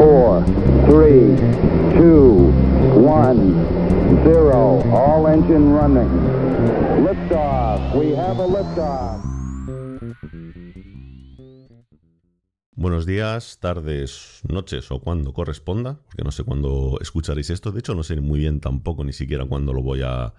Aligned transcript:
four, 0.00 0.42
three, 0.88 1.36
two, 1.92 2.48
one, 2.96 3.52
zero. 4.24 4.80
All 4.96 5.26
engine 5.28 5.74
running. 5.74 6.08
Liftoff. 7.04 7.94
We 7.94 8.16
have 8.16 8.38
a 8.40 8.46
liftoff. 8.46 9.20
Buenos 12.72 13.04
días, 13.04 13.58
tardes, 13.60 14.40
noches 14.48 14.90
o 14.90 15.00
cuando 15.00 15.34
corresponda, 15.34 16.00
porque 16.06 16.24
no 16.24 16.30
sé 16.30 16.44
cuándo 16.44 16.96
escucharéis 17.02 17.50
esto. 17.50 17.70
De 17.70 17.80
hecho, 17.80 17.94
no 17.94 18.02
sé 18.02 18.18
muy 18.22 18.38
bien 18.38 18.60
tampoco 18.60 19.04
ni 19.04 19.12
siquiera 19.12 19.44
cuándo 19.44 19.74
lo 19.74 19.82
voy 19.82 20.00
a 20.02 20.32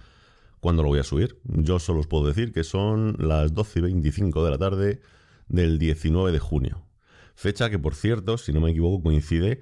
cuándo 0.59 0.81
lo 0.81 0.89
voy 0.89 0.99
a 0.99 1.03
subir. 1.03 1.39
Yo 1.43 1.77
solo 1.77 1.99
os 1.99 2.07
puedo 2.07 2.25
decir 2.25 2.51
que 2.51 2.63
son 2.63 3.15
las 3.19 3.53
12 3.53 3.77
y 3.77 3.81
25 3.83 4.43
de 4.43 4.49
la 4.49 4.57
tarde 4.57 5.01
del 5.49 5.77
19 5.77 6.31
de 6.31 6.39
junio. 6.39 6.90
Fecha 7.41 7.71
que, 7.71 7.79
por 7.79 7.95
cierto, 7.95 8.37
si 8.37 8.53
no 8.53 8.61
me 8.61 8.69
equivoco, 8.69 9.01
coincide 9.01 9.61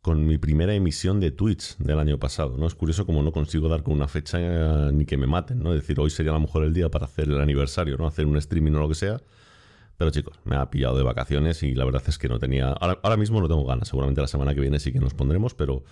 con 0.00 0.26
mi 0.26 0.38
primera 0.38 0.74
emisión 0.74 1.18
de 1.18 1.32
Twitch 1.32 1.76
del 1.78 1.98
año 1.98 2.20
pasado. 2.20 2.56
¿no? 2.56 2.68
Es 2.68 2.76
curioso 2.76 3.04
como 3.04 3.22
no 3.24 3.32
consigo 3.32 3.68
dar 3.68 3.82
con 3.82 3.94
una 3.94 4.06
fecha 4.06 4.38
eh, 4.40 4.92
ni 4.92 5.06
que 5.06 5.16
me 5.16 5.26
maten, 5.26 5.58
¿no? 5.58 5.74
Es 5.74 5.80
decir, 5.80 5.98
hoy 5.98 6.10
sería 6.10 6.30
a 6.30 6.34
lo 6.34 6.40
mejor 6.40 6.62
el 6.62 6.72
día 6.72 6.88
para 6.88 7.06
hacer 7.06 7.28
el 7.28 7.40
aniversario, 7.40 7.96
¿no? 7.96 8.06
Hacer 8.06 8.26
un 8.26 8.36
streaming 8.36 8.72
o 8.74 8.78
lo 8.78 8.88
que 8.88 8.94
sea 8.94 9.20
pero 9.96 10.10
chicos, 10.10 10.38
me 10.44 10.56
ha 10.56 10.70
pillado 10.70 10.96
de 10.96 11.02
vacaciones 11.02 11.62
y 11.62 11.74
la 11.74 11.84
verdad 11.84 12.02
es 12.06 12.18
que 12.18 12.28
no 12.28 12.38
tenía. 12.38 12.70
Ahora, 12.70 13.16
mismo 13.16 13.40
no 13.40 13.48
tengo 13.48 13.64
ganas. 13.64 13.88
Seguramente 13.88 14.20
la 14.20 14.26
semana 14.26 14.54
que 14.54 14.60
viene 14.60 14.78
sí 14.78 14.92
que 14.92 15.00
nos 15.00 15.14
pondremos, 15.14 15.54
pero 15.54 15.84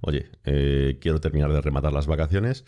oye, 0.00 0.30
eh, 0.44 0.98
quiero 1.00 1.20
terminar 1.20 1.52
de 1.52 1.60
rematar 1.60 1.92
las 1.92 2.06
vacaciones. 2.06 2.64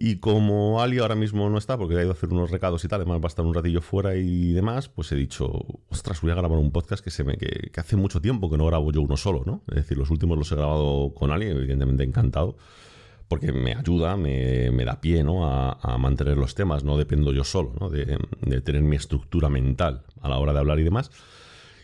Y 0.00 0.16
como 0.16 0.80
Ali 0.80 0.98
ahora 0.98 1.16
mismo 1.16 1.50
no 1.50 1.58
está, 1.58 1.76
porque 1.76 1.96
ha 1.96 2.00
ido 2.00 2.10
a 2.10 2.12
hacer 2.12 2.28
unos 2.28 2.50
recados 2.50 2.84
y 2.84 2.88
tal, 2.88 3.00
además 3.00 3.18
va 3.20 3.24
a 3.24 3.28
estar 3.28 3.44
un 3.44 3.52
ratillo 3.52 3.82
fuera 3.82 4.14
y 4.14 4.52
demás, 4.52 4.88
pues 4.88 5.10
he 5.10 5.16
dicho, 5.16 5.50
ostras, 5.88 6.20
voy 6.20 6.30
a 6.30 6.36
grabar 6.36 6.58
un 6.58 6.70
podcast 6.70 7.02
que 7.02 7.10
se 7.10 7.24
que 7.36 7.80
hace 7.80 7.96
mucho 7.96 8.20
tiempo 8.20 8.48
que 8.48 8.56
no 8.56 8.66
grabo 8.66 8.92
yo 8.92 9.00
uno 9.00 9.16
solo, 9.16 9.42
¿no? 9.44 9.62
Es 9.68 9.74
decir, 9.74 9.98
los 9.98 10.10
últimos 10.10 10.38
los 10.38 10.52
he 10.52 10.54
grabado 10.54 11.12
con 11.14 11.32
Ali, 11.32 11.46
evidentemente 11.46 12.04
encantado 12.04 12.56
porque 13.28 13.52
me 13.52 13.74
ayuda, 13.74 14.16
me, 14.16 14.84
da 14.84 15.00
pie 15.00 15.22
¿no? 15.22 15.46
a, 15.46 15.98
mantener 15.98 16.38
los 16.38 16.54
temas, 16.54 16.82
no 16.82 16.96
dependo 16.96 17.32
yo 17.32 17.44
solo 17.44 17.74
¿no? 17.78 17.90
de, 17.90 18.16
tener 18.62 18.82
mi 18.82 18.96
estructura 18.96 19.50
mental 19.50 20.02
a 20.22 20.28
la 20.28 20.38
hora 20.38 20.52
de 20.54 20.58
hablar 20.58 20.78
y 20.80 20.84
demás. 20.84 21.10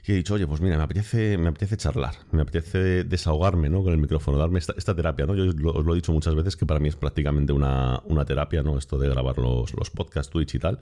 Y 0.07 0.13
he 0.13 0.15
dicho, 0.17 0.35
oye, 0.35 0.47
pues 0.47 0.61
mira, 0.61 0.77
me 0.77 0.83
apetece, 0.83 1.39
me 1.39 1.49
apetece 1.49 1.79
charlar, 1.79 2.15
me 2.31 2.43
apetece 2.43 3.05
desahogarme 3.05 3.71
¿no? 3.71 3.83
con 3.83 3.93
el 3.93 3.99
micrófono, 3.99 4.37
darme 4.37 4.59
esta, 4.59 4.95
terapia. 4.95 5.25
¿no? 5.25 5.35
Yo 5.35 5.47
os 5.47 5.85
lo 5.85 5.93
he 5.93 5.97
dicho 5.97 6.13
muchas 6.13 6.35
veces 6.35 6.57
que 6.57 6.67
para 6.67 6.79
mí 6.79 6.89
es 6.89 6.97
prácticamente 6.97 7.55
una, 7.55 8.03
terapia, 8.27 8.63
¿no? 8.63 8.77
esto 8.77 8.99
de 8.99 9.09
grabar 9.09 9.39
los, 9.39 9.73
los 9.73 9.91
podcasts, 9.91 10.31
Twitch 10.31 10.57
y 10.57 10.59
tal 10.59 10.81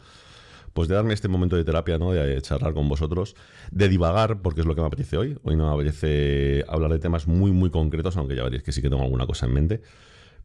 pues 0.72 0.88
de 0.88 0.94
darme 0.94 1.12
este 1.14 1.28
momento 1.28 1.56
de 1.56 1.64
terapia, 1.64 1.98
¿no? 1.98 2.12
De 2.12 2.40
charlar 2.40 2.72
con 2.72 2.88
vosotros, 2.88 3.36
de 3.70 3.88
divagar, 3.88 4.40
porque 4.40 4.60
es 4.60 4.66
lo 4.66 4.74
que 4.74 4.80
me 4.80 4.86
apetece 4.86 5.16
hoy. 5.18 5.38
Hoy 5.42 5.56
no 5.56 5.68
me 5.68 5.74
apetece 5.74 6.64
hablar 6.68 6.90
de 6.90 6.98
temas 6.98 7.26
muy, 7.26 7.52
muy 7.52 7.70
concretos, 7.70 8.16
aunque 8.16 8.36
ya 8.36 8.42
veréis 8.42 8.62
que 8.62 8.72
sí 8.72 8.80
que 8.80 8.88
tengo 8.88 9.02
alguna 9.02 9.26
cosa 9.26 9.46
en 9.46 9.52
mente. 9.52 9.82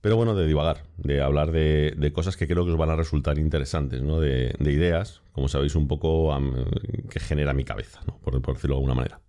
Pero 0.02 0.16
bueno, 0.16 0.36
de 0.36 0.46
divagar, 0.46 0.84
de 0.98 1.22
hablar 1.22 1.52
de, 1.52 2.12
cosas 2.14 2.38
que 2.38 2.48
creo 2.48 2.66
que 2.66 2.72
os 2.72 2.78
van 2.78 2.90
a 2.90 2.96
resultar 2.96 3.40
interesantes, 3.40 4.02
¿no? 4.02 4.20
De, 4.20 4.56
ideas, 4.60 5.22
como 5.32 5.48
sabéis, 5.48 5.76
un 5.76 5.88
poco 5.88 6.36
que 7.10 7.20
genera 7.20 7.54
mi 7.54 7.64
cabeza, 7.64 8.02
¿no? 8.08 8.18
por, 8.20 8.40
decirlo 8.54 8.76
de 8.76 8.80
alguna 8.80 8.96
manera. 8.96 9.20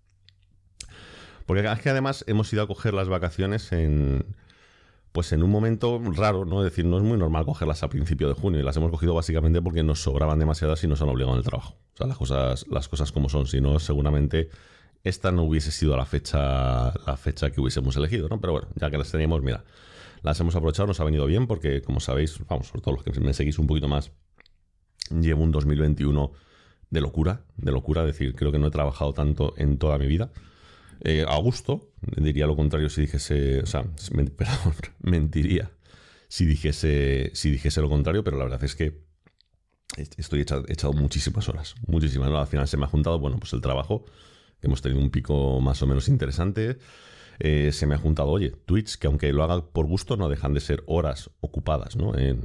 Porque 1.46 1.66
es 1.66 1.80
que 1.80 1.88
además 1.88 2.24
hemos 2.28 2.52
ido 2.52 2.62
a 2.62 2.66
coger 2.66 2.92
las 2.92 3.08
vacaciones 3.08 3.72
en, 3.72 4.26
pues 5.12 5.32
en 5.32 5.42
un 5.42 5.50
momento 5.50 6.00
raro, 6.14 6.44
¿no? 6.44 6.62
Es 6.62 6.70
decir, 6.70 6.84
no 6.84 6.98
es 6.98 7.02
muy 7.02 7.16
normal 7.16 7.46
cogerlas 7.46 7.82
a 7.82 7.88
principio 7.88 8.28
de 8.28 8.34
junio 8.34 8.60
y 8.60 8.62
las 8.62 8.76
hemos 8.76 8.90
cogido 8.90 9.14
básicamente 9.14 9.62
porque 9.62 9.82
nos 9.82 10.02
sobraban 10.02 10.38
demasiadas 10.38 10.84
y 10.84 10.86
nos 10.86 11.00
han 11.00 11.08
obligado 11.08 11.32
en 11.32 11.38
el 11.38 11.44
trabajo. 11.44 11.76
O 11.94 11.96
sea, 11.96 12.06
las 12.06 12.18
cosas, 12.18 12.66
las 12.68 12.88
cosas 12.88 13.10
como 13.10 13.30
son, 13.30 13.46
si 13.46 13.62
no, 13.62 13.78
seguramente 13.78 14.50
esta 15.04 15.32
no 15.32 15.44
hubiese 15.44 15.70
sido 15.70 15.96
la 15.96 16.04
fecha, 16.04 16.92
la 17.06 17.16
fecha 17.16 17.50
que 17.50 17.60
hubiésemos 17.60 17.96
elegido, 17.96 18.28
¿no? 18.28 18.40
Pero 18.40 18.52
bueno, 18.52 18.68
ya 18.74 18.90
que 18.90 18.98
las 18.98 19.10
teníamos, 19.10 19.42
mira, 19.42 19.64
las 20.22 20.38
hemos 20.40 20.54
aprovechado, 20.56 20.86
nos 20.86 21.00
ha 21.00 21.04
venido 21.04 21.26
bien 21.26 21.46
porque, 21.46 21.82
como 21.82 22.00
sabéis, 22.00 22.38
vamos, 22.48 22.68
sobre 22.68 22.82
todo 22.82 22.94
los 22.94 23.04
que 23.04 23.20
me 23.20 23.34
seguís 23.34 23.58
un 23.58 23.66
poquito 23.66 23.88
más, 23.88 24.12
llevo 25.10 25.42
un 25.42 25.52
2021 25.52 26.32
de 26.90 27.00
locura, 27.00 27.44
de 27.56 27.72
locura, 27.72 28.02
es 28.02 28.08
decir, 28.08 28.34
creo 28.34 28.52
que 28.52 28.58
no 28.58 28.68
he 28.68 28.70
trabajado 28.70 29.12
tanto 29.12 29.54
en 29.56 29.78
toda 29.78 29.98
mi 29.98 30.06
vida. 30.06 30.30
Eh, 31.04 31.24
a 31.28 31.36
gusto, 31.36 31.92
diría 32.16 32.46
lo 32.46 32.56
contrario 32.56 32.88
si 32.88 33.02
dijese, 33.02 33.60
o 33.60 33.66
sea, 33.66 33.84
mentiría 35.00 35.70
si 36.28 36.44
dijese, 36.44 37.30
si 37.34 37.50
dijese 37.50 37.80
lo 37.80 37.88
contrario, 37.88 38.22
pero 38.22 38.36
la 38.36 38.44
verdad 38.44 38.62
es 38.62 38.74
que 38.74 39.02
estoy 40.16 40.42
echado, 40.42 40.64
echado 40.68 40.92
muchísimas 40.92 41.48
horas, 41.48 41.74
muchísimas. 41.86 42.30
Al 42.30 42.46
final 42.46 42.68
se 42.68 42.76
me 42.76 42.84
ha 42.84 42.88
juntado, 42.88 43.18
bueno, 43.18 43.38
pues 43.38 43.52
el 43.54 43.60
trabajo, 43.60 44.04
hemos 44.60 44.82
tenido 44.82 45.00
un 45.00 45.10
pico 45.10 45.60
más 45.60 45.82
o 45.82 45.86
menos 45.86 46.08
interesante. 46.08 46.78
Eh, 47.40 47.70
se 47.72 47.86
me 47.86 47.94
ha 47.94 47.98
juntado, 47.98 48.28
oye, 48.30 48.52
tweets 48.66 48.96
que 48.96 49.06
aunque 49.06 49.32
lo 49.32 49.44
haga 49.44 49.64
por 49.64 49.86
gusto, 49.86 50.16
no 50.16 50.28
dejan 50.28 50.54
de 50.54 50.60
ser 50.60 50.82
horas 50.86 51.30
ocupadas 51.40 51.96
¿no? 51.96 52.16
en, 52.16 52.40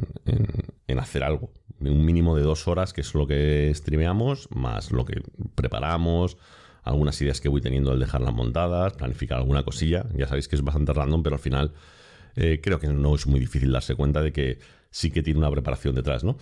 hacer 1.00 1.24
algo. 1.24 1.52
Un 1.80 2.06
mínimo 2.06 2.36
de 2.36 2.44
dos 2.44 2.68
horas, 2.68 2.94
que 2.94 3.02
es 3.02 3.14
lo 3.16 3.26
que 3.26 3.72
streameamos, 3.74 4.50
más 4.52 4.92
lo 4.92 5.06
que 5.06 5.22
preparamos, 5.56 6.38
algunas 6.84 7.20
ideas 7.22 7.42
que 7.42 7.50
voy 7.50 7.62
teniendo 7.62 7.92
al 7.92 8.00
dejarlas 8.00 8.34
montadas, 8.34 8.94
planificar 8.94 9.40
alguna 9.40 9.64
cosilla. 9.64 10.06
Ya 10.16 10.28
sabéis 10.28 10.48
que 10.48 10.56
es 10.56 10.64
bastante 10.64 10.94
random, 10.94 11.24
pero 11.24 11.36
al 11.36 11.42
final 11.42 11.74
eh, 12.36 12.60
creo 12.62 12.80
que 12.80 12.88
no 12.88 13.16
es 13.16 13.26
muy 13.26 13.40
difícil 13.40 13.72
darse 13.72 13.96
cuenta 13.96 14.22
de 14.22 14.32
que 14.32 14.60
sí 14.92 15.10
que 15.10 15.24
tiene 15.24 15.40
una 15.40 15.50
preparación 15.50 15.96
detrás, 15.96 16.24
¿no? 16.24 16.38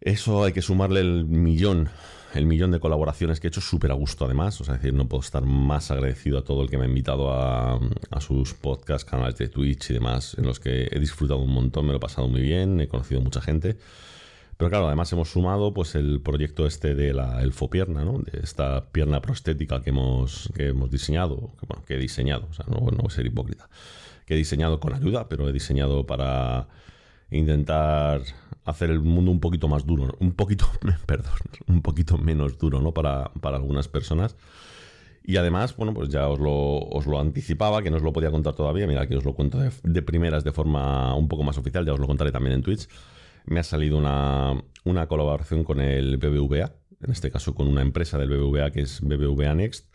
Eso 0.00 0.44
hay 0.44 0.52
que 0.52 0.62
sumarle 0.62 1.00
el 1.00 1.26
millón 1.26 1.88
el 2.34 2.46
millón 2.46 2.70
de 2.70 2.80
colaboraciones 2.80 3.40
que 3.40 3.46
he 3.46 3.50
hecho 3.50 3.60
súper 3.60 3.90
a 3.90 3.94
gusto 3.94 4.24
además. 4.24 4.60
O 4.60 4.64
sea, 4.64 4.74
decir, 4.74 4.94
no 4.94 5.08
puedo 5.08 5.22
estar 5.22 5.44
más 5.44 5.90
agradecido 5.90 6.38
a 6.38 6.44
todo 6.44 6.62
el 6.62 6.70
que 6.70 6.78
me 6.78 6.84
ha 6.84 6.88
invitado 6.88 7.32
a, 7.32 7.80
sus 8.20 8.54
podcasts, 8.54 9.08
canales 9.08 9.36
de 9.36 9.48
Twitch 9.48 9.90
y 9.90 9.94
demás, 9.94 10.36
en 10.38 10.46
los 10.46 10.60
que 10.60 10.88
he 10.90 10.98
disfrutado 10.98 11.40
un 11.40 11.52
montón, 11.52 11.86
me 11.86 11.92
lo 11.92 11.98
he 11.98 12.00
pasado 12.00 12.28
muy 12.28 12.40
bien, 12.40 12.80
he 12.80 12.88
conocido 12.88 13.20
mucha 13.20 13.40
gente. 13.40 13.76
Pero 14.56 14.70
claro, 14.70 14.86
además 14.86 15.12
hemos 15.12 15.30
sumado 15.30 15.74
pues 15.74 15.94
el 15.94 16.20
proyecto 16.20 16.66
este 16.66 16.94
de 16.94 17.12
la 17.12 17.42
elfopierna, 17.42 18.04
¿no? 18.04 18.18
De 18.18 18.40
esta 18.40 18.92
pierna 18.92 19.20
prostética 19.20 19.82
que 19.82 19.90
hemos, 19.90 20.50
que 20.54 20.68
hemos 20.68 20.90
diseñado, 20.90 21.50
que, 21.58 21.66
bueno, 21.66 21.82
que 21.84 21.94
he 21.94 21.98
diseñado, 21.98 22.46
o 22.50 22.54
sea, 22.54 22.66
no 22.68 22.80
voy 22.80 22.94
a 23.04 23.10
ser 23.10 23.26
hipócrita, 23.26 23.68
que 24.24 24.34
he 24.34 24.36
diseñado 24.36 24.78
con 24.78 24.94
ayuda, 24.94 25.28
pero 25.28 25.48
he 25.48 25.52
diseñado 25.52 26.06
para 26.06 26.68
intentar 27.32 28.22
hacer 28.64 28.90
el 28.90 29.00
mundo 29.00 29.30
un 29.30 29.40
poquito 29.40 29.68
más 29.68 29.86
duro, 29.86 30.14
un 30.20 30.32
poquito, 30.32 30.66
perdón, 31.06 31.32
un 31.66 31.82
poquito 31.82 32.18
menos 32.18 32.58
duro, 32.58 32.80
¿no? 32.80 32.92
Para, 32.92 33.30
algunas 33.42 33.88
personas. 33.88 34.36
Y 35.24 35.36
además, 35.36 35.76
bueno, 35.76 35.94
pues 35.94 36.08
ya 36.08 36.28
os 36.28 36.40
lo, 36.40 36.78
os 36.78 37.06
lo, 37.06 37.20
anticipaba, 37.20 37.82
que 37.82 37.90
no 37.90 37.96
os 37.96 38.02
lo 38.02 38.12
podía 38.12 38.30
contar 38.30 38.54
todavía. 38.54 38.86
Mira, 38.88 39.06
que 39.06 39.16
os 39.16 39.24
lo 39.24 39.34
cuento 39.34 39.58
de, 39.58 40.02
primeras 40.02 40.42
de 40.42 40.52
forma 40.52 41.14
un 41.14 41.28
poco 41.28 41.44
más 41.44 41.58
oficial, 41.58 41.86
ya 41.86 41.92
os 41.92 42.00
lo 42.00 42.08
contaré 42.08 42.32
también 42.32 42.56
en 42.56 42.62
Twitch. 42.62 42.88
Me 43.46 43.60
ha 43.60 43.62
salido 43.62 43.98
una, 43.98 44.60
una 44.84 45.06
colaboración 45.06 45.62
con 45.62 45.80
el 45.80 46.16
BBVA, 46.16 46.72
en 47.02 47.10
este 47.10 47.30
caso 47.30 47.54
con 47.54 47.68
una 47.68 47.82
empresa 47.82 48.18
del 48.18 48.30
BBVA 48.30 48.70
que 48.70 48.80
es 48.80 49.00
BBVA 49.00 49.54
Next, 49.54 49.92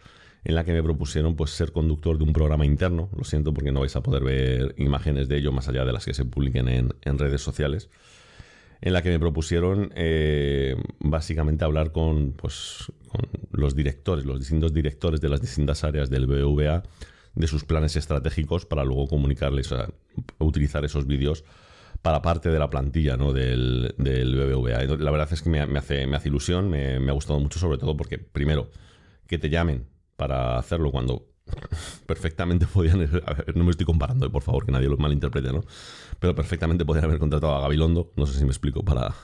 en 0.47 0.55
la 0.55 0.63
que 0.63 0.71
me 0.71 0.81
propusieron 0.81 1.35
pues 1.35 1.51
ser 1.51 1.73
conductor 1.73 2.17
de 2.17 2.23
un 2.23 2.31
programa 2.31 2.65
interno. 2.65 3.09
Lo 3.17 3.25
siento 3.25 3.53
porque 3.53 3.73
no 3.73 3.81
vais 3.81 3.93
a 3.97 4.01
poder 4.01 4.23
ver 4.23 4.75
imágenes 4.77 5.27
de 5.27 5.37
ello 5.39 5.51
más 5.51 5.67
allá 5.67 5.83
de 5.83 5.91
las 5.91 6.05
que 6.05 6.13
se 6.13 6.23
publiquen 6.23 6.69
en, 6.69 6.95
en 7.01 7.19
redes 7.19 7.41
sociales 7.41 7.89
en 8.79 8.93
la 8.93 9.01
que 9.01 9.09
me 9.09 9.19
propusieron 9.19 9.91
eh, 9.95 10.77
básicamente 10.99 11.65
hablar 11.65 11.91
con, 11.91 12.31
pues, 12.31 12.85
con 13.09 13.27
los 13.51 13.75
directores, 13.75 14.23
los 14.23 14.39
distintos 14.39 14.73
directores 14.73 15.19
de 15.19 15.27
las 15.27 15.41
distintas 15.41 15.83
áreas 15.83 16.09
del 16.09 16.27
BBVA, 16.27 16.83
de 17.35 17.47
sus 17.47 17.65
planes 17.65 17.97
estratégicos 17.97 18.65
para 18.65 18.85
luego 18.85 19.07
comunicarles, 19.07 19.69
o 19.73 19.77
sea, 19.77 19.89
utilizar 20.37 20.85
esos 20.85 21.07
vídeos 21.07 21.43
para 22.01 22.21
parte 22.21 22.49
de 22.49 22.59
la 22.59 22.69
plantilla 22.69 23.17
¿no? 23.17 23.33
del, 23.33 23.95
del 23.97 24.33
BBVA. 24.33 24.85
La 24.97 25.11
verdad 25.11 25.27
es 25.29 25.41
que 25.41 25.49
me, 25.49 25.59
hace, 25.59 26.07
me 26.07 26.15
hace 26.15 26.29
ilusión, 26.29 26.69
me 26.69 27.09
ha 27.09 27.13
gustado 27.13 27.39
mucho, 27.41 27.59
sobre 27.59 27.79
todo 27.79 27.97
porque, 27.97 28.17
primero, 28.17 28.69
que 29.27 29.37
te 29.37 29.49
llamen 29.49 29.96
para 30.17 30.57
hacerlo 30.57 30.91
cuando 30.91 31.27
perfectamente 32.05 32.65
podían. 32.65 33.03
A 33.03 33.51
no 33.55 33.63
me 33.63 33.71
estoy 33.71 33.85
comparando, 33.85 34.25
eh, 34.25 34.29
por 34.29 34.43
favor, 34.43 34.65
que 34.65 34.71
nadie 34.71 34.89
lo 34.89 34.97
malinterprete, 34.97 35.53
¿no? 35.53 35.63
Pero 36.19 36.35
perfectamente 36.35 36.83
podían 36.83 37.05
haber 37.05 37.19
contratado 37.19 37.55
a 37.55 37.61
Gabilondo, 37.61 38.11
no 38.17 38.25
sé 38.25 38.37
si 38.37 38.43
me 38.43 38.49
explico, 38.49 38.83
para, 38.83 39.15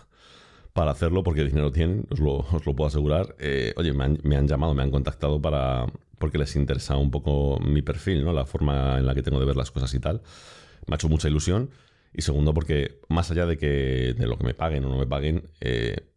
para 0.72 0.92
hacerlo, 0.92 1.24
porque 1.24 1.44
dinero 1.44 1.72
tienen, 1.72 2.06
os 2.10 2.20
lo, 2.20 2.38
os 2.38 2.66
lo 2.66 2.76
puedo 2.76 2.88
asegurar. 2.88 3.36
Eh, 3.40 3.74
oye, 3.76 3.92
me 3.94 4.06
han, 4.06 4.20
me 4.24 4.38
han, 4.38 4.48
llamado, 4.48 4.74
me 4.74 4.84
han 4.84 4.92
contactado 4.92 5.42
para 5.42 5.86
porque 6.18 6.38
les 6.38 6.56
interesa 6.56 6.96
un 6.96 7.12
poco 7.12 7.60
mi 7.60 7.82
perfil, 7.82 8.24
¿no? 8.24 8.32
La 8.32 8.46
forma 8.46 8.98
en 8.98 9.06
la 9.06 9.14
que 9.14 9.22
tengo 9.22 9.42
de 9.42 9.46
ver 9.46 9.58
las 9.58 9.72
cosas 9.72 9.94
y 9.94 10.00
tal. 10.00 10.22
Me 10.88 10.94
ha 10.94 10.96
hecho 10.96 11.10
mucha 11.10 11.28
ilusión. 11.28 11.70
Y 12.14 12.22
segundo, 12.22 12.54
porque 12.54 13.02
más 13.10 13.30
allá 13.32 13.46
de 13.46 13.58
que 13.58 14.14
de 14.18 14.28
lo 14.28 14.38
que 14.38 14.46
me 14.46 14.54
paguen 14.54 14.86
o 14.86 14.90
no 14.90 14.98
me 14.98 15.08
paguen, 15.08 15.50
eh, 15.60 16.13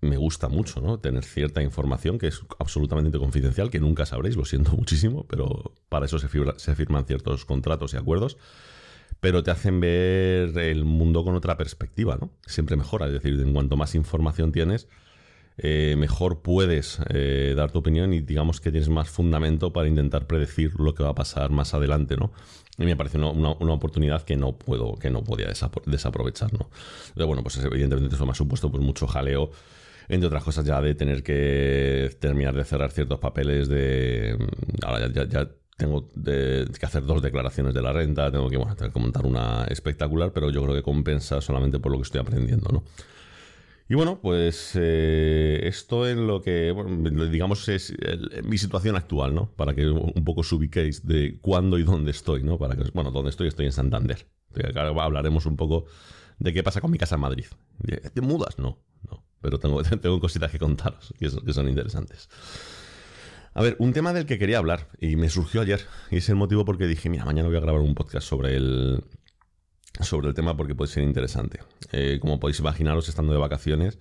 me 0.00 0.16
gusta 0.16 0.48
mucho, 0.48 0.80
¿no? 0.80 0.98
Tener 0.98 1.24
cierta 1.24 1.62
información 1.62 2.18
que 2.18 2.28
es 2.28 2.40
absolutamente 2.58 3.18
confidencial, 3.18 3.70
que 3.70 3.80
nunca 3.80 4.06
sabréis, 4.06 4.36
lo 4.36 4.44
siento 4.44 4.72
muchísimo, 4.76 5.26
pero 5.28 5.74
para 5.88 6.06
eso 6.06 6.18
se, 6.18 6.28
firman 6.28 7.04
ciertos 7.04 7.44
contratos 7.44 7.94
y 7.94 7.96
acuerdos, 7.96 8.38
pero 9.20 9.42
te 9.42 9.50
hacen 9.50 9.80
ver 9.80 10.56
el 10.56 10.84
mundo 10.84 11.24
con 11.24 11.34
otra 11.34 11.56
perspectiva, 11.58 12.16
¿no? 12.18 12.30
Siempre 12.46 12.76
mejora, 12.76 13.06
es 13.06 13.12
decir, 13.12 13.38
en 13.38 13.52
cuanto 13.52 13.76
más 13.76 13.94
información 13.94 14.52
tienes, 14.52 14.88
eh, 15.58 15.94
mejor 15.98 16.40
puedes 16.40 17.00
eh, 17.10 17.52
dar 17.54 17.70
tu 17.70 17.80
opinión 17.80 18.14
y 18.14 18.20
digamos 18.20 18.62
que 18.62 18.70
tienes 18.70 18.88
más 18.88 19.10
fundamento 19.10 19.74
para 19.74 19.88
intentar 19.88 20.26
predecir 20.26 20.80
lo 20.80 20.94
que 20.94 21.02
va 21.02 21.10
a 21.10 21.14
pasar 21.14 21.50
más 21.50 21.74
adelante, 21.74 22.16
¿no? 22.16 22.32
Y 22.78 22.86
me 22.86 22.96
parece 22.96 23.18
una, 23.18 23.50
oportunidad 23.50 24.22
que 24.22 24.38
no 24.38 24.52
puedo, 24.56 24.94
que 24.94 25.10
no 25.10 25.22
podía 25.22 25.48
desaprovechar, 25.84 26.50
¿no? 26.54 26.70
Entonces, 27.08 27.26
bueno, 27.26 27.42
pues 27.42 27.58
evidentemente 27.58 28.14
eso 28.14 28.24
me 28.24 28.32
ha 28.32 28.34
supuesto 28.34 28.70
pues, 28.70 28.82
mucho 28.82 29.06
jaleo 29.06 29.50
entre 30.10 30.26
otras 30.26 30.44
cosas 30.44 30.64
ya 30.64 30.80
de 30.80 30.94
tener 30.94 31.22
que 31.22 32.10
terminar 32.20 32.54
de 32.54 32.64
cerrar 32.64 32.90
ciertos 32.90 33.18
papeles 33.18 33.68
de... 33.68 34.36
Ahora 34.82 35.08
ya, 35.12 35.48
tengo 35.76 36.08
que 36.08 36.66
hacer 36.82 37.04
dos 37.04 37.22
declaraciones 37.22 37.72
de 37.72 37.80
la 37.80 37.92
renta, 37.92 38.30
tengo 38.30 38.50
que, 38.50 38.58
bueno, 38.58 38.76
montar 38.96 39.24
una 39.24 39.64
espectacular, 39.64 40.32
pero 40.32 40.50
yo 40.50 40.62
creo 40.62 40.74
que 40.74 40.82
compensa 40.82 41.40
solamente 41.40 41.78
por 41.78 41.92
lo 41.92 41.98
que 41.98 42.02
estoy 42.02 42.20
aprendiendo, 42.20 42.68
¿no? 42.70 42.84
Y 43.88 43.94
bueno, 43.94 44.20
pues 44.20 44.72
eh, 44.74 45.62
esto 45.64 46.08
en 46.08 46.26
lo 46.28 46.42
que, 46.42 46.72
digamos, 47.32 47.68
es 47.68 47.92
mi 48.44 48.56
situación 48.56 48.94
actual, 48.94 49.34
¿no? 49.34 49.50
Para 49.56 49.74
que 49.74 49.88
un 49.88 50.24
poco 50.24 50.42
os 50.42 50.52
ubiquéis 50.52 51.04
de 51.04 51.38
cuándo 51.40 51.76
y 51.76 51.82
dónde 51.82 52.12
estoy, 52.12 52.44
¿no? 52.44 52.56
Para 52.56 52.76
que, 52.76 52.84
bueno, 52.94 53.10
dónde 53.10 53.30
estoy, 53.30 53.48
estoy 53.48 53.66
en 53.66 53.72
Santander. 53.72 54.28
Ahora 54.76 55.04
hablaremos 55.04 55.46
un 55.46 55.56
poco 55.56 55.86
de 56.38 56.52
qué 56.52 56.62
pasa 56.62 56.80
con 56.80 56.90
mi 56.90 56.98
casa 56.98 57.16
en 57.16 57.22
Madrid. 57.22 57.46
¿Te 58.14 58.20
mudas? 58.20 58.58
No. 58.58 58.78
Pero 59.40 59.58
tengo, 59.58 59.82
tengo 60.02 60.20
cositas 60.20 60.50
que 60.50 60.58
contaros 60.58 61.14
que 61.18 61.52
son 61.52 61.68
interesantes. 61.68 62.28
A 63.52 63.62
ver, 63.62 63.76
un 63.78 63.92
tema 63.92 64.12
del 64.12 64.26
que 64.26 64.38
quería 64.38 64.58
hablar 64.58 64.88
y 65.00 65.16
me 65.16 65.28
surgió 65.28 65.60
ayer 65.60 65.80
y 66.10 66.18
es 66.18 66.28
el 66.28 66.36
motivo 66.36 66.64
porque 66.64 66.86
dije, 66.86 67.08
mira, 67.10 67.24
mañana 67.24 67.48
voy 67.48 67.56
a 67.56 67.60
grabar 67.60 67.80
un 67.80 67.94
podcast 67.94 68.26
sobre 68.26 68.54
el, 68.54 69.02
sobre 70.00 70.28
el 70.28 70.34
tema 70.34 70.56
porque 70.56 70.76
puede 70.76 70.90
ser 70.90 71.02
interesante. 71.02 71.60
Eh, 71.90 72.18
como 72.20 72.38
podéis 72.38 72.60
imaginaros, 72.60 73.08
estando 73.08 73.32
de 73.32 73.38
vacaciones, 73.40 73.98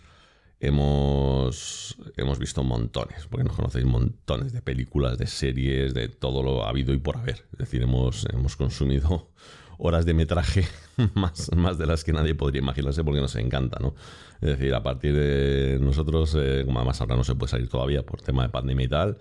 hemos, 0.60 1.98
hemos 2.16 2.38
visto 2.38 2.64
montones, 2.64 3.26
porque 3.28 3.44
nos 3.44 3.56
conocéis 3.56 3.86
montones 3.86 4.54
de 4.54 4.62
películas, 4.62 5.18
de 5.18 5.26
series, 5.26 5.96
de 5.96 6.10
todo 6.10 6.44
lo 6.44 6.66
habido 6.66 6.94
y 6.94 7.00
por 7.00 7.18
haber. 7.18 7.46
Es 7.54 7.60
decir, 7.60 7.82
hemos, 7.82 8.28
hemos 8.32 8.56
consumido 8.56 9.32
horas 9.80 10.06
de 10.06 10.14
metraje 10.14 10.66
más, 11.16 11.50
más 11.56 11.78
de 11.78 11.88
las 11.88 12.04
que 12.04 12.14
nadie 12.14 12.36
podría 12.36 12.62
imaginarse 12.62 13.04
porque 13.04 13.22
nos 13.22 13.36
encanta, 13.36 13.80
¿no? 13.82 13.96
Es 14.42 14.50
decir, 14.50 14.74
a 14.76 14.84
partir 14.84 15.16
de 15.16 15.80
nosotros, 15.82 16.36
eh, 16.40 16.64
como 16.66 16.80
además 16.80 17.02
ahora 17.02 17.16
no 17.16 17.24
se 17.24 17.36
puede 17.36 17.50
salir 17.50 17.70
todavía 17.70 18.04
por 18.04 18.22
tema 18.22 18.44
de 18.44 18.50
pandemia 18.50 18.86
y 18.86 18.90
tal, 18.90 19.18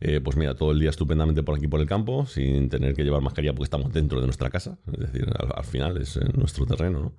eh, 0.00 0.20
pues 0.22 0.36
mira, 0.36 0.54
todo 0.54 0.72
el 0.72 0.80
día 0.80 0.90
estupendamente 0.90 1.42
por 1.42 1.56
aquí 1.56 1.68
por 1.68 1.80
el 1.80 1.86
campo, 1.86 2.26
sin 2.26 2.68
tener 2.68 2.94
que 2.94 3.04
llevar 3.04 3.22
mascarilla 3.22 3.54
porque 3.54 3.64
estamos 3.64 3.92
dentro 3.92 4.20
de 4.20 4.26
nuestra 4.26 4.50
casa, 4.50 4.76
es 4.92 4.98
decir, 4.98 5.26
al, 5.54 5.64
final 5.64 5.96
es 5.96 6.18
nuestro 6.36 6.66
terreno, 6.66 7.00
¿no? 7.00 7.12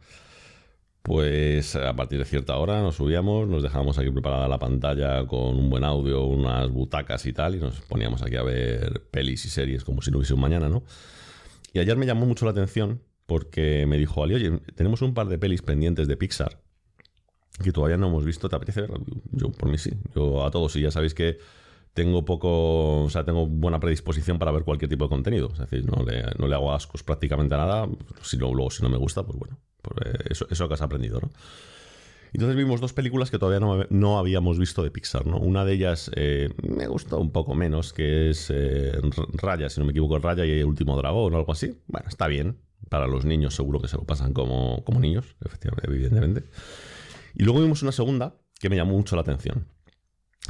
Pues 1.01 1.75
a 1.75 1.95
partir 1.95 2.17
de 2.17 2.25
cierta 2.25 2.57
hora 2.57 2.81
nos 2.81 2.95
subíamos, 2.95 3.47
nos 3.47 3.61
dejábamos 3.61 3.99
aquí 3.99 4.09
preparada 4.09 4.47
la 4.47 4.57
pantalla 4.57 5.25
con 5.27 5.55
un 5.55 5.69
buen 5.69 5.83
audio, 5.83 6.25
unas 6.25 6.69
butacas 6.71 7.27
y 7.27 7.33
tal, 7.33 7.55
y 7.55 7.59
nos 7.59 7.79
poníamos 7.81 8.23
aquí 8.23 8.35
a 8.37 8.41
ver 8.41 9.03
pelis 9.11 9.45
y 9.45 9.49
series 9.49 9.83
como 9.83 10.01
si 10.01 10.09
no 10.09 10.17
hubiese 10.17 10.33
un 10.33 10.41
mañana, 10.41 10.67
¿no? 10.67 10.83
Y 11.75 11.79
ayer 11.79 11.97
me 11.97 12.05
llamó 12.05 12.25
mucho 12.25 12.45
la 12.45 12.51
atención 12.51 13.01
porque 13.25 13.85
me 13.85 13.97
dijo 13.97 14.23
Ali, 14.23 14.35
oye, 14.35 14.59
tenemos 14.75 15.01
un 15.01 15.13
par 15.13 15.27
de 15.27 15.37
pelis 15.37 15.61
pendientes 15.61 16.07
de 16.07 16.15
Pixar 16.15 16.61
que 17.61 17.73
todavía 17.73 17.97
no 17.97 18.07
hemos 18.07 18.23
visto, 18.23 18.47
¿te 18.47 18.55
apetece 18.55 18.81
ver? 18.81 18.91
Yo 19.31 19.51
por 19.51 19.69
mí 19.69 19.77
sí, 19.77 19.91
yo 20.15 20.45
a 20.45 20.51
todos, 20.51 20.75
y 20.77 20.81
ya 20.81 20.91
sabéis 20.91 21.13
que 21.13 21.37
tengo 21.93 22.23
poco, 22.23 23.03
o 23.03 23.09
sea, 23.09 23.25
tengo 23.25 23.45
buena 23.45 23.79
predisposición 23.79 24.39
para 24.39 24.51
ver 24.51 24.63
cualquier 24.63 24.89
tipo 24.89 25.05
de 25.05 25.09
contenido, 25.09 25.49
es 25.51 25.59
decir, 25.59 25.85
no 25.85 26.03
le, 26.03 26.23
no 26.37 26.47
le 26.47 26.55
hago 26.55 26.73
ascos 26.73 27.03
prácticamente 27.03 27.55
a 27.55 27.57
nada, 27.57 27.89
si 28.21 28.37
no, 28.37 28.53
luego 28.53 28.71
si 28.71 28.81
no 28.81 28.89
me 28.89 28.97
gusta, 28.97 29.23
pues 29.23 29.37
bueno, 29.37 29.57
pues 29.81 29.97
eh, 30.05 30.17
eso, 30.29 30.47
eso 30.49 30.67
que 30.67 30.73
has 30.73 30.81
aprendido, 30.81 31.19
¿no? 31.19 31.29
Entonces 32.35 32.57
vimos 32.57 32.81
dos 32.81 32.91
películas 32.91 33.31
que 33.31 33.39
todavía 33.39 33.85
no, 33.89 34.19
habíamos 34.19 34.59
visto 34.59 34.83
de 34.83 34.91
Pixar, 34.91 35.25
¿no? 35.25 35.37
Una 35.37 35.63
de 35.63 35.71
ellas 35.71 36.11
eh, 36.17 36.49
me 36.63 36.85
gustó 36.85 37.17
un 37.17 37.31
poco 37.31 37.55
menos, 37.55 37.93
que 37.93 38.29
es 38.29 38.51
eh, 38.53 38.91
Raya, 39.35 39.69
si 39.69 39.79
no 39.79 39.85
me 39.85 39.91
equivoco, 39.91 40.19
Raya 40.19 40.43
y 40.43 40.51
el 40.51 40.65
último 40.65 40.97
dragón 40.97 41.33
o 41.33 41.37
algo 41.37 41.53
así. 41.53 41.79
Bueno, 41.87 42.09
está 42.09 42.27
bien. 42.27 42.57
Para 42.89 43.07
los 43.07 43.23
niños 43.23 43.55
seguro 43.55 43.79
que 43.79 43.87
se 43.87 43.95
lo 43.95 44.03
pasan 44.03 44.33
como, 44.33 44.83
como 44.83 44.99
niños, 44.99 45.37
efectivamente, 45.45 45.89
evidentemente. 45.89 46.43
Y 47.35 47.43
luego 47.45 47.61
vimos 47.61 47.81
una 47.83 47.93
segunda 47.93 48.35
que 48.59 48.69
me 48.69 48.75
llamó 48.75 48.97
mucho 48.97 49.15
la 49.15 49.21
atención, 49.21 49.69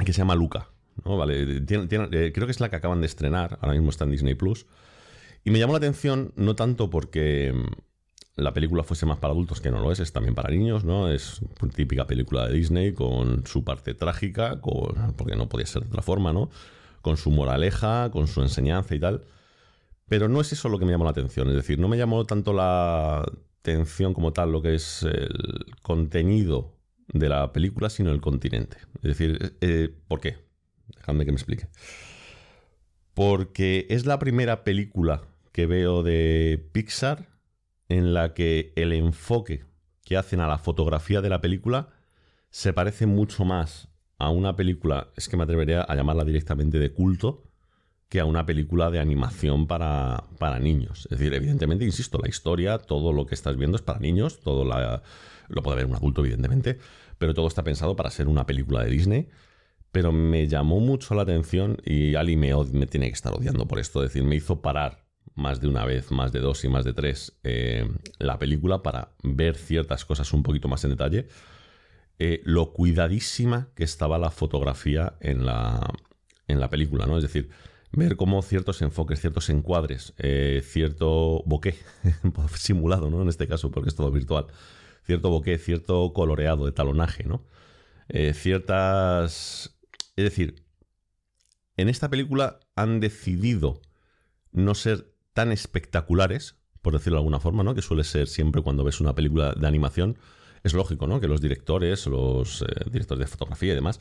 que 0.04 0.12
se 0.12 0.18
llama 0.18 0.34
Luca. 0.34 0.70
¿no? 1.04 1.16
Vale, 1.16 1.40
eh, 1.40 2.32
creo 2.34 2.46
que 2.46 2.50
es 2.50 2.58
la 2.58 2.68
que 2.68 2.76
acaban 2.76 3.00
de 3.00 3.06
estrenar, 3.06 3.60
ahora 3.62 3.74
mismo 3.74 3.90
está 3.90 4.02
en 4.02 4.10
Disney 4.10 4.34
Plus. 4.34 4.66
Y 5.44 5.52
me 5.52 5.60
llamó 5.60 5.72
la 5.74 5.78
atención 5.78 6.32
no 6.34 6.56
tanto 6.56 6.90
porque 6.90 7.54
la 8.36 8.52
película 8.52 8.82
fuese 8.82 9.06
más 9.06 9.18
para 9.18 9.32
adultos, 9.32 9.60
que 9.60 9.70
no 9.70 9.80
lo 9.80 9.90
es, 9.90 10.00
es 10.00 10.12
también 10.12 10.34
para 10.34 10.50
niños, 10.50 10.84
¿no? 10.84 11.10
Es 11.10 11.40
típica 11.74 12.06
película 12.06 12.46
de 12.46 12.54
Disney 12.54 12.92
con 12.92 13.46
su 13.46 13.64
parte 13.64 13.94
trágica, 13.94 14.60
con, 14.60 15.14
porque 15.16 15.36
no 15.36 15.48
podía 15.48 15.66
ser 15.66 15.82
de 15.82 15.88
otra 15.88 16.02
forma, 16.02 16.34
¿no? 16.34 16.50
Con 17.00 17.16
su 17.16 17.30
moraleja, 17.30 18.10
con 18.10 18.26
su 18.26 18.42
enseñanza 18.42 18.94
y 18.94 19.00
tal. 19.00 19.24
Pero 20.06 20.28
no 20.28 20.40
es 20.40 20.52
eso 20.52 20.68
lo 20.68 20.78
que 20.78 20.84
me 20.84 20.92
llamó 20.92 21.04
la 21.04 21.10
atención, 21.10 21.48
es 21.48 21.54
decir, 21.54 21.78
no 21.78 21.88
me 21.88 21.96
llamó 21.96 22.26
tanto 22.26 22.52
la 22.52 23.24
atención 23.60 24.12
como 24.12 24.32
tal 24.32 24.52
lo 24.52 24.60
que 24.60 24.74
es 24.74 25.02
el 25.02 25.66
contenido 25.82 26.76
de 27.08 27.28
la 27.30 27.52
película, 27.52 27.88
sino 27.88 28.10
el 28.12 28.20
continente. 28.20 28.76
Es 28.96 29.18
decir, 29.18 29.56
eh, 29.62 29.88
¿por 30.08 30.20
qué? 30.20 30.36
Dejadme 30.94 31.24
que 31.24 31.32
me 31.32 31.36
explique. 31.36 31.68
Porque 33.14 33.86
es 33.88 34.04
la 34.04 34.18
primera 34.18 34.62
película 34.62 35.22
que 35.52 35.64
veo 35.64 36.02
de 36.02 36.68
Pixar 36.72 37.35
en 37.88 38.14
la 38.14 38.34
que 38.34 38.72
el 38.76 38.92
enfoque 38.92 39.64
que 40.04 40.16
hacen 40.16 40.40
a 40.40 40.46
la 40.46 40.58
fotografía 40.58 41.20
de 41.20 41.28
la 41.28 41.40
película 41.40 41.88
se 42.50 42.72
parece 42.72 43.06
mucho 43.06 43.44
más 43.44 43.88
a 44.18 44.30
una 44.30 44.56
película, 44.56 45.08
es 45.16 45.28
que 45.28 45.36
me 45.36 45.44
atrevería 45.44 45.82
a 45.82 45.94
llamarla 45.94 46.24
directamente 46.24 46.78
de 46.78 46.92
culto, 46.92 47.44
que 48.08 48.20
a 48.20 48.24
una 48.24 48.46
película 48.46 48.90
de 48.90 49.00
animación 49.00 49.66
para, 49.66 50.24
para 50.38 50.58
niños. 50.58 51.08
Es 51.10 51.18
decir, 51.18 51.34
evidentemente, 51.34 51.84
insisto, 51.84 52.18
la 52.22 52.28
historia, 52.28 52.78
todo 52.78 53.12
lo 53.12 53.26
que 53.26 53.34
estás 53.34 53.56
viendo 53.56 53.76
es 53.76 53.82
para 53.82 53.98
niños, 53.98 54.40
todo 54.40 54.64
lo 54.64 55.62
puede 55.62 55.76
ver 55.76 55.86
un 55.86 55.96
adulto, 55.96 56.20
evidentemente, 56.22 56.78
pero 57.18 57.34
todo 57.34 57.48
está 57.48 57.64
pensado 57.64 57.96
para 57.96 58.10
ser 58.10 58.28
una 58.28 58.46
película 58.46 58.84
de 58.84 58.90
Disney. 58.90 59.28
Pero 59.90 60.12
me 60.12 60.46
llamó 60.46 60.78
mucho 60.78 61.14
la 61.14 61.22
atención 61.22 61.78
y 61.84 62.16
Ali 62.16 62.36
me, 62.36 62.52
me 62.72 62.86
tiene 62.86 63.08
que 63.08 63.14
estar 63.14 63.32
odiando 63.32 63.66
por 63.66 63.78
esto. 63.78 64.02
Es 64.02 64.10
decir, 64.12 64.24
me 64.28 64.36
hizo 64.36 64.60
parar 64.60 65.05
más 65.34 65.60
de 65.60 65.68
una 65.68 65.84
vez, 65.84 66.10
más 66.10 66.32
de 66.32 66.40
dos 66.40 66.64
y 66.64 66.68
más 66.68 66.84
de 66.84 66.92
tres 66.92 67.38
eh, 67.44 67.88
la 68.18 68.38
película 68.38 68.82
para 68.82 69.10
ver 69.22 69.56
ciertas 69.56 70.04
cosas 70.04 70.32
un 70.32 70.42
poquito 70.42 70.68
más 70.68 70.84
en 70.84 70.90
detalle. 70.90 71.28
Eh, 72.18 72.40
lo 72.44 72.72
cuidadísima 72.72 73.68
que 73.74 73.84
estaba 73.84 74.18
la 74.18 74.30
fotografía 74.30 75.14
en 75.20 75.44
la, 75.44 75.92
en 76.48 76.60
la 76.60 76.70
película, 76.70 77.06
¿no? 77.06 77.18
Es 77.18 77.22
decir, 77.22 77.50
ver 77.92 78.16
cómo 78.16 78.40
ciertos 78.40 78.80
enfoques, 78.80 79.20
ciertos 79.20 79.50
encuadres, 79.50 80.14
eh, 80.18 80.62
cierto 80.64 81.42
bokeh, 81.44 81.76
simulado, 82.54 83.10
¿no? 83.10 83.20
En 83.22 83.28
este 83.28 83.46
caso, 83.46 83.70
porque 83.70 83.90
es 83.90 83.94
todo 83.94 84.10
virtual, 84.10 84.46
cierto 85.04 85.28
bokeh, 85.28 85.58
cierto 85.58 86.12
coloreado 86.14 86.64
de 86.64 86.72
talonaje, 86.72 87.24
¿no? 87.24 87.44
ciertas... 88.34 89.76
Es 90.14 90.24
decir, 90.24 90.64
en 91.76 91.88
esta 91.88 92.08
película 92.08 92.60
han 92.74 93.00
decidido 93.00 93.82
no 94.52 94.74
ser 94.74 95.15
tan 95.36 95.52
espectaculares, 95.52 96.56
por 96.80 96.94
decirlo 96.94 97.18
de 97.18 97.20
alguna 97.20 97.40
forma, 97.40 97.62
¿no? 97.62 97.74
Que 97.74 97.82
suele 97.82 98.04
ser 98.04 98.26
siempre 98.26 98.62
cuando 98.62 98.84
ves 98.84 99.02
una 99.02 99.14
película 99.14 99.52
de 99.52 99.66
animación. 99.68 100.16
Es 100.64 100.72
lógico, 100.72 101.06
¿no? 101.06 101.20
Que 101.20 101.28
los 101.28 101.42
directores, 101.42 102.06
los 102.06 102.62
eh, 102.62 102.66
directores 102.90 103.20
de 103.20 103.26
fotografía 103.26 103.72
y 103.72 103.74
demás, 103.74 104.00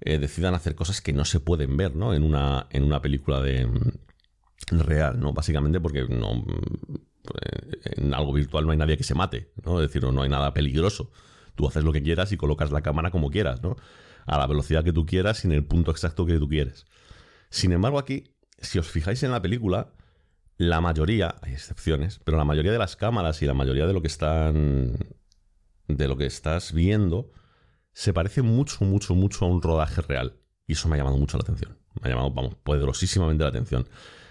eh, 0.00 0.18
decidan 0.18 0.54
hacer 0.54 0.76
cosas 0.76 1.00
que 1.00 1.12
no 1.12 1.24
se 1.24 1.40
pueden 1.40 1.76
ver, 1.76 1.96
¿no? 1.96 2.14
En 2.14 2.22
una, 2.22 2.68
en 2.70 2.84
una 2.84 3.02
película 3.02 3.40
de 3.40 3.66
mm, 3.66 4.78
real, 4.78 5.18
¿no? 5.18 5.32
Básicamente 5.32 5.80
porque 5.80 6.06
no 6.08 6.36
mm, 6.36 6.44
en 7.82 8.14
algo 8.14 8.32
virtual 8.32 8.64
no 8.64 8.70
hay 8.70 8.78
nadie 8.78 8.96
que 8.96 9.02
se 9.02 9.16
mate, 9.16 9.50
¿no? 9.64 9.80
Es 9.82 9.88
decir, 9.88 10.08
no 10.08 10.22
hay 10.22 10.28
nada 10.28 10.54
peligroso. 10.54 11.10
Tú 11.56 11.66
haces 11.66 11.82
lo 11.82 11.92
que 11.92 12.02
quieras 12.02 12.30
y 12.30 12.36
colocas 12.36 12.70
la 12.70 12.82
cámara 12.82 13.10
como 13.10 13.28
quieras, 13.28 13.60
¿no? 13.60 13.74
A 14.24 14.38
la 14.38 14.46
velocidad 14.46 14.84
que 14.84 14.92
tú 14.92 15.04
quieras 15.04 15.44
y 15.44 15.48
en 15.48 15.52
el 15.52 15.64
punto 15.64 15.90
exacto 15.90 16.26
que 16.26 16.38
tú 16.38 16.48
quieres. 16.48 16.86
Sin 17.50 17.72
embargo, 17.72 17.98
aquí, 17.98 18.36
si 18.60 18.78
os 18.78 18.88
fijáis 18.88 19.24
en 19.24 19.32
la 19.32 19.42
película, 19.42 19.95
la 20.58 20.80
mayoría, 20.80 21.36
hay 21.42 21.52
excepciones, 21.52 22.20
pero 22.24 22.38
la 22.38 22.44
mayoría 22.44 22.72
de 22.72 22.78
las 22.78 22.96
cámaras 22.96 23.42
y 23.42 23.46
la 23.46 23.54
mayoría 23.54 23.86
de 23.86 23.92
lo 23.92 24.00
que 24.00 24.08
están. 24.08 24.96
de 25.88 26.08
lo 26.08 26.16
que 26.16 26.26
estás 26.26 26.72
viendo, 26.72 27.30
se 27.92 28.12
parece 28.12 28.42
mucho, 28.42 28.84
mucho, 28.84 29.14
mucho 29.14 29.44
a 29.44 29.48
un 29.48 29.62
rodaje 29.62 30.00
real. 30.02 30.40
Y 30.66 30.72
eso 30.72 30.88
me 30.88 30.96
ha 30.96 30.98
llamado 30.98 31.18
mucho 31.18 31.36
la 31.36 31.42
atención. 31.42 31.78
Me 32.00 32.08
ha 32.08 32.10
llamado, 32.10 32.30
vamos, 32.32 32.56
poderosísimamente 32.56 33.44
la 33.44 33.50
atención. 33.50 33.88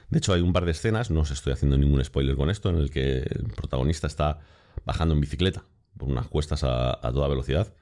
De 0.10 0.18
hecho, 0.18 0.34
hay 0.34 0.42
un 0.42 0.54
par 0.54 0.66
de 0.66 0.72
escenas, 0.72 1.10
no 1.12 1.22
os 1.22 1.32
estoy 1.32 1.54
haciendo 1.54 1.78
ningún 1.78 2.04
spoiler 2.04 2.36
con 2.36 2.50
esto, 2.50 2.70
en 2.70 2.78
el 2.78 2.90
que 2.92 3.20
el 3.20 3.52
protagonista 3.56 4.08
está 4.08 4.40
bajando 4.86 5.14
en 5.16 5.22
bicicleta 5.22 5.66
por 5.98 6.10
unas 6.10 6.28
cuestas 6.28 6.64
a, 6.64 6.92
a 6.92 7.12
toda 7.12 7.28
velocidad. 7.28 7.74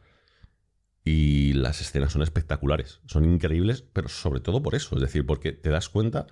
Y 1.04 1.54
las 1.54 1.82
escenas 1.82 2.14
son 2.14 2.22
espectaculares, 2.22 3.02
son 3.08 3.26
increíbles, 3.26 3.82
pero 3.82 4.08
sobre 4.08 4.40
todo 4.40 4.62
por 4.62 4.76
eso, 4.76 4.96
es 4.96 5.02
decir, 5.02 5.26
porque 5.26 5.52
te 5.52 5.70
das 5.70 5.90
cuenta 5.90 6.28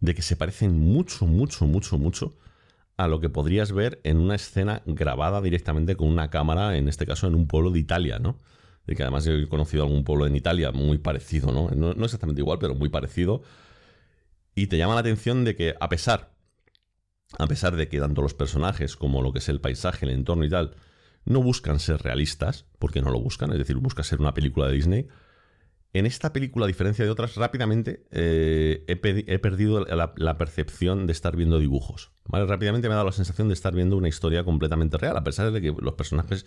de 0.00 0.14
que 0.14 0.22
se 0.22 0.36
parecen 0.36 0.78
mucho, 0.78 1.26
mucho, 1.26 1.66
mucho, 1.66 1.98
mucho 1.98 2.36
a 2.96 3.08
lo 3.08 3.20
que 3.20 3.28
podrías 3.28 3.72
ver 3.72 4.00
en 4.04 4.18
una 4.18 4.34
escena 4.34 4.82
grabada 4.86 5.40
directamente 5.40 5.96
con 5.96 6.08
una 6.08 6.30
cámara, 6.30 6.76
en 6.76 6.88
este 6.88 7.06
caso 7.06 7.26
en 7.26 7.34
un 7.34 7.46
pueblo 7.46 7.70
de 7.70 7.78
Italia, 7.78 8.18
¿no? 8.18 8.38
de 8.88 8.96
que 8.96 9.02
además 9.02 9.26
he 9.26 9.46
conocido 9.48 9.82
algún 9.82 10.02
pueblo 10.02 10.26
en 10.26 10.34
Italia 10.34 10.72
muy 10.72 10.96
parecido, 10.96 11.52
¿no? 11.52 11.68
¿no? 11.70 11.92
No 11.92 12.04
exactamente 12.06 12.40
igual, 12.40 12.58
pero 12.58 12.74
muy 12.74 12.88
parecido. 12.88 13.42
Y 14.54 14.68
te 14.68 14.78
llama 14.78 14.94
la 14.94 15.00
atención 15.00 15.44
de 15.44 15.54
que 15.54 15.74
a 15.78 15.90
pesar, 15.90 16.32
a 17.38 17.46
pesar 17.46 17.76
de 17.76 17.88
que 17.88 18.00
tanto 18.00 18.22
los 18.22 18.32
personajes 18.32 18.96
como 18.96 19.20
lo 19.20 19.30
que 19.34 19.40
es 19.40 19.50
el 19.50 19.60
paisaje, 19.60 20.06
el 20.06 20.12
entorno 20.12 20.46
y 20.46 20.48
tal, 20.48 20.74
no 21.26 21.42
buscan 21.42 21.80
ser 21.80 22.00
realistas, 22.00 22.64
porque 22.78 23.02
no 23.02 23.10
lo 23.10 23.20
buscan, 23.20 23.52
es 23.52 23.58
decir, 23.58 23.76
busca 23.76 24.02
ser 24.02 24.20
una 24.20 24.32
película 24.32 24.68
de 24.68 24.72
Disney, 24.72 25.08
en 25.94 26.06
esta 26.06 26.32
película, 26.32 26.66
a 26.66 26.68
diferencia 26.68 27.04
de 27.04 27.10
otras, 27.10 27.36
rápidamente 27.36 28.04
eh, 28.10 28.84
he, 28.88 29.38
perdido 29.38 29.84
la, 29.86 30.38
percepción 30.38 31.06
de 31.06 31.12
estar 31.12 31.34
viendo 31.34 31.58
dibujos. 31.58 32.12
Rápidamente 32.26 32.88
me 32.88 32.94
ha 32.94 32.96
dado 32.96 33.06
la 33.06 33.12
sensación 33.12 33.48
de 33.48 33.54
estar 33.54 33.74
viendo 33.74 33.96
una 33.96 34.08
historia 34.08 34.44
completamente 34.44 34.98
real, 34.98 35.16
a 35.16 35.24
pesar 35.24 35.50
de 35.50 35.60
que 35.62 35.74
los 35.80 35.94
personajes 35.94 36.44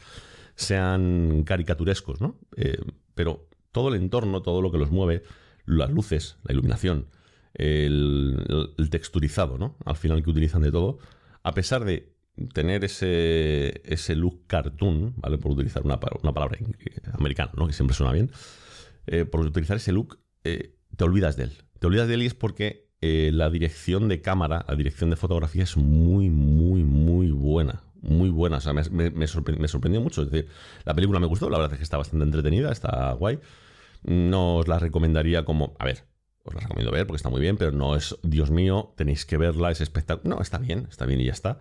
sean 0.56 1.44
caricaturescos, 1.44 2.22
¿no? 2.22 2.38
Eh, 2.56 2.78
pero 3.16 3.50
todo 3.72 3.90
el 3.90 3.96
entorno, 3.96 4.44
todo 4.44 4.62
lo 4.62 4.72
que 4.72 4.78
los 4.78 4.92
mueve, 4.92 5.24
las 5.66 5.90
luces, 5.90 6.38
la 6.44 6.54
iluminación, 6.54 7.08
el, 7.56 8.88
texturizado, 8.92 9.58
¿no? 9.58 9.76
Al 9.86 9.96
final 9.96 10.22
que 10.24 10.30
utilizan 10.30 10.62
de 10.62 10.72
todo, 10.72 11.00
a 11.42 11.54
pesar 11.56 11.84
de 11.84 12.14
tener 12.54 12.84
ese, 12.84 13.82
ese 13.86 14.16
look 14.16 14.46
cartoon, 14.46 15.16
¿vale? 15.18 15.40
Por 15.40 15.54
utilizar 15.54 15.82
una, 15.84 16.00
una 16.22 16.32
palabra 16.32 16.60
americana, 17.14 17.52
¿no? 17.56 17.66
Que 17.66 17.74
siempre 17.74 17.96
suena 17.96 18.14
bien 18.14 18.30
eh, 19.12 19.26
por 19.26 19.42
utilizar 19.42 19.76
ese 19.76 19.92
look, 19.92 20.20
eh, 20.46 20.74
te 20.96 21.04
olvidas 21.04 21.36
de 21.36 21.44
él. 21.44 21.52
Te 21.80 21.88
olvidas 21.88 22.08
de 22.08 22.14
él 22.14 22.24
y 22.24 22.28
es 22.28 22.34
porque 22.34 22.88
eh, 23.02 23.32
la 23.34 23.50
dirección 23.50 24.08
de 24.08 24.22
cámara, 24.22 24.64
la 24.70 24.76
dirección 24.76 25.10
de 25.10 25.18
fotografía 25.18 25.64
es 25.64 25.76
muy, 25.76 26.30
muy, 26.30 26.86
muy 26.86 27.30
buena. 27.32 27.84
Muy 28.02 28.30
buena. 28.30 28.58
O 28.58 28.62
sea, 28.62 28.72
me, 28.72 29.28
sorprendió, 29.28 30.00
mucho. 30.00 30.22
Es 30.22 30.32
decir, 30.32 30.50
la 30.86 30.94
película 30.94 31.20
me 31.20 31.28
gustó, 31.28 31.50
la 31.50 31.58
verdad 31.58 31.74
es 31.74 31.80
que 31.80 31.84
está 31.84 31.98
bastante 31.98 32.24
entretenida, 32.24 32.72
está 32.72 33.12
guay. 33.12 33.40
No 34.04 34.56
os 34.56 34.70
la 34.70 34.80
recomendaría 34.80 35.44
como. 35.44 35.76
A 35.78 35.84
ver, 35.84 36.06
os 36.46 36.54
la 36.54 36.62
recomiendo 36.62 36.94
ver 36.94 37.06
porque 37.06 37.18
está 37.18 37.30
muy 37.30 37.42
bien, 37.42 37.58
pero 37.58 37.74
no 37.74 37.98
es, 37.98 38.18
Dios 38.24 38.50
mío, 38.50 38.94
tenéis 38.96 39.26
que 39.26 39.36
verla, 39.36 39.72
es 39.72 39.82
espectacular. 39.82 40.38
No, 40.38 40.42
está 40.42 40.58
bien, 40.58 40.88
está 40.90 41.06
bien 41.06 41.20
y 41.20 41.26
ya 41.26 41.34
está. 41.34 41.60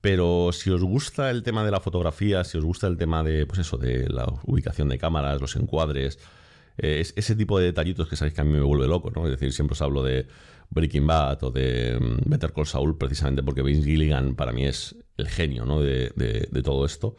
Pero 0.00 0.50
si 0.50 0.70
os 0.70 0.82
gusta 0.82 1.30
el 1.30 1.44
tema 1.44 1.64
de 1.64 1.70
la 1.70 1.78
fotografía, 1.78 2.42
si 2.42 2.58
os 2.58 2.64
gusta 2.64 2.88
el 2.88 2.96
tema 2.96 3.22
de, 3.22 3.46
pues 3.46 3.60
eso, 3.60 3.78
de 3.78 4.08
la 4.08 4.26
ubicación 4.42 4.88
de 4.88 4.98
cámaras, 4.98 5.40
los 5.40 5.54
encuadres, 5.54 6.18
eh, 6.78 7.00
es 7.00 7.12
ese 7.16 7.36
tipo 7.36 7.58
de 7.58 7.66
detallitos 7.66 8.08
que 8.08 8.16
sabéis 8.16 8.34
que 8.34 8.40
a 8.40 8.44
mí 8.44 8.52
me 8.52 8.60
vuelve 8.60 8.86
loco, 8.88 9.10
¿no? 9.10 9.24
Es 9.26 9.30
decir, 9.30 9.52
siempre 9.52 9.72
os 9.72 9.82
hablo 9.82 10.02
de 10.02 10.26
Breaking 10.70 11.06
Bad 11.06 11.44
o 11.44 11.50
de 11.50 11.98
mm, 12.00 12.30
Better 12.30 12.52
Call 12.52 12.66
Saul 12.66 12.96
precisamente 12.96 13.42
porque 13.42 13.62
Vince 13.62 13.84
Gilligan 13.84 14.34
para 14.34 14.52
mí 14.52 14.64
es 14.64 14.96
el 15.16 15.28
genio, 15.28 15.64
¿no? 15.64 15.80
De, 15.80 16.10
todo 16.64 16.86
esto. 16.86 17.16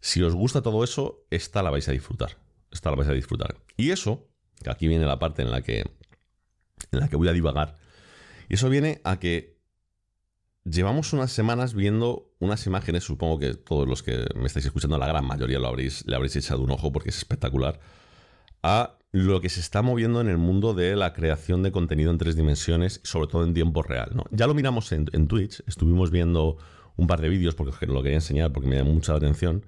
Si 0.00 0.22
os 0.22 0.34
gusta 0.34 0.62
todo 0.62 0.84
eso, 0.84 1.26
esta 1.30 1.62
la 1.62 1.70
vais 1.70 1.88
a 1.88 1.92
disfrutar. 1.92 2.38
Esta 2.70 2.90
la 2.90 2.96
vais 2.96 3.08
a 3.08 3.12
disfrutar. 3.12 3.56
Y 3.76 3.90
eso, 3.90 4.28
que 4.62 4.70
aquí 4.70 4.88
viene 4.88 5.06
la 5.06 5.18
parte 5.18 5.42
en 5.42 5.50
la 5.50 5.62
que, 5.62 5.80
en 5.80 7.00
la 7.00 7.08
que 7.08 7.16
voy 7.16 7.28
a 7.28 7.32
divagar, 7.32 7.76
y 8.48 8.54
eso 8.54 8.70
viene 8.70 9.00
a 9.04 9.18
que 9.18 9.58
llevamos 10.64 11.12
unas 11.12 11.32
semanas 11.32 11.74
viendo 11.74 12.30
unas 12.38 12.66
imágenes, 12.66 13.04
supongo 13.04 13.38
que 13.38 13.54
todos 13.54 13.88
los 13.88 14.02
que 14.02 14.26
me 14.34 14.46
estáis 14.46 14.66
escuchando, 14.66 14.98
la 14.98 15.06
gran 15.06 15.26
mayoría 15.26 15.58
lo 15.58 15.68
habréis, 15.68 16.06
le 16.06 16.14
habréis 16.14 16.36
echado 16.36 16.62
un 16.62 16.70
ojo 16.70 16.92
porque 16.92 17.10
es 17.10 17.18
espectacular 17.18 17.80
a 18.62 18.98
lo 19.12 19.40
que 19.40 19.48
se 19.48 19.60
está 19.60 19.82
moviendo 19.82 20.20
en 20.20 20.28
el 20.28 20.38
mundo 20.38 20.74
de 20.74 20.94
la 20.94 21.12
creación 21.12 21.62
de 21.62 21.72
contenido 21.72 22.10
en 22.10 22.18
tres 22.18 22.36
dimensiones, 22.36 23.00
sobre 23.04 23.28
todo 23.28 23.44
en 23.44 23.54
tiempo 23.54 23.82
real. 23.82 24.10
Ya 24.30 24.46
lo 24.46 24.54
miramos 24.54 24.92
en, 24.92 25.06
Twitch, 25.28 25.62
estuvimos 25.66 26.10
viendo 26.10 26.58
un 26.96 27.06
par 27.06 27.20
de 27.20 27.28
vídeos, 27.28 27.54
porque 27.54 27.86
lo 27.86 28.02
quería 28.02 28.18
enseñar 28.18 28.52
porque 28.52 28.68
me 28.68 28.76
llamó 28.76 28.92
mucha 28.92 29.14
atención, 29.14 29.64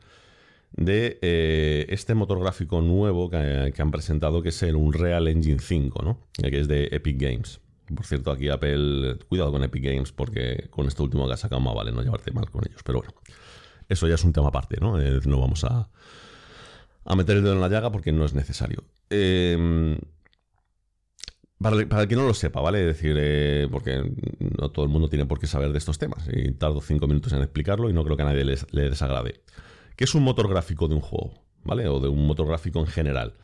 de 0.72 1.18
eh, 1.22 1.86
este 1.88 2.14
motor 2.14 2.40
gráfico 2.40 2.80
nuevo 2.80 3.30
que, 3.30 3.72
han 3.76 3.90
presentado, 3.90 4.42
que 4.42 4.50
es 4.50 4.62
el 4.62 4.76
Unreal 4.76 5.26
Engine 5.28 5.58
5, 5.60 6.02
¿no? 6.02 6.18
que 6.34 6.60
es 6.60 6.68
de 6.68 6.88
Epic 6.92 7.20
Games. 7.20 7.60
Por 7.94 8.06
cierto, 8.06 8.30
aquí 8.30 8.48
Apple, 8.48 9.18
cuidado 9.28 9.50
con 9.50 9.64
Epic 9.64 9.82
Games, 9.82 10.12
porque 10.12 10.68
con 10.70 10.86
este 10.86 11.02
último 11.02 11.26
que 11.26 11.32
ha 11.32 11.36
sacado 11.36 11.60
más 11.60 11.74
vale 11.74 11.92
no 11.92 12.02
llevarte 12.02 12.30
mal 12.30 12.48
con 12.50 12.62
ellos. 12.68 12.82
Pero 12.84 12.98
bueno, 12.98 13.14
eso 13.88 14.06
ya 14.06 14.14
es 14.14 14.22
un 14.22 14.32
tema 14.32 14.48
aparte, 14.48 14.76
¿no? 14.80 15.00
Eh, 15.00 15.20
no 15.24 15.40
vamos 15.40 15.64
a, 15.64 15.88
a 17.04 17.16
meter 17.16 17.36
el 17.36 17.42
dedo 17.42 17.54
en 17.54 17.60
la 17.60 17.68
llaga 17.68 17.90
porque 17.90 18.12
no 18.12 18.24
es 18.24 18.34
necesario. 18.34 18.84
Em, 19.08 19.98
para, 21.58 21.76
el 21.76 22.08
que 22.08 22.16
no 22.16 22.26
lo 22.26 22.34
sepa, 22.34 22.60
¿vale? 22.60 22.80
Es 22.80 22.86
decir, 22.86 23.16
eh, 23.18 23.68
porque 23.70 24.02
no 24.58 24.70
todo 24.70 24.84
el 24.84 24.90
mundo 24.90 25.08
tiene 25.08 25.26
por 25.26 25.38
qué 25.38 25.46
saber 25.46 25.72
de 25.72 25.78
estos 25.78 25.98
temas. 25.98 26.28
Y 26.32 26.52
tardo 26.52 26.80
cinco 26.80 27.06
minutos 27.06 27.32
en 27.32 27.42
explicarlo 27.42 27.90
y 27.90 27.92
no 27.92 28.04
creo 28.04 28.16
que 28.16 28.22
a 28.22 28.26
nadie 28.26 28.44
le 28.44 28.90
desagrade. 28.90 29.42
¿Qué 29.96 30.04
es 30.04 30.14
un 30.14 30.22
motor 30.22 30.48
gráfico 30.48 30.88
de 30.88 30.94
un 30.94 31.02
juego? 31.02 31.34
¿Vale? 31.62 31.86
O 31.88 32.00
de 32.00 32.08
un 32.08 32.26
motor 32.26 32.46
gráfico 32.46 32.80
en 32.80 32.86
general. 32.86 33.34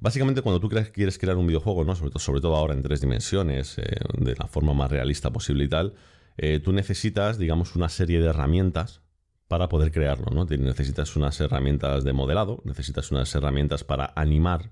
Básicamente, 0.00 0.40
cuando 0.40 0.60
tú 0.60 0.70
quieres 0.94 1.18
crear 1.18 1.36
un 1.36 1.46
videojuego, 1.46 1.84
¿no? 1.84 1.94
sobre, 1.94 2.40
todo, 2.40 2.56
ahora 2.56 2.72
en 2.72 2.82
tres 2.82 3.02
dimensiones, 3.02 3.76
eh, 3.76 3.84
de 4.16 4.34
la 4.34 4.46
forma 4.46 4.72
más 4.72 4.90
realista 4.90 5.30
posible 5.30 5.64
y 5.64 5.68
tal, 5.68 5.94
eh, 6.38 6.58
tú 6.58 6.72
necesitas, 6.72 7.36
digamos, 7.36 7.76
una 7.76 7.90
serie 7.90 8.18
de 8.18 8.28
herramientas 8.28 9.02
para 9.50 9.68
poder 9.68 9.90
crearlo. 9.90 10.26
¿no? 10.32 10.44
Necesitas 10.44 11.16
unas 11.16 11.40
herramientas 11.40 12.04
de 12.04 12.12
modelado, 12.12 12.62
necesitas 12.64 13.10
unas 13.10 13.34
herramientas 13.34 13.82
para 13.82 14.12
animar 14.14 14.70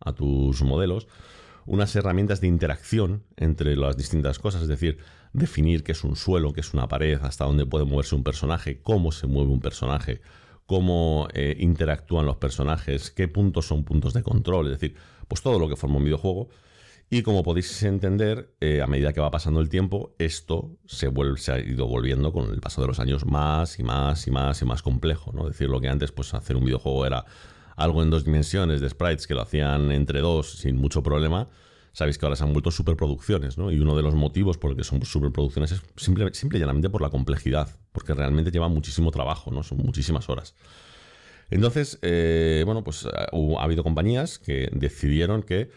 a 0.00 0.12
tus 0.12 0.60
modelos, 0.60 1.08
unas 1.64 1.96
herramientas 1.96 2.42
de 2.42 2.46
interacción 2.46 3.24
entre 3.36 3.74
las 3.74 3.96
distintas 3.96 4.38
cosas, 4.38 4.60
es 4.60 4.68
decir, 4.68 4.98
definir 5.32 5.82
qué 5.82 5.92
es 5.92 6.04
un 6.04 6.14
suelo, 6.14 6.52
qué 6.52 6.60
es 6.60 6.74
una 6.74 6.88
pared, 6.88 7.18
hasta 7.22 7.46
dónde 7.46 7.64
puede 7.64 7.86
moverse 7.86 8.16
un 8.16 8.22
personaje, 8.22 8.82
cómo 8.82 9.12
se 9.12 9.26
mueve 9.26 9.50
un 9.50 9.60
personaje, 9.60 10.20
cómo 10.66 11.28
eh, 11.32 11.56
interactúan 11.58 12.26
los 12.26 12.36
personajes, 12.36 13.10
qué 13.10 13.28
puntos 13.28 13.66
son 13.66 13.82
puntos 13.82 14.12
de 14.12 14.22
control, 14.22 14.66
es 14.66 14.78
decir, 14.78 14.94
pues 15.26 15.40
todo 15.40 15.58
lo 15.58 15.70
que 15.70 15.76
forma 15.76 15.96
un 15.96 16.04
videojuego. 16.04 16.50
Y 17.10 17.22
como 17.22 17.42
podéis 17.42 17.82
entender, 17.84 18.54
eh, 18.60 18.82
a 18.82 18.86
medida 18.86 19.14
que 19.14 19.20
va 19.20 19.30
pasando 19.30 19.60
el 19.60 19.70
tiempo, 19.70 20.14
esto 20.18 20.76
se, 20.84 21.08
vuelve, 21.08 21.40
ha 21.48 21.58
ido 21.58 21.86
volviendo 21.86 22.32
con 22.32 22.50
el 22.52 22.60
paso 22.60 22.82
de 22.82 22.86
los 22.86 23.00
años 23.00 23.24
más 23.24 23.78
y 23.78 23.82
más 23.82 24.26
y 24.26 24.30
más 24.30 24.60
y 24.60 24.66
más 24.66 24.82
complejo. 24.82 25.32
¿no? 25.32 25.46
Decir, 25.46 25.70
lo 25.70 25.80
que 25.80 25.88
antes, 25.88 26.12
pues 26.12 26.34
hacer 26.34 26.56
un 26.56 26.66
videojuego 26.66 27.06
era 27.06 27.24
algo 27.76 28.02
en 28.02 28.10
dos 28.10 28.24
dimensiones 28.24 28.82
de 28.82 28.90
sprites 28.90 29.26
que 29.26 29.34
lo 29.34 29.40
hacían 29.40 29.90
entre 29.90 30.20
dos 30.20 30.58
sin 30.58 30.76
mucho 30.76 31.02
problema. 31.02 31.48
Sabéis 31.92 32.18
que 32.18 32.26
ahora 32.26 32.36
se 32.36 32.44
han 32.44 32.52
vuelto 32.52 32.70
superproducciones, 32.70 33.56
¿no? 33.56 33.72
Y 33.72 33.78
uno 33.78 33.96
de 33.96 34.02
los 34.02 34.14
motivos 34.14 34.58
por 34.58 34.72
el 34.72 34.76
que 34.76 34.84
son 34.84 35.02
superproducciones 35.02 35.72
es 35.72 35.82
simple, 35.96 36.34
simple 36.34 36.58
y 36.58 36.60
llanamente 36.60 36.90
por 36.90 37.00
la 37.00 37.08
complejidad, 37.08 37.74
porque 37.92 38.12
realmente 38.12 38.50
lleva 38.50 38.68
muchísimo 38.68 39.10
trabajo, 39.10 39.50
¿no? 39.50 39.62
Son 39.62 39.78
muchísimas 39.78 40.28
horas. 40.28 40.54
Entonces, 41.50 41.98
eh, 42.02 42.62
bueno, 42.66 42.84
pues 42.84 43.06
ha 43.06 43.62
habido 43.62 43.82
compañías 43.82 44.38
que 44.38 44.68
decidieron 44.72 45.42
que 45.42 45.70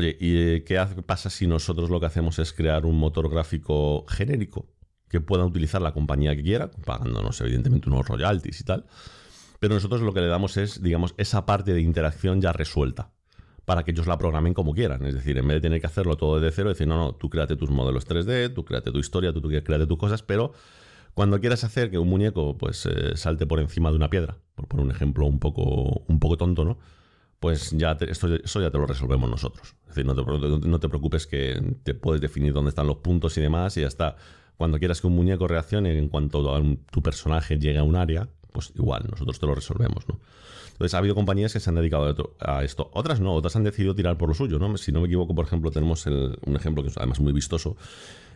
Oye, 0.00 0.16
¿y 0.18 0.38
eh, 0.38 0.64
qué 0.64 0.82
pasa 1.04 1.28
si 1.28 1.46
nosotros 1.46 1.90
lo 1.90 2.00
que 2.00 2.06
hacemos 2.06 2.38
es 2.38 2.54
crear 2.54 2.86
un 2.86 2.98
motor 2.98 3.28
gráfico 3.28 4.06
genérico 4.08 4.66
que 5.10 5.20
pueda 5.20 5.44
utilizar 5.44 5.82
la 5.82 5.92
compañía 5.92 6.34
que 6.34 6.42
quiera, 6.42 6.70
pagándonos 6.70 7.38
evidentemente 7.42 7.90
unos 7.90 8.08
royalties 8.08 8.62
y 8.62 8.64
tal? 8.64 8.86
Pero 9.58 9.74
nosotros 9.74 10.00
lo 10.00 10.14
que 10.14 10.22
le 10.22 10.28
damos 10.28 10.56
es, 10.56 10.82
digamos, 10.82 11.14
esa 11.18 11.44
parte 11.44 11.74
de 11.74 11.82
interacción 11.82 12.40
ya 12.40 12.50
resuelta 12.50 13.10
para 13.66 13.84
que 13.84 13.90
ellos 13.90 14.06
la 14.06 14.16
programen 14.16 14.54
como 14.54 14.72
quieran. 14.72 15.04
Es 15.04 15.12
decir, 15.12 15.36
en 15.36 15.46
vez 15.46 15.56
de 15.56 15.60
tener 15.60 15.82
que 15.82 15.86
hacerlo 15.86 16.16
todo 16.16 16.40
desde 16.40 16.56
cero, 16.56 16.70
decir, 16.70 16.88
no, 16.88 16.96
no, 16.96 17.14
tú 17.14 17.28
créate 17.28 17.56
tus 17.56 17.68
modelos 17.68 18.08
3D, 18.08 18.54
tú 18.54 18.64
créate 18.64 18.92
tu 18.92 19.00
historia, 19.00 19.34
tú, 19.34 19.42
tú 19.42 19.50
créate 19.50 19.86
tus 19.86 19.98
cosas, 19.98 20.22
pero 20.22 20.54
cuando 21.12 21.38
quieras 21.40 21.62
hacer 21.62 21.90
que 21.90 21.98
un 21.98 22.08
muñeco 22.08 22.56
pues 22.56 22.86
eh, 22.86 23.18
salte 23.18 23.46
por 23.46 23.60
encima 23.60 23.90
de 23.90 23.96
una 23.96 24.08
piedra, 24.08 24.38
por 24.54 24.66
poner 24.66 24.86
un 24.86 24.92
ejemplo 24.92 25.26
un 25.26 25.38
poco, 25.40 26.04
un 26.08 26.18
poco 26.20 26.38
tonto, 26.38 26.64
¿no? 26.64 26.78
Pues 27.40 27.70
ya 27.70 27.96
esto, 28.00 28.34
eso 28.34 28.60
ya 28.60 28.70
te 28.70 28.78
lo 28.78 28.86
resolvemos 28.86 29.28
nosotros. 29.28 29.74
Es 29.88 29.94
decir, 29.94 30.06
no 30.06 30.14
te, 30.14 30.68
no 30.68 30.78
te, 30.78 30.88
preocupes 30.88 31.26
que 31.26 31.76
te 31.82 31.94
puedes 31.94 32.20
definir 32.20 32.52
dónde 32.52 32.68
están 32.68 32.86
los 32.86 32.98
puntos 32.98 33.36
y 33.38 33.40
demás 33.40 33.76
y 33.78 33.80
ya 33.80 33.88
está. 33.88 34.16
Cuando 34.58 34.78
quieras 34.78 35.00
que 35.00 35.06
un 35.06 35.16
muñeco 35.16 35.48
reaccione 35.48 35.96
en 35.96 36.08
cuanto 36.08 36.54
a 36.54 36.62
tu 36.90 37.02
personaje 37.02 37.58
llegue 37.58 37.78
a 37.78 37.82
un 37.82 37.96
área, 37.96 38.28
pues 38.52 38.72
igual, 38.76 39.06
nosotros 39.10 39.40
te 39.40 39.46
lo 39.46 39.54
resolvemos, 39.54 40.06
¿no? 40.06 40.20
Entonces 40.72 40.94
ha 40.94 40.98
habido 40.98 41.14
compañías 41.14 41.52
que 41.52 41.60
se 41.60 41.70
han 41.70 41.76
dedicado 41.76 42.34
a 42.40 42.62
esto. 42.62 42.90
Otras 42.92 43.20
no, 43.20 43.34
otras 43.34 43.56
han 43.56 43.64
decidido 43.64 43.94
tirar 43.94 44.18
por 44.18 44.28
lo 44.28 44.34
suyo, 44.34 44.58
¿no? 44.58 44.76
Si 44.76 44.92
no 44.92 45.00
me 45.00 45.06
equivoco, 45.06 45.34
por 45.34 45.46
ejemplo, 45.46 45.70
tenemos 45.70 46.06
un 46.06 46.56
ejemplo 46.56 46.82
que 46.82 46.90
es 46.90 46.96
además 46.98 47.20
muy 47.20 47.32
vistoso, 47.32 47.76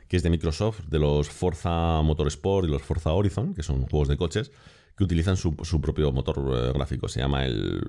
que 0.09 0.17
es 0.17 0.23
de 0.23 0.31
Microsoft, 0.31 0.81
de 0.89 0.99
los 0.99 1.29
Forza 1.29 2.01
Motorsport 2.03 2.69
y 2.69 2.71
los 2.71 2.83
Forza 2.83 3.13
Horizon, 3.13 3.55
que 3.55 3.63
son 3.63 3.83
juegos 3.87 4.09
de 4.09 4.17
coches, 4.17 4.51
que 4.97 5.05
utilizan 5.05 5.37
su, 5.37 5.55
propio 5.81 6.13
motor 6.13 6.39
eh, 6.39 6.73
gráfico. 6.73 7.09
Se 7.09 7.21
llama 7.21 7.45
el. 7.45 7.81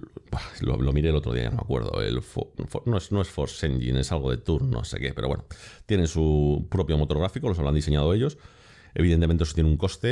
Lo, 0.62 0.92
miré 0.92 1.10
el 1.10 1.16
otro 1.16 1.34
día, 1.34 1.50
no 1.50 1.58
me 1.58 1.62
acuerdo. 1.62 2.02
El 2.02 2.22
no, 2.86 2.98
es, 2.98 3.12
no 3.12 3.22
es 3.22 3.28
Force 3.28 3.66
Engine, 3.66 4.00
es 4.00 4.12
algo 4.12 4.32
de 4.32 4.38
Turn, 4.38 4.72
no 4.72 4.84
sé 4.84 5.00
qué, 5.00 5.14
pero 5.14 5.28
bueno. 5.28 5.46
Tienen 5.86 6.08
su 6.08 6.68
propio 6.70 6.98
motor 6.98 7.20
gráfico, 7.20 7.48
los 7.48 7.60
han 7.60 7.76
diseñado 7.76 8.14
ellos. 8.14 8.38
Evidentemente, 8.96 9.44
eso 9.44 9.54
tiene 9.54 9.70
un 9.70 9.78
coste, 9.78 10.08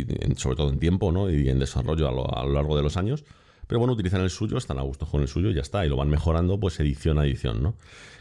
eh, 0.00 0.34
sobre 0.36 0.56
todo 0.56 0.70
en 0.70 0.78
tiempo 0.78 1.10
¿no? 1.10 1.28
y 1.28 1.48
en 1.48 1.58
desarrollo 1.58 2.08
a 2.08 2.12
lo, 2.12 2.38
a 2.38 2.44
lo, 2.44 2.52
largo 2.52 2.76
de 2.76 2.82
los 2.82 2.96
años. 2.96 3.24
Pero 3.66 3.80
bueno, 3.80 3.94
utilizan 3.94 4.20
el 4.20 4.30
suyo, 4.30 4.58
están 4.58 4.78
a 4.78 4.82
gusto 4.82 5.06
con 5.06 5.22
el 5.22 5.28
suyo 5.28 5.50
y 5.50 5.54
ya 5.54 5.60
está. 5.60 5.84
Y 5.84 5.88
lo 5.88 5.96
van 5.96 6.08
mejorando, 6.08 6.58
pues 6.58 6.78
edición 6.80 7.18
a 7.18 7.26
edición, 7.26 7.62
¿no? 7.62 7.76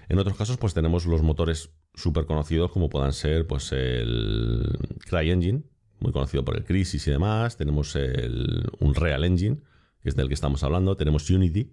En 0.09 0.19
otros 0.19 0.35
casos, 0.35 0.57
pues 0.57 0.73
tenemos 0.73 1.05
los 1.05 1.21
motores 1.21 1.69
súper 1.93 2.25
conocidos, 2.25 2.71
como 2.71 2.89
puedan 2.89 3.13
ser, 3.13 3.47
pues 3.47 3.71
el 3.71 4.77
CryEngine, 5.07 5.63
muy 6.01 6.11
conocido 6.11 6.43
por 6.43 6.57
el 6.57 6.63
Crisis 6.63 7.07
y 7.07 7.11
demás. 7.11 7.57
Tenemos 7.57 7.95
el 7.95 8.69
Unreal 8.79 9.23
Engine, 9.23 9.57
que 10.01 10.09
es 10.09 10.15
del 10.15 10.27
que 10.27 10.33
estamos 10.33 10.63
hablando, 10.63 10.97
tenemos 10.97 11.29
Unity, 11.29 11.71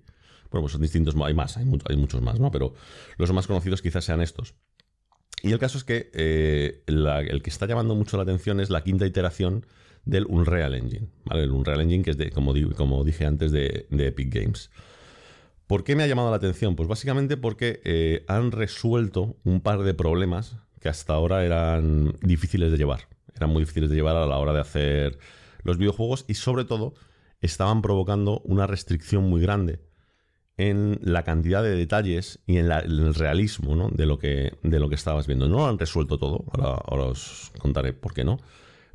bueno, 0.50 0.62
pues 0.62 0.72
son 0.72 0.82
distintos, 0.82 1.14
hay 1.22 1.34
más, 1.34 1.56
hay, 1.56 1.64
muchos 1.64 2.22
más, 2.22 2.40
¿no? 2.40 2.50
Pero 2.50 2.74
los 3.16 3.32
más 3.32 3.46
conocidos 3.46 3.82
quizás 3.82 4.04
sean 4.04 4.22
estos. 4.22 4.54
Y 5.42 5.52
el 5.52 5.58
caso 5.58 5.78
es 5.78 5.84
que 5.84 6.10
eh, 6.14 6.82
el 6.86 7.42
que 7.42 7.50
está 7.50 7.66
llamando 7.66 7.94
mucho 7.94 8.16
la 8.16 8.22
atención 8.22 8.60
es 8.60 8.70
la 8.70 8.82
quinta 8.82 9.06
iteración 9.06 9.66
del 10.04 10.26
Unreal 10.26 10.74
Engine, 10.74 11.08
¿vale? 11.24 11.44
El 11.44 11.50
Unreal 11.50 11.82
Engine 11.82 12.02
que 12.02 12.10
es, 12.10 12.16
de, 12.16 12.30
como, 12.30 12.54
como 12.76 13.04
dije 13.04 13.26
antes, 13.26 13.52
de, 13.52 13.86
Epic 13.90 14.34
Games. 14.34 14.70
¿Por 15.66 15.84
qué 15.84 15.94
me 15.94 16.02
ha 16.02 16.06
llamado 16.06 16.30
la 16.30 16.36
atención? 16.36 16.76
Pues 16.76 16.88
básicamente 16.88 17.36
porque 17.36 17.82
eh, 17.84 18.24
han 18.26 18.52
resuelto 18.52 19.36
un 19.44 19.60
par 19.60 19.82
de 19.82 19.92
problemas 19.92 20.56
que 20.80 20.88
hasta 20.88 21.12
ahora 21.12 21.44
eran 21.44 22.16
difíciles 22.22 22.72
de 22.72 22.78
llevar. 22.78 23.00
Eran 23.38 23.50
muy 23.50 23.62
difíciles 23.62 23.88
de 23.88 23.96
llevar 23.96 24.16
a 24.16 24.26
la 24.26 24.36
hora 24.36 24.52
de 24.52 24.60
hacer 24.60 25.18
los 25.62 25.78
videojuegos 25.78 26.24
y 26.28 26.34
sobre 26.34 26.64
todo 26.64 26.94
estaban 27.40 27.82
provocando 27.82 28.40
una 28.44 28.66
restricción 28.66 29.24
muy 29.28 29.40
grande 29.40 29.80
en 30.56 30.98
la 31.02 31.22
cantidad 31.22 31.62
de 31.62 31.70
detalles 31.70 32.40
y 32.46 32.56
en, 32.58 32.70
el 32.70 33.14
realismo 33.14 33.90
de, 33.92 34.06
lo 34.06 34.18
que, 34.18 34.58
de 34.62 34.80
lo 34.80 34.88
que 34.88 34.96
estabas 34.96 35.26
viendo. 35.26 35.48
No 35.48 35.58
lo 35.58 35.68
han 35.68 35.78
resuelto 35.78 36.18
todo, 36.18 36.44
ahora, 36.52 37.04
os 37.04 37.52
contaré 37.58 37.92
por 37.92 38.12
qué 38.12 38.24
no, 38.24 38.38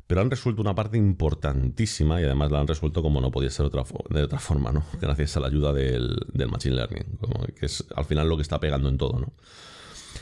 pero 0.06 0.20
han 0.20 0.30
resuelto 0.30 0.60
una 0.60 0.74
parte 0.74 0.98
importantísima 0.98 2.20
y 2.20 2.24
además 2.24 2.50
la 2.50 2.60
han 2.60 2.68
resuelto 2.68 3.02
como 3.02 3.22
no 3.22 3.30
podía 3.30 3.48
ser 3.48 3.70
de 3.70 4.22
otra 4.22 4.38
forma, 4.38 4.72
¿no? 4.72 4.84
gracias 5.00 5.38
a 5.38 5.40
la 5.40 5.46
ayuda 5.46 5.72
del, 5.72 6.18
Machine 6.50 6.76
Learning, 6.76 7.18
que 7.58 7.64
es 7.64 7.82
al 7.96 8.04
final 8.04 8.28
lo 8.28 8.36
que 8.36 8.42
está 8.42 8.60
pegando 8.60 8.90
en 8.90 8.98
todo. 8.98 9.18
¿no? 9.18 9.32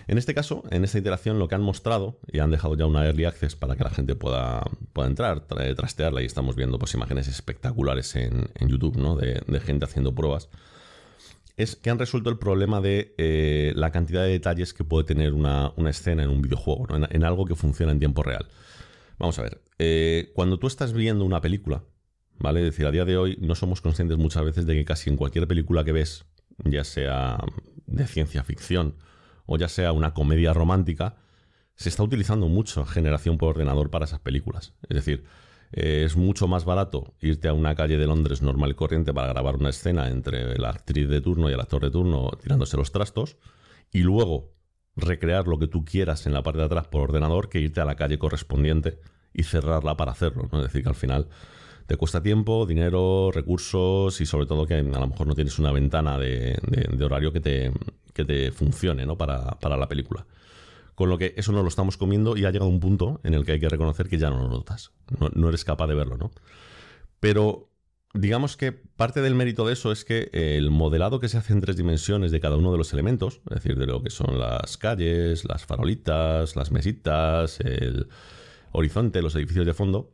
En 0.07 0.19
este 0.19 0.35
caso, 0.35 0.65
en 0.71 0.85
esta 0.85 0.99
iteración, 0.99 1.39
lo 1.39 1.49
que 1.49 1.55
han 1.55 1.63
mostrado, 1.63 2.19
y 2.31 2.39
han 2.39 2.51
dejado 2.51 2.77
ya 2.77 2.87
una 2.87 3.05
early 3.05 3.25
access 3.25 3.57
para 3.57 3.77
que 3.77 3.85
la 3.85 3.91
gente 3.91 4.15
pueda, 4.15 4.63
pueda 4.93 5.09
entrar, 5.09 5.41
trastearla, 5.47 6.23
y 6.23 6.27
estamos 6.27 6.57
viendo 6.57 6.79
pues, 6.79 6.95
imágenes 6.95 7.29
espectaculares 7.29 8.17
en, 8.17 8.49
YouTube, 8.61 8.97
¿no? 8.97 9.17
de 9.17 9.61
gente 9.61 9.85
haciendo 9.85 10.15
pruebas 10.15 10.49
es 11.57 11.77
que 11.77 11.91
han 11.91 11.99
resuelto 11.99 12.31
el 12.31 12.39
problema 12.39 12.81
de 12.81 13.15
eh, 13.19 13.73
la 13.77 13.91
cantidad 13.91 14.23
de 14.23 14.31
detalles 14.31 14.73
que 14.73 14.85
puede 14.85 15.05
tener 15.05 15.33
una, 15.33 15.73
escena 15.89 16.23
en 16.23 16.31
un 16.31 16.43
videojuego, 16.43 16.87
en, 16.95 17.25
algo 17.25 17.45
que 17.45 17.55
funciona 17.55 17.93
en 17.93 17.99
tiempo 17.99 18.23
real. 18.23 18.47
Vamos 19.19 19.39
a 19.39 19.43
ver, 19.43 19.63
eh, 19.79 20.33
cuando 20.35 20.59
tú 20.59 20.67
estás 20.67 20.93
viendo 20.93 21.25
una 21.25 21.41
película, 21.41 21.85
¿vale? 22.39 22.61
Es 22.61 22.67
decir, 22.67 22.87
a 22.87 22.91
día 22.91 23.05
de 23.05 23.17
hoy 23.17 23.39
no 23.41 23.55
somos 23.55 23.81
conscientes 23.81 24.19
muchas 24.19 24.45
veces 24.45 24.67
de 24.67 24.75
que 24.75 24.85
casi 24.85 25.11
en 25.11 25.17
cualquier 25.17 25.47
película 25.47 25.85
que 25.85 25.93
ves, 25.93 26.25
ya 26.65 26.85
sea 26.85 27.39
de 27.87 28.07
ciencia 28.07 28.43
ficción 28.43 28.97
o 29.53 29.59
ya 29.59 29.69
sea 29.69 29.93
una 29.93 30.15
comedia 30.15 30.55
romántica, 30.55 31.17
se 31.75 31.91
está 31.91 32.03
utilizando 32.03 32.49
mucho 32.49 32.87
generación 32.87 33.37
por 33.37 33.51
ordenador 33.51 33.91
para 33.91 34.07
esas 34.07 34.21
películas. 34.21 34.75
Es 34.89 34.97
decir, 34.97 35.25
eh, 35.73 36.05
es 36.07 36.17
mucho 36.17 36.49
más 36.49 36.65
barato 36.65 37.15
irte 37.21 37.49
a 37.49 37.53
una 37.53 37.75
calle 37.75 37.99
de 37.99 38.07
Londres 38.07 38.41
normal 38.41 38.71
y 38.71 38.75
corriente 38.75 39.13
para 39.13 39.29
grabar 39.29 39.57
una 39.57 39.69
escena 39.69 40.09
entre 40.09 40.59
la 40.59 40.71
actriz 40.71 41.09
de 41.09 41.21
turno 41.21 41.51
y 41.51 41.53
el 41.53 41.61
actor 41.61 41.83
de 41.83 41.91
turno 41.91 42.31
tirándose 42.41 42.79
los 42.79 42.93
trastos 42.93 43.37
y 43.91 44.01
luego 44.01 44.55
recrear 44.97 45.47
lo 45.47 45.59
que 45.59 45.67
tú 45.67 45.85
quieras 45.85 46.27
en 46.27 46.33
la 46.33 46.43
parte 46.43 46.61
de 46.61 46.67
atrás 46.67 46.87
por 46.89 47.03
ordenador 47.03 47.51
que 47.51 47.61
irte 47.61 47.81
a 47.81 47.85
la 47.85 47.97
calle 47.97 48.19
correspondiente 48.19 49.01
y 49.35 49.43
cerrarla 49.43 49.99
para 49.99 50.13
hacerlo. 50.13 50.49
¿no? 50.51 50.61
Es 50.61 50.69
decir, 50.69 50.83
que 50.83 50.89
al 50.89 50.95
final 50.95 51.29
te 51.87 51.97
cuesta 51.97 52.23
tiempo, 52.23 52.67
dinero, 52.67 53.31
recursos 53.33 54.21
y 54.21 54.27
sobre 54.27 54.47
todo 54.47 54.67
que 54.67 54.75
a 54.75 54.83
lo 54.83 55.07
mejor 55.07 55.27
no 55.27 55.35
tienes 55.35 55.59
una 55.59 55.73
ventana 55.73 56.19
de, 56.19 56.59
horario 57.03 57.33
que 57.33 57.41
te, 57.41 57.73
que 58.13 58.25
te 58.25 58.53
funcione 58.53 59.07
¿no? 59.07 59.17
para, 59.17 59.59
para 59.61 59.77
la 59.77 59.89
película. 59.89 60.27
Con 60.95 61.09
lo 61.09 61.19
que 61.19 61.35
eso 61.37 61.53
no 61.53 61.63
lo 61.63 61.69
estamos 61.69 61.97
comiendo 61.97 62.37
y 62.37 62.45
ha 62.45 62.51
llegado 62.51 62.71
un 62.71 62.81
punto 62.81 63.21
en 63.25 63.35
el 63.35 63.45
que 63.45 63.53
hay 63.53 63.61
que 63.61 63.69
reconocer 63.69 64.09
que 64.09 64.19
ya 64.19 64.31
no 64.31 64.39
lo 64.39 64.49
notas. 64.49 64.93
No, 65.35 65.49
eres 65.49 65.65
capaz 65.65 65.87
de 65.87 65.95
verlo, 65.95 66.19
¿no? 66.19 66.31
Pero 67.19 67.71
digamos 68.13 68.59
que 68.59 68.73
parte 68.73 69.23
del 69.23 69.35
mérito 69.35 69.67
de 69.67 69.73
eso 69.73 69.91
es 69.91 70.05
que 70.05 70.29
el 70.33 70.71
modelado 70.71 71.19
que 71.19 71.29
se 71.29 71.39
hace 71.39 71.55
en 71.55 71.61
tres 71.61 71.77
dimensiones 71.77 72.31
de 72.31 72.41
cada 72.41 72.57
uno 72.57 72.73
de 72.73 72.79
los 72.79 72.93
elementos, 72.93 73.41
es 73.49 73.63
decir, 73.63 73.79
de 73.79 73.87
lo 73.87 74.03
que 74.03 74.11
son 74.11 74.39
las 74.39 74.77
calles, 74.77 75.47
las 75.49 75.65
farolitas, 75.65 76.57
las 76.57 76.71
mesitas, 76.73 77.59
el 77.61 78.09
horizonte, 78.73 79.23
los 79.23 79.35
edificios 79.35 79.65
de 79.65 79.75
fondo, 79.75 80.13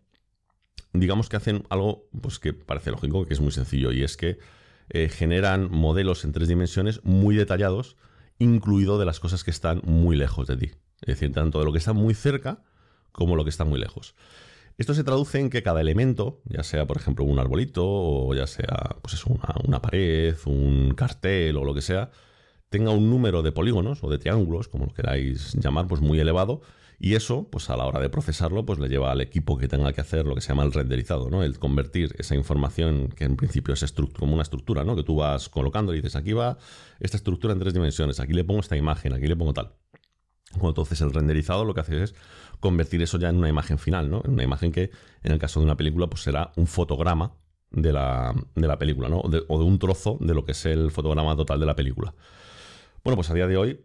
digamos 0.93 1.29
que 1.29 1.37
hacen 1.37 1.65
algo 1.71 2.09
pues, 2.21 2.39
que 2.39 2.53
parece 2.53 2.91
lógico, 2.91 3.27
que 3.27 3.35
es 3.35 3.41
muy 3.41 3.53
sencillo, 3.53 3.91
y 3.91 4.05
es 4.05 4.17
que 4.17 4.39
eh, 4.91 5.09
generan 5.09 5.71
modelos 5.71 6.25
en 6.25 6.33
tres 6.33 6.49
dimensiones 6.49 7.01
muy 7.05 7.37
detallados 7.37 7.97
incluido 8.39 8.99
de 8.99 9.05
las 9.05 9.21
cosas 9.21 9.45
que 9.45 9.51
están 9.51 9.81
muy 9.85 10.17
lejos 10.17 10.47
de 10.47 10.57
ti. 10.57 10.71
Es 11.01 11.19
decir, 11.19 11.33
tanto 11.33 11.59
de 11.59 11.65
lo 11.65 11.73
que 11.73 11.79
está 11.79 11.93
muy 11.93 12.15
cerca 12.15 12.63
como 13.13 13.37
lo 13.37 13.45
que 13.45 13.51
está 13.51 13.65
muy 13.65 13.81
lejos. 13.81 14.15
Esto 14.79 14.95
se 14.95 15.03
traduce 15.03 15.41
en 15.41 15.51
que 15.51 15.63
cada 15.65 15.81
elemento, 15.81 16.41
ya 16.45 16.63
sea 16.63 16.87
por 16.87 16.97
ejemplo 16.97 17.25
un 17.25 17.39
arbolito 17.41 17.85
o 17.85 18.33
ya 18.35 18.47
sea 18.47 18.97
pues 19.03 19.25
una, 19.27 19.55
una 19.65 19.83
pared, 19.83 20.37
un 20.47 20.95
cartel 20.95 21.57
o 21.57 21.65
lo 21.65 21.75
que 21.75 21.83
sea, 21.83 22.11
tenga 22.69 22.91
un 22.93 23.11
número 23.11 23.43
de 23.43 23.51
polígonos 23.51 24.05
o 24.05 24.11
de 24.11 24.19
triángulos, 24.19 24.69
como 24.69 24.87
lo 24.87 24.95
queráis 24.95 25.55
llamar, 25.55 25.89
pues 25.89 26.01
muy 26.01 26.21
elevado, 26.21 26.61
y 27.01 27.15
eso, 27.15 27.49
pues 27.51 27.71
a 27.71 27.77
la 27.77 27.87
hora 27.87 28.01
de 28.01 28.11
procesarlo, 28.11 28.67
pues 28.67 28.81
le 28.81 28.89
lleva 28.89 29.13
al 29.13 29.21
equipo 29.21 29.57
que 29.57 29.69
tenga 29.69 29.93
que 29.93 30.01
hacer 30.01 30.27
lo 30.27 30.35
que 30.35 30.41
se 30.41 30.49
llama 30.49 30.65
el 30.65 30.73
renderizado, 30.73 31.31
¿no? 31.31 31.45
El 31.45 31.59
convertir 31.61 32.17
esa 32.19 32.35
información 32.35 33.09
que 33.11 33.25
en 33.25 33.37
principio 33.37 33.75
es 33.75 33.95
como 34.19 34.35
una 34.35 34.43
estructura, 34.43 34.83
¿no? 34.83 34.97
Que 34.97 35.05
tú 35.05 35.17
vas 35.17 35.49
colocando 35.49 35.93
y 35.93 35.97
dices, 35.97 36.17
aquí 36.17 36.33
va 36.33 36.59
esta 36.99 37.17
estructura 37.17 37.53
en 37.53 37.61
tres 37.61 37.73
dimensiones, 37.73 38.19
aquí 38.19 38.33
le 38.33 38.43
pongo 38.43 38.61
esta 38.61 38.77
imagen, 38.77 39.13
aquí 39.13 39.29
le 39.29 39.37
pongo 39.37 39.55
tal. 39.55 39.75
entonces 40.61 41.01
el 41.01 41.13
renderizado 41.13 41.65
lo 41.65 41.73
que 41.73 41.81
hace 41.83 42.03
es 42.03 42.17
convertir 42.59 43.01
eso 43.01 43.17
ya 43.17 43.29
en 43.29 43.37
una 43.37 43.49
imagen 43.49 43.79
final, 43.79 44.11
¿no? 44.11 44.23
En 44.25 44.33
una 44.33 44.43
imagen 44.43 44.73
que, 44.73 44.91
en 45.23 45.31
el 45.31 45.39
caso 45.39 45.61
de 45.61 45.67
una 45.67 45.77
película, 45.77 46.09
pues 46.09 46.23
será 46.23 46.51
un 46.57 46.67
fotograma 46.67 47.37
de 47.71 47.93
la, 47.93 48.35
película, 48.79 49.09
¿no? 49.09 49.21
o 49.21 49.29
de 49.31 49.65
un 49.65 49.79
trozo 49.79 50.19
de 50.21 50.35
lo 50.35 50.45
que 50.45 50.53
es 50.53 50.67
el 50.67 50.91
fotograma 50.91 51.37
total 51.37 51.61
de 51.61 51.67
la 51.67 51.77
película. 51.77 52.13
Bueno, 53.05 53.17
pues 53.17 53.31
a 53.31 53.35
día 53.35 53.47
de 53.47 53.57
hoy 53.57 53.81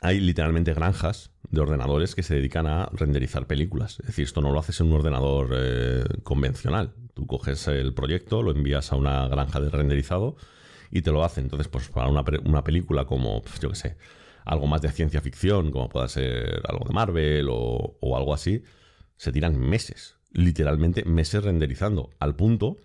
hay 0.00 0.20
literalmente 0.20 0.74
granjas 0.74 1.30
de 1.50 1.60
ordenadores 1.60 2.14
que 2.14 2.22
se 2.22 2.34
dedican 2.34 2.66
a 2.66 2.86
renderizar 2.92 3.46
películas. 3.46 3.98
Es 4.00 4.06
decir, 4.06 4.24
esto 4.24 4.40
no 4.40 4.52
lo 4.52 4.58
haces 4.58 4.80
en 4.80 4.88
un 4.88 4.94
ordenador 4.94 5.50
eh, 5.56 6.04
convencional. 6.22 6.92
Tú 7.14 7.26
coges 7.26 7.66
el 7.68 7.94
proyecto, 7.94 8.42
lo 8.42 8.50
envías 8.50 8.92
a 8.92 8.96
una 8.96 9.26
granja 9.28 9.60
de 9.60 9.70
renderizado 9.70 10.36
y 10.90 11.02
te 11.02 11.12
lo 11.12 11.24
hacen. 11.24 11.44
Entonces, 11.44 11.68
pues 11.68 11.88
para 11.88 12.08
una, 12.08 12.24
película 12.64 13.06
como, 13.06 13.42
pues, 13.42 13.60
yo 13.60 13.70
qué 13.70 13.76
sé, 13.76 13.96
algo 14.44 14.66
más 14.66 14.82
de 14.82 14.90
ciencia 14.90 15.20
ficción, 15.20 15.70
como 15.70 15.88
pueda 15.88 16.08
ser 16.08 16.62
algo 16.68 16.84
de 16.86 16.92
Marvel 16.92 17.48
o, 17.50 17.96
o 18.00 18.16
algo 18.16 18.34
así, 18.34 18.62
se 19.16 19.32
tiran 19.32 19.58
meses, 19.58 20.16
literalmente 20.32 21.04
meses 21.04 21.42
renderizando, 21.42 22.10
al 22.18 22.36
punto 22.36 22.76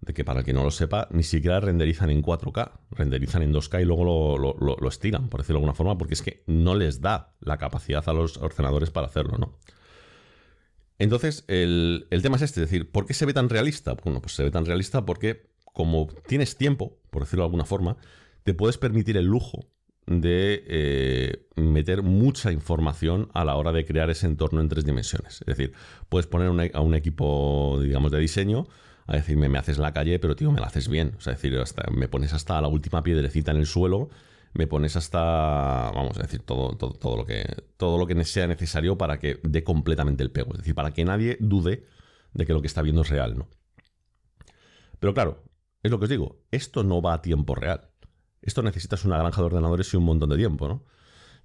de 0.00 0.14
que 0.14 0.24
para 0.24 0.40
el 0.40 0.46
que 0.46 0.52
no 0.52 0.64
lo 0.64 0.70
sepa, 0.70 1.08
ni 1.10 1.22
siquiera 1.22 1.60
renderizan 1.60 2.10
en 2.10 2.22
4K, 2.22 2.72
renderizan 2.90 3.42
en 3.42 3.52
2K 3.52 3.82
y 3.82 3.84
luego 3.84 4.38
lo, 4.38 4.88
estiran, 4.88 5.28
por 5.28 5.40
decirlo 5.40 5.58
de 5.58 5.64
alguna 5.64 5.74
forma, 5.74 5.98
porque 5.98 6.14
es 6.14 6.22
que 6.22 6.42
no 6.46 6.74
les 6.74 7.00
da 7.00 7.34
la 7.40 7.58
capacidad 7.58 8.08
a 8.08 8.12
los 8.12 8.38
ordenadores 8.38 8.90
para 8.90 9.06
hacerlo, 9.06 9.36
¿no? 9.38 9.58
Entonces, 10.98 11.44
el, 11.48 12.06
tema 12.22 12.36
es 12.36 12.42
este, 12.42 12.62
es 12.62 12.70
decir, 12.70 12.90
¿por 12.90 13.06
qué 13.06 13.14
se 13.14 13.24
ve 13.24 13.32
tan 13.32 13.48
realista? 13.48 13.94
Bueno, 14.04 14.20
pues 14.20 14.34
se 14.34 14.42
ve 14.42 14.50
tan 14.50 14.66
realista 14.66 15.06
porque 15.06 15.50
como 15.64 16.08
tienes 16.26 16.56
tiempo, 16.56 16.98
por 17.10 17.22
decirlo 17.22 17.44
de 17.44 17.46
alguna 17.46 17.64
forma, 17.64 17.96
te 18.42 18.52
puedes 18.52 18.76
permitir 18.76 19.16
el 19.16 19.26
lujo 19.26 19.66
de 20.06 20.64
eh, 20.66 21.46
meter 21.56 22.02
mucha 22.02 22.52
información 22.52 23.30
a 23.32 23.44
la 23.44 23.54
hora 23.56 23.72
de 23.72 23.84
crear 23.84 24.10
ese 24.10 24.26
entorno 24.26 24.60
en 24.60 24.68
tres 24.68 24.84
dimensiones. 24.84 25.40
Es 25.42 25.46
decir, 25.46 25.72
puedes 26.08 26.26
poner 26.26 26.72
a 26.74 26.80
un 26.80 26.94
equipo, 26.94 27.78
digamos, 27.82 28.10
de 28.10 28.18
diseño, 28.18 28.66
a 29.06 29.16
decirme, 29.16 29.48
me 29.48 29.58
haces 29.58 29.78
la 29.78 29.92
calle, 29.92 30.18
pero 30.18 30.36
tío, 30.36 30.52
me 30.52 30.60
la 30.60 30.66
haces 30.66 30.88
bien. 30.88 31.14
O 31.18 31.20
sea, 31.20 31.32
decir, 31.32 31.56
hasta, 31.58 31.90
me 31.90 32.08
pones 32.08 32.32
hasta 32.32 32.60
la 32.60 32.68
última 32.68 33.02
piedrecita 33.02 33.50
en 33.50 33.58
el 33.58 33.66
suelo, 33.66 34.08
me 34.52 34.66
pones 34.66 34.96
hasta, 34.96 35.90
vamos 35.94 36.18
a 36.18 36.22
decir, 36.22 36.42
todo, 36.42 36.76
todo, 36.76 36.92
todo, 36.92 37.16
lo, 37.16 37.26
que, 37.26 37.44
todo 37.76 37.98
lo 37.98 38.06
que 38.06 38.24
sea 38.24 38.46
necesario 38.46 38.98
para 38.98 39.18
que 39.18 39.40
dé 39.42 39.62
completamente 39.64 40.22
el 40.22 40.30
pego. 40.30 40.52
Es 40.52 40.58
decir, 40.58 40.74
para 40.74 40.92
que 40.92 41.04
nadie 41.04 41.36
dude 41.40 41.84
de 42.32 42.46
que 42.46 42.52
lo 42.52 42.60
que 42.60 42.66
está 42.66 42.82
viendo 42.82 43.02
es 43.02 43.08
real, 43.08 43.36
¿no? 43.38 43.48
Pero 44.98 45.14
claro, 45.14 45.44
es 45.82 45.90
lo 45.90 45.98
que 45.98 46.04
os 46.04 46.10
digo, 46.10 46.42
esto 46.50 46.84
no 46.84 47.00
va 47.00 47.14
a 47.14 47.22
tiempo 47.22 47.54
real. 47.54 47.90
Esto 48.42 48.62
necesitas 48.62 49.04
una 49.04 49.18
granja 49.18 49.40
de 49.40 49.46
ordenadores 49.46 49.92
y 49.92 49.96
un 49.96 50.04
montón 50.04 50.30
de 50.30 50.36
tiempo, 50.36 50.68
¿no? 50.68 50.84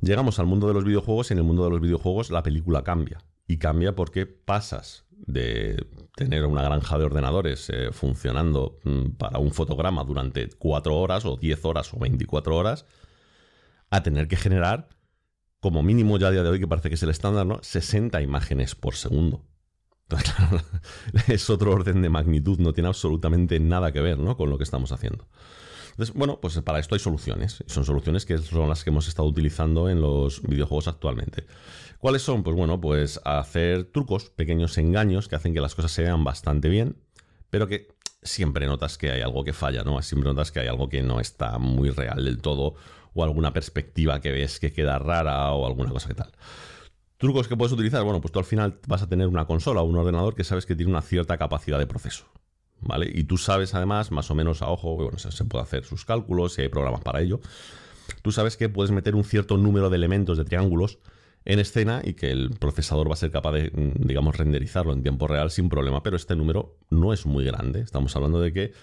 Llegamos 0.02 0.40
al 0.40 0.46
mundo 0.46 0.68
de 0.68 0.74
los 0.74 0.84
videojuegos 0.84 1.30
y 1.30 1.34
en 1.34 1.40
el 1.40 1.46
mundo 1.46 1.64
de 1.64 1.70
los 1.70 1.82
videojuegos 1.82 2.32
la 2.32 2.44
película 2.44 2.84
cambia. 2.84 3.20
Y 3.48 3.58
cambia 3.58 3.96
porque 3.96 4.26
pasas 4.26 5.05
de 5.18 5.88
tener 6.16 6.46
una 6.46 6.64
granja 6.64 6.98
de 6.98 7.06
ordenadores 7.06 7.70
eh, 7.70 7.92
funcionando 7.92 8.80
mm, 8.84 9.12
para 9.18 9.40
un 9.40 9.52
fotograma 9.52 10.04
durante 10.04 10.50
4 10.50 10.96
horas 10.96 11.26
o 11.26 11.38
10 11.38 11.66
horas 11.66 11.94
o 11.94 12.00
24 12.00 12.56
horas 12.56 12.86
a 13.90 14.04
tener 14.04 14.28
que 14.28 14.36
generar, 14.36 14.90
como 15.60 15.84
mínimo 15.84 16.18
ya 16.18 16.28
a 16.28 16.32
día 16.32 16.44
de 16.44 16.50
hoy, 16.50 16.60
que 16.60 16.68
parece 16.68 16.90
que 16.90 16.96
es 16.96 17.04
el 17.04 17.10
estándar, 17.10 17.46
¿no? 17.46 17.60
60 17.62 18.22
imágenes 18.22 18.76
por 18.76 18.96
segundo. 18.96 19.46
es 21.28 21.50
otro 21.50 21.72
orden 21.72 22.02
de 22.02 22.10
magnitud, 22.10 22.60
no 22.60 22.74
tiene 22.74 22.90
absolutamente 22.90 23.60
nada 23.60 23.92
que 23.92 24.02
ver 24.02 24.20
¿no? 24.20 24.38
con 24.38 24.50
lo 24.50 24.58
que 24.58 24.64
estamos 24.64 24.92
haciendo. 24.92 25.28
Bueno, 26.14 26.40
pues 26.42 26.60
para 26.62 26.80
esto 26.80 26.96
hay 26.96 27.00
soluciones. 27.00 27.64
Son 27.68 27.86
soluciones 27.86 28.26
que 28.26 28.38
son 28.38 28.68
las 28.68 28.84
que 28.84 28.90
hemos 28.90 29.08
estado 29.08 29.28
utilizando 29.28 29.90
en 29.90 30.02
los 30.02 30.42
videojuegos 30.42 30.88
actualmente. 30.88 31.46
¿Cuáles 32.00 32.22
son? 32.22 32.44
Pues 32.44 32.56
bueno, 32.56 32.82
pues 32.82 33.22
hacer 33.24 33.86
trucos, 33.86 34.30
pequeños 34.30 34.78
engaños 34.78 35.28
que 35.28 35.36
hacen 35.36 35.54
que 35.54 35.62
las 35.62 35.74
cosas 35.74 35.92
se 35.92 36.04
vean 36.04 36.24
bastante 36.24 36.70
bien, 36.70 36.98
pero 37.50 37.68
que 37.68 37.88
siempre 38.22 38.66
notas 38.66 38.98
que 38.98 39.12
hay 39.12 39.22
algo 39.22 39.44
que 39.44 39.54
falla, 39.54 39.84
¿no? 39.84 40.02
Siempre 40.02 40.30
notas 40.30 40.52
que 40.52 40.60
hay 40.60 40.68
algo 40.68 40.90
que 40.90 41.02
no 41.02 41.20
está 41.20 41.58
muy 41.60 41.90
real 41.90 42.26
del 42.26 42.42
todo, 42.42 42.76
o 43.14 43.24
alguna 43.24 43.54
perspectiva 43.54 44.20
que 44.20 44.32
ves 44.32 44.60
que 44.60 44.74
queda 44.74 45.00
rara, 45.00 45.52
o 45.54 45.66
alguna 45.66 45.92
cosa 45.92 46.10
que 46.10 46.16
tal. 46.16 46.32
Trucos 47.18 47.48
que 47.48 47.56
puedes 47.56 47.72
utilizar, 47.72 48.04
bueno, 48.04 48.20
pues 48.20 48.34
tú 48.34 48.40
al 48.40 48.46
final 48.46 48.80
vas 48.88 49.02
a 49.02 49.08
tener 49.08 49.28
una 49.28 49.46
consola 49.46 49.82
o 49.82 49.86
un 49.86 49.96
ordenador 49.96 50.36
que 50.36 50.44
sabes 50.44 50.66
que 50.66 50.76
tiene 50.76 50.92
una 50.92 51.02
cierta 51.02 51.38
capacidad 51.38 51.80
de 51.80 51.88
proceso. 51.88 52.26
¿Vale? 52.82 53.10
Y 53.14 53.24
tú 53.24 53.38
sabes 53.38 53.74
además, 53.74 54.12
más 54.12 54.30
o 54.30 54.36
menos 54.36 54.62
a 54.62 54.70
ojo, 54.70 54.96
bueno, 54.96 55.18
se 55.18 55.46
puede 55.46 55.64
hacer 55.64 55.86
sus 55.86 56.06
cálculos, 56.06 56.54
si 56.54 56.62
hay 56.62 56.70
programas 56.70 57.02
para 57.02 57.22
ello. 57.22 57.40
Tú 58.22 58.32
sabes 58.32 58.58
que 58.58 58.70
puedes 58.70 58.92
meter 58.92 59.16
un 59.16 59.24
cierto 59.24 59.58
número 59.58 59.90
de 59.90 59.96
elementos 59.98 60.38
de 60.38 60.46
triángulos 60.46 61.00
en 61.46 61.60
escena 61.60 62.02
y 62.04 62.14
que 62.14 62.32
el 62.32 62.52
procesador 62.52 63.08
va 63.10 63.14
a 63.14 63.18
ser 63.18 63.32
capaz 63.32 63.54
de, 63.54 63.72
mm, 63.72 64.08
digamos, 64.08 64.36
renderizarlo 64.36 64.94
en 64.94 65.04
tiempo 65.04 65.28
real 65.28 65.52
sin 65.52 65.70
problema, 65.70 66.02
pero 66.04 66.16
este 66.16 66.36
número 66.36 66.78
no 66.90 67.14
es 67.14 67.26
muy 67.26 67.46
grande. 67.46 67.82
Estamos 67.82 68.16
hablando 68.16 68.42
de 68.42 68.52
que, 68.52 68.74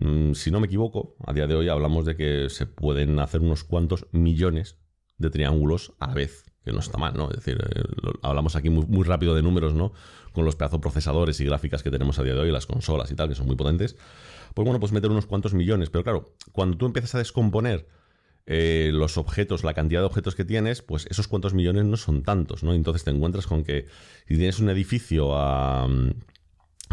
mm, 0.00 0.32
si 0.32 0.50
no 0.50 0.60
me 0.60 0.66
equivoco, 0.66 1.16
a 1.26 1.32
día 1.32 1.46
de 1.46 1.54
hoy 1.54 1.68
hablamos 1.68 2.06
de 2.06 2.16
que 2.16 2.48
se 2.48 2.66
pueden 2.66 3.18
hacer 3.20 3.40
unos 3.40 3.64
cuantos 3.64 4.06
millones 4.12 4.78
de 5.18 5.30
triángulos 5.30 5.92
a 6.00 6.08
la 6.08 6.14
vez, 6.14 6.44
que 6.68 6.74
no 6.74 6.80
está 6.80 6.98
mal, 6.98 7.14
¿no? 7.16 7.30
Es 7.30 7.36
decir, 7.36 7.58
eh, 7.74 7.82
hablamos 8.22 8.56
aquí 8.56 8.70
muy, 8.70 9.04
rápido 9.04 9.34
de 9.34 9.42
números, 9.42 9.74
¿no? 9.74 9.92
Con 10.32 10.44
los 10.44 10.54
pedazos 10.56 10.80
procesadores 10.80 11.40
y 11.40 11.44
gráficas 11.44 11.82
que 11.82 11.90
tenemos 11.90 12.18
a 12.18 12.22
día 12.22 12.34
de 12.34 12.40
hoy, 12.40 12.52
las 12.52 12.66
consolas 12.66 13.10
y 13.10 13.14
tal, 13.14 13.28
que 13.28 13.34
son 13.34 13.46
muy 13.46 13.56
potentes. 13.56 13.96
Pues 14.54 14.64
bueno, 14.64 14.78
pues 14.80 14.92
meter 14.92 15.10
unos 15.10 15.26
cuantos 15.26 15.54
millones, 15.54 15.90
pero 15.90 16.04
claro, 16.04 16.34
cuando 16.52 16.76
tú 16.76 16.86
empiezas 16.86 17.14
a 17.14 17.18
descomponer 17.18 17.88
eh, 18.46 18.90
los 18.92 19.18
objetos, 19.18 19.64
la 19.64 19.74
cantidad 19.74 20.00
de 20.00 20.06
objetos 20.06 20.34
que 20.34 20.44
tienes, 20.44 20.82
pues 20.82 21.06
esos 21.10 21.28
cuantos 21.28 21.54
millones 21.54 21.84
no 21.84 21.96
son 21.96 22.22
tantos, 22.22 22.62
¿no? 22.62 22.72
Entonces 22.74 23.04
te 23.04 23.10
encuentras 23.10 23.46
con 23.46 23.64
que 23.64 23.86
si 24.26 24.36
tienes 24.36 24.58
un 24.58 24.70
edificio 24.70 25.36
a 25.36 25.88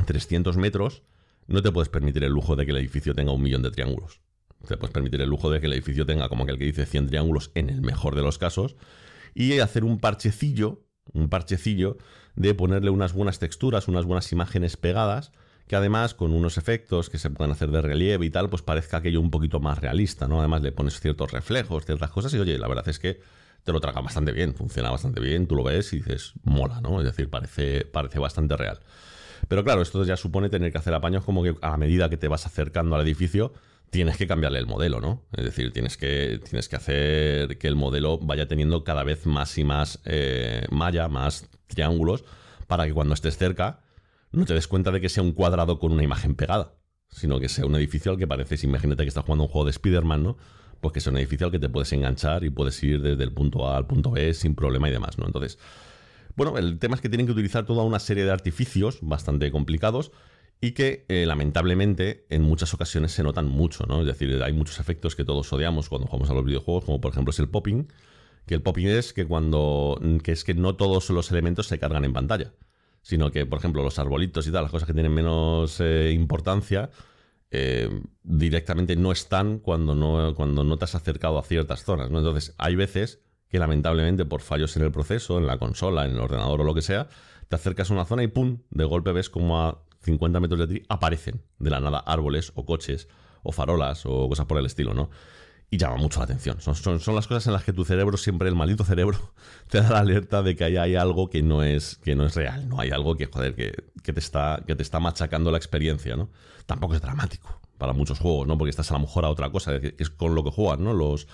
300 0.05 0.57
mm, 0.57 0.59
metros, 0.59 1.03
no 1.47 1.61
te 1.61 1.71
puedes 1.71 1.89
permitir 1.89 2.23
el 2.23 2.31
lujo 2.31 2.55
de 2.55 2.65
que 2.65 2.71
el 2.71 2.77
edificio 2.77 3.13
tenga 3.13 3.31
un 3.31 3.41
millón 3.41 3.61
de 3.61 3.71
triángulos. 3.71 4.21
Te 4.67 4.77
puedes 4.77 4.93
permitir 4.93 5.21
el 5.21 5.29
lujo 5.29 5.49
de 5.49 5.59
que 5.59 5.67
el 5.67 5.73
edificio 5.73 6.05
tenga, 6.05 6.27
como 6.27 6.43
aquel 6.43 6.57
que 6.57 6.65
dice, 6.65 6.85
100 6.85 7.07
triángulos 7.07 7.51
en 7.55 7.69
el 7.69 7.81
mejor 7.81 8.15
de 8.15 8.23
los 8.23 8.37
casos, 8.37 8.75
y 9.35 9.59
hacer 9.59 9.83
un 9.83 9.99
parchecillo, 9.99 10.81
un 11.13 11.29
parchecillo 11.29 11.97
de 12.35 12.55
ponerle 12.55 12.89
unas 12.89 13.13
buenas 13.13 13.37
texturas, 13.37 13.87
unas 13.87 14.05
buenas 14.05 14.31
imágenes 14.31 14.77
pegadas, 14.77 15.31
que 15.67 15.75
además 15.75 16.13
con 16.13 16.31
unos 16.31 16.57
efectos 16.57 17.09
que 17.09 17.19
se 17.19 17.29
pueden 17.29 17.51
hacer 17.51 17.69
de 17.69 17.81
relieve 17.81 18.25
y 18.25 18.29
tal, 18.29 18.49
pues 18.49 18.61
parezca 18.61 18.97
aquello 18.97 19.19
un 19.19 19.31
poquito 19.31 19.59
más 19.59 19.79
realista, 19.79 20.27
¿no? 20.27 20.39
Además 20.39 20.61
le 20.61 20.71
pones 20.71 20.99
ciertos 20.99 21.31
reflejos, 21.31 21.85
ciertas 21.85 22.11
cosas 22.11 22.33
y 22.33 22.39
oye, 22.39 22.57
la 22.57 22.67
verdad 22.67 22.87
es 22.87 22.99
que 22.99 23.19
te 23.63 23.71
lo 23.71 23.81
traga 23.81 23.99
bastante 24.01 24.31
bien, 24.31 24.53
funciona 24.53 24.91
bastante 24.91 25.19
bien, 25.19 25.47
tú 25.47 25.55
lo 25.55 25.63
ves 25.63 25.91
y 25.93 25.97
dices, 25.97 26.33
mola, 26.43 26.81
¿no? 26.81 26.99
Es 26.99 27.05
decir, 27.05 27.29
parece, 27.29 27.83
parece 27.85 28.19
bastante 28.19 28.55
real. 28.55 28.79
Pero 29.47 29.63
claro, 29.63 29.81
esto 29.81 30.03
ya 30.03 30.17
supone 30.17 30.49
tener 30.49 30.71
que 30.71 30.77
hacer 30.77 30.93
apaños 30.93 31.25
como 31.25 31.43
que 31.43 31.55
a 31.61 31.77
medida 31.77 32.09
que 32.09 32.17
te 32.17 32.27
vas 32.27 32.45
acercando 32.45 32.95
al 32.95 33.01
edificio, 33.01 33.53
tienes 33.95 34.17
que 34.17 34.27
cambiarle 34.27 34.59
el 34.59 34.67
modelo, 34.67 34.99
¿no? 34.99 35.23
Es 35.31 35.45
decir, 35.45 35.71
tienes 35.71 35.95
que, 35.95 36.41
tienes 36.43 36.67
que 36.67 36.75
hacer 36.75 37.57
que 37.57 37.67
el 37.67 37.75
modelo 37.75 38.17
vaya 38.17 38.47
teniendo 38.47 38.83
cada 38.83 39.03
vez 39.03 39.25
más 39.25 39.57
y 39.57 39.63
más 39.63 40.01
eh, 40.03 40.65
malla, 40.69 41.07
más 41.07 41.49
triángulos, 41.67 42.25
para 42.67 42.85
que 42.85 42.93
cuando 42.93 43.13
estés 43.13 43.37
cerca 43.37 43.79
no 44.31 44.43
te 44.43 44.53
des 44.53 44.67
cuenta 44.67 44.91
de 44.91 44.99
que 44.99 45.07
sea 45.07 45.23
un 45.23 45.31
cuadrado 45.31 45.79
con 45.79 45.93
una 45.93 46.03
imagen 46.03 46.35
pegada, 46.35 46.73
sino 47.09 47.39
que 47.39 47.47
sea 47.47 47.65
un 47.65 47.75
edificio 47.75 48.11
al 48.11 48.17
que 48.17 48.27
pareces, 48.27 48.65
imagínate 48.65 49.03
que 49.03 49.07
estás 49.07 49.23
jugando 49.23 49.45
un 49.45 49.49
juego 49.49 49.65
de 49.65 49.71
Spider-Man, 49.71 50.23
¿no? 50.23 50.37
Pues 50.81 50.93
que 50.93 50.99
sea 50.99 51.13
un 51.13 51.17
edificio 51.17 51.47
al 51.47 51.51
que 51.51 51.59
te 51.59 51.69
puedes 51.69 51.93
enganchar 51.93 52.43
y 52.43 52.49
puedes 52.49 52.83
ir 52.83 53.01
desde 53.01 53.23
el 53.23 53.31
punto 53.31 53.67
A 53.67 53.77
al 53.77 53.87
punto 53.87 54.11
B 54.11 54.33
sin 54.33 54.55
problema 54.55 54.89
y 54.89 54.91
demás, 54.91 55.17
¿no? 55.17 55.25
Entonces, 55.25 55.57
bueno, 56.35 56.57
el 56.57 56.79
tema 56.79 56.95
es 56.95 57.01
que 57.01 57.07
tienen 57.07 57.27
que 57.27 57.31
utilizar 57.31 57.65
toda 57.65 57.83
una 57.83 57.99
serie 57.99 58.25
de 58.25 58.31
artificios 58.31 58.99
bastante 59.01 59.49
complicados 59.51 60.11
y 60.61 60.71
que 60.71 61.05
eh, 61.09 61.25
lamentablemente 61.25 62.25
en 62.29 62.41
muchas 62.41 62.73
ocasiones 62.73 63.11
se 63.11 63.23
notan 63.23 63.47
mucho, 63.47 63.85
¿no? 63.87 64.01
Es 64.01 64.07
decir, 64.07 64.41
hay 64.43 64.53
muchos 64.53 64.79
efectos 64.79 65.15
que 65.15 65.23
todos 65.25 65.51
odiamos 65.53 65.89
cuando 65.89 66.07
jugamos 66.07 66.29
a 66.29 66.33
los 66.33 66.45
videojuegos, 66.45 66.85
como 66.85 67.01
por 67.01 67.11
ejemplo 67.11 67.31
es 67.31 67.39
el 67.39 67.49
popping, 67.49 67.87
que 68.45 68.55
el 68.55 68.61
popping 68.61 68.87
es 68.87 69.13
que 69.13 69.25
cuando 69.25 69.99
que 70.23 70.31
es 70.31 70.43
que 70.43 70.53
no 70.53 70.75
todos 70.75 71.09
los 71.09 71.31
elementos 71.31 71.67
se 71.67 71.79
cargan 71.79 72.05
en 72.05 72.13
pantalla 72.13 72.53
sino 73.05 73.29
que, 73.29 73.45
por 73.45 73.59
ejemplo, 73.59 73.83
los 73.83 73.99
arbolitos 73.99 74.47
y 74.47 74.51
tal, 74.51 74.63
las 74.63 74.71
cosas 74.71 74.87
que 74.87 74.93
tienen 74.93 75.13
menos 75.13 75.79
eh, 75.79 76.11
importancia, 76.11 76.89
eh, 77.51 78.01
directamente 78.23 78.95
no 78.95 79.11
están 79.11 79.59
cuando 79.59 79.93
no, 79.93 80.33
cuando 80.33 80.63
no 80.63 80.77
te 80.79 80.85
has 80.85 80.95
acercado 80.95 81.37
a 81.37 81.43
ciertas 81.43 81.83
zonas. 81.83 82.09
¿no? 82.09 82.17
Entonces, 82.17 82.55
hay 82.57 82.75
veces 82.75 83.21
que 83.47 83.59
lamentablemente 83.59 84.25
por 84.25 84.41
fallos 84.41 84.75
en 84.75 84.81
el 84.81 84.91
proceso, 84.91 85.37
en 85.37 85.45
la 85.45 85.59
consola, 85.59 86.05
en 86.05 86.13
el 86.13 86.19
ordenador 86.19 86.61
o 86.61 86.63
lo 86.63 86.73
que 86.73 86.81
sea, 86.81 87.07
te 87.47 87.55
acercas 87.55 87.91
a 87.91 87.93
una 87.93 88.05
zona 88.05 88.23
y 88.23 88.27
¡pum! 88.27 88.63
De 88.71 88.85
golpe 88.85 89.11
ves 89.11 89.29
como 89.29 89.61
a 89.61 89.83
50 90.05 90.39
metros 90.39 90.59
de 90.59 90.67
ti 90.67 90.85
aparecen 90.87 91.41
de 91.59 91.69
la 91.69 91.79
nada 91.79 91.99
árboles 91.99 92.51
o 92.55 92.65
coches 92.65 93.07
o 93.43 93.51
farolas 93.51 94.05
o 94.05 94.29
cosas 94.29 94.45
por 94.45 94.57
el 94.57 94.65
estilo, 94.65 94.93
¿no? 94.93 95.09
y 95.69 95.77
llama 95.77 95.97
mucho 95.97 96.19
la 96.19 96.25
atención. 96.25 96.61
Son, 96.61 96.75
son, 96.75 97.15
las 97.15 97.27
cosas 97.27 97.47
en 97.47 97.53
las 97.53 97.63
que 97.63 97.73
tu 97.73 97.85
cerebro, 97.85 98.17
siempre 98.17 98.47
el 98.47 98.55
maldito 98.55 98.83
cerebro, 98.83 99.33
te 99.69 99.81
da 99.81 99.89
la 99.89 99.99
alerta 99.99 100.43
de 100.43 100.55
que 100.55 100.63
ahí 100.63 100.77
hay 100.77 100.95
algo 100.95 101.29
que 101.29 101.41
no 101.41 101.63
es, 101.63 101.97
que 101.97 102.15
no 102.15 102.25
es 102.25 102.35
real, 102.35 102.69
no 102.69 102.79
hay 102.79 102.91
algo 102.91 103.15
que, 103.15 103.25
joder, 103.25 103.55
que, 103.55 104.13
te 104.13 104.19
está, 104.19 104.63
que 104.65 104.75
te 104.75 104.83
está 104.83 104.99
machacando 104.99 105.51
la 105.51 105.57
experiencia, 105.57 106.15
¿no? 106.15 106.29
Tampoco 106.65 106.95
es 106.95 107.01
dramático 107.01 107.59
para 107.77 107.93
muchos 107.93 108.19
juegos, 108.19 108.47
¿no? 108.47 108.57
Porque 108.57 108.69
estás 108.69 108.91
a 108.91 108.93
lo 108.93 109.01
mejor 109.01 109.25
a 109.25 109.29
otra 109.29 109.49
cosa, 109.49 109.79
que 109.79 109.95
es 109.97 110.09
con 110.09 110.35
lo 110.35 110.43
que 110.43 110.51
juegan, 110.51 110.83
¿no? 110.83 110.93
Los, 110.93 111.27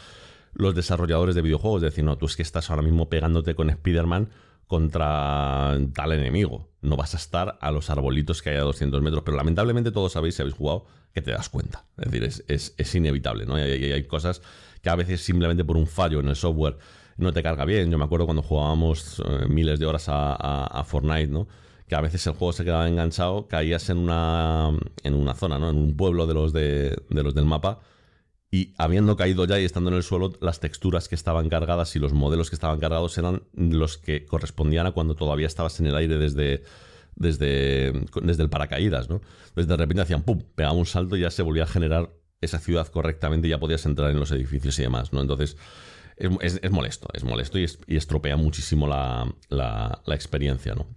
los 0.54 0.74
desarrolladores 0.76 1.36
de 1.36 1.42
videojuegos, 1.42 1.84
es 1.84 1.92
decir, 1.92 2.04
no, 2.04 2.18
tú 2.18 2.26
es 2.26 2.36
que 2.36 2.42
estás 2.42 2.70
ahora 2.70 2.82
mismo 2.82 3.10
pegándote 3.10 3.54
con 3.54 3.70
Spider-Man 3.70 4.30
contra 4.72 5.78
tal 5.94 6.14
enemigo. 6.14 6.70
No 6.80 6.96
vas 6.96 7.14
a 7.14 7.18
estar 7.18 7.58
a 7.60 7.72
los 7.72 7.90
arbolitos 7.90 8.42
que 8.42 8.52
hay 8.52 8.56
a 8.56 8.62
200 8.62 9.02
metros, 9.02 9.22
pero 9.26 9.36
lamentablemente 9.36 9.92
todos 9.92 10.14
sabéis, 10.14 10.36
si 10.36 10.44
habéis 10.44 10.56
jugado, 10.56 10.86
que 11.14 11.22
te 11.22 11.32
das 11.32 11.50
cuenta. 11.50 11.84
Es 11.98 12.10
decir, 12.10 12.46
es, 12.48 12.96
inevitable, 12.96 13.46
¿no? 13.46 13.56
Hay, 13.56 13.92
hay, 13.92 14.04
cosas 14.08 14.42
que 14.82 14.90
a 14.90 14.96
veces 14.96 15.20
simplemente 15.20 15.66
por 15.66 15.76
un 15.76 15.88
fallo 15.88 16.22
en 16.22 16.30
el 16.30 16.38
software 16.38 16.78
no 17.18 17.34
te 17.34 17.44
carga 17.44 17.66
bien. 17.66 17.92
Yo 17.92 17.98
me 17.98 18.06
acuerdo 18.06 18.26
cuando 18.26 18.44
jugábamos 18.44 19.22
eh, 19.28 19.46
miles 19.50 19.78
de 19.78 19.88
horas 19.88 20.06
a, 20.08 20.82
Fortnite, 20.88 21.28
¿no? 21.28 21.50
Que 21.90 21.96
a 21.96 22.00
veces 22.00 22.26
el 22.28 22.34
juego 22.36 22.54
se 22.54 22.64
quedaba 22.64 22.88
enganchado, 22.88 23.50
caías 23.50 23.90
en 23.90 23.98
una, 23.98 24.70
en 25.04 25.16
una 25.16 25.34
zona, 25.34 25.60
¿no? 25.60 25.70
En 25.70 25.76
un 25.76 25.98
pueblo 25.98 26.28
de 26.28 26.34
los, 26.34 26.54
de, 26.54 26.96
de 27.10 27.24
los 27.24 27.36
del 27.36 27.44
mapa 27.44 27.82
y 28.54 28.74
habiendo 28.78 29.16
caído 29.16 29.46
ya 29.46 29.60
y 29.60 29.64
estando 29.64 29.90
en 29.90 29.96
el 29.96 30.04
suelo, 30.04 30.34
las 30.42 30.60
texturas 30.60 31.08
que 31.08 31.16
estaban 31.16 31.48
cargadas 31.48 31.96
y 31.96 32.00
los 32.00 32.12
modelos 32.12 32.50
que 32.50 32.58
estaban 32.58 32.80
cargados 32.82 33.18
eran 33.18 33.44
los 33.54 33.98
que 33.98 34.26
correspondían 34.26 34.86
a 34.86 34.92
cuando 34.92 35.16
todavía 35.16 35.48
estabas 35.48 35.80
en 35.80 35.86
el 35.88 35.96
aire 35.96 36.18
desde, 36.18 36.64
desde, 37.16 37.94
desde 38.22 38.44
el 38.44 38.50
paracaídas, 38.50 39.10
¿no? 39.10 39.22
Entonces 39.48 39.68
de 39.68 39.78
repente 39.78 40.02
hacían 40.02 40.24
pum, 40.24 40.44
pegaba 40.54 40.76
un 40.76 40.86
salto 40.86 41.16
y 41.16 41.22
ya 41.22 41.32
se 41.32 41.44
volvía 41.44 41.64
a 41.64 41.68
generar 41.68 42.12
esa 42.42 42.60
ciudad 42.60 42.88
correctamente 42.88 43.48
y 43.48 43.52
ya 43.52 43.60
podías 43.60 43.86
entrar 43.86 44.12
en 44.12 44.20
los 44.20 44.32
edificios 44.34 44.78
y 44.80 44.82
demás, 44.82 45.14
¿no? 45.14 45.22
Entonces 45.22 45.56
es, 46.18 46.72
molesto, 46.72 47.08
es 47.14 47.24
molesto 47.24 47.58
y, 47.58 47.66
estropea 47.96 48.36
muchísimo 48.36 48.86
la, 48.86 49.34
la, 49.48 50.02
la 50.06 50.16
experiencia, 50.16 50.76
¿no? 50.76 50.88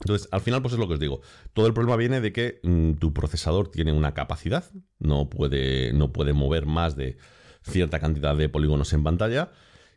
Entonces, 0.00 0.28
al 0.32 0.40
final, 0.40 0.60
pues 0.60 0.74
es 0.74 0.80
lo 0.80 0.88
que 0.88 0.94
os 0.94 1.00
digo. 1.00 1.20
Todo 1.52 1.66
el 1.66 1.74
problema 1.74 1.96
viene 1.96 2.20
de 2.20 2.32
que 2.32 2.60
mm, 2.62 2.94
tu 2.94 3.12
procesador 3.12 3.68
tiene 3.68 3.92
una 3.92 4.14
capacidad, 4.14 4.64
no 4.98 5.30
puede, 5.30 5.92
no 5.92 6.12
puede 6.12 6.32
mover 6.32 6.66
más 6.66 6.96
de 6.96 7.16
cierta 7.62 7.98
cantidad 8.00 8.36
de 8.36 8.48
polígonos 8.48 8.92
en 8.92 9.02
pantalla 9.02 9.50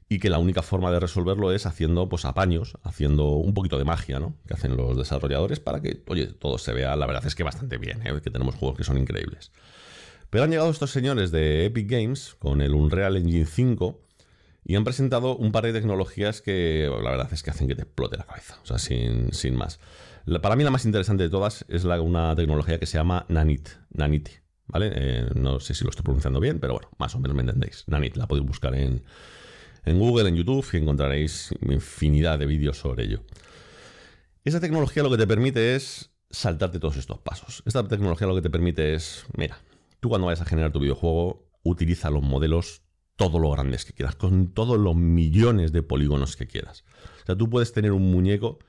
y 0.09 0.19
que 0.19 0.29
la 0.29 0.39
única 0.39 0.61
forma 0.61 0.91
de 0.91 0.99
resolverlo 0.99 1.51
es 1.51 1.65
haciendo 1.65 2.07
pues 2.07 2.23
apaños, 2.25 2.77
haciendo 2.83 3.31
un 3.31 3.53
poquito 3.53 3.77
de 3.77 3.83
magia, 3.83 4.19
¿no? 4.19 4.35
Que 4.47 4.53
hacen 4.53 4.77
los 4.77 4.95
desarrolladores 4.97 5.59
para 5.59 5.81
que, 5.81 6.01
oye, 6.07 6.27
todo 6.27 6.57
se 6.57 6.71
vea, 6.71 6.95
la 6.95 7.05
verdad 7.05 7.25
es 7.25 7.35
que 7.35 7.43
bastante 7.43 7.77
bien, 7.77 8.05
¿eh? 8.07 8.21
que 8.23 8.31
tenemos 8.31 8.55
juegos 8.55 8.77
que 8.77 8.83
son 8.85 8.97
increíbles. 8.97 9.51
Pero 10.29 10.43
han 10.43 10.51
llegado 10.51 10.69
estos 10.69 10.91
señores 10.91 11.31
de 11.31 11.65
Epic 11.65 11.89
Games 11.89 12.35
con 12.39 12.61
el 12.61 12.73
Unreal 12.73 13.17
Engine 13.17 13.45
5 13.45 14.06
y 14.69 14.75
han 14.75 14.83
presentado 14.83 15.37
un 15.37 15.53
par 15.53 15.63
de 15.63 15.71
tecnologías 15.71 16.41
que 16.41 16.91
la 17.01 17.09
verdad 17.09 17.29
es 17.31 17.41
que 17.41 17.49
hacen 17.49 17.69
que 17.69 17.75
te 17.75 17.83
explote 17.83 18.17
la 18.17 18.25
cabeza, 18.25 18.59
o 18.61 18.65
sea, 18.65 18.77
sin, 18.77 19.33
sin 19.33 19.55
más. 19.55 19.79
para 20.41 20.57
mí 20.57 20.63
la 20.65 20.71
más 20.71 20.83
interesante 20.83 21.23
de 21.23 21.29
todas 21.29 21.63
es 21.69 21.85
la, 21.85 22.01
una 22.01 22.35
tecnología 22.35 22.77
que 22.77 22.85
se 22.85 22.97
llama 22.97 23.25
Nanit, 23.29 23.69
Nanit, 23.91 24.27
¿vale? 24.67 24.91
Eh, 24.93 25.29
no 25.35 25.61
sé 25.61 25.73
si 25.73 25.85
lo 25.85 25.89
estoy 25.89 26.03
pronunciando 26.03 26.41
bien, 26.41 26.59
pero 26.59 26.73
bueno, 26.73 26.89
más 26.99 27.15
o 27.15 27.19
menos 27.19 27.33
me 27.33 27.43
entendéis. 27.43 27.85
Nanit, 27.87 28.17
la 28.17 28.27
podéis 28.27 28.45
buscar 28.45 28.75
en, 28.75 29.03
en 29.85 29.99
Google, 29.99 30.27
en 30.27 30.35
YouTube 30.35 30.67
y 30.73 30.77
encontraréis 30.77 31.51
infinidad 31.61 32.37
de 32.37 32.45
vídeos 32.45 32.77
sobre 32.77 33.05
ello. 33.05 33.23
Esa 34.43 34.59
tecnología 34.59 35.01
lo 35.01 35.09
que 35.09 35.17
te 35.17 35.27
permite 35.27 35.75
es 35.75 36.11
saltarte 36.29 36.79
todos 36.79 36.97
estos 36.97 37.19
pasos. 37.19 37.63
Esta 37.65 37.87
tecnología 37.87 38.27
lo 38.27 38.35
que 38.35 38.41
te 38.41 38.49
permite 38.49 38.95
es, 38.95 39.25
mira, 39.37 39.59
tú 40.01 40.09
cuando 40.09 40.27
vayas 40.27 40.41
a 40.41 40.45
generar 40.45 40.73
tu 40.73 40.81
videojuego, 40.81 41.47
utiliza 41.63 42.09
los 42.09 42.21
modelos 42.21 42.81
todo 43.17 43.39
lo 43.39 43.51
grandes 43.51 43.83
que 43.83 43.91
quieras, 43.91 44.15
con 44.15 44.53
todos 44.53 44.79
los 44.79 44.95
millones 44.95 45.73
de 45.73 45.83
polígonos 45.83 46.37
que 46.37 46.47
quieras. 46.47 46.85
O 47.23 47.25
sea, 47.25 47.35
tú 47.35 47.49
puedes 47.49 47.73
tener 47.73 47.91
un 47.91 48.09
muñeco 48.09 48.59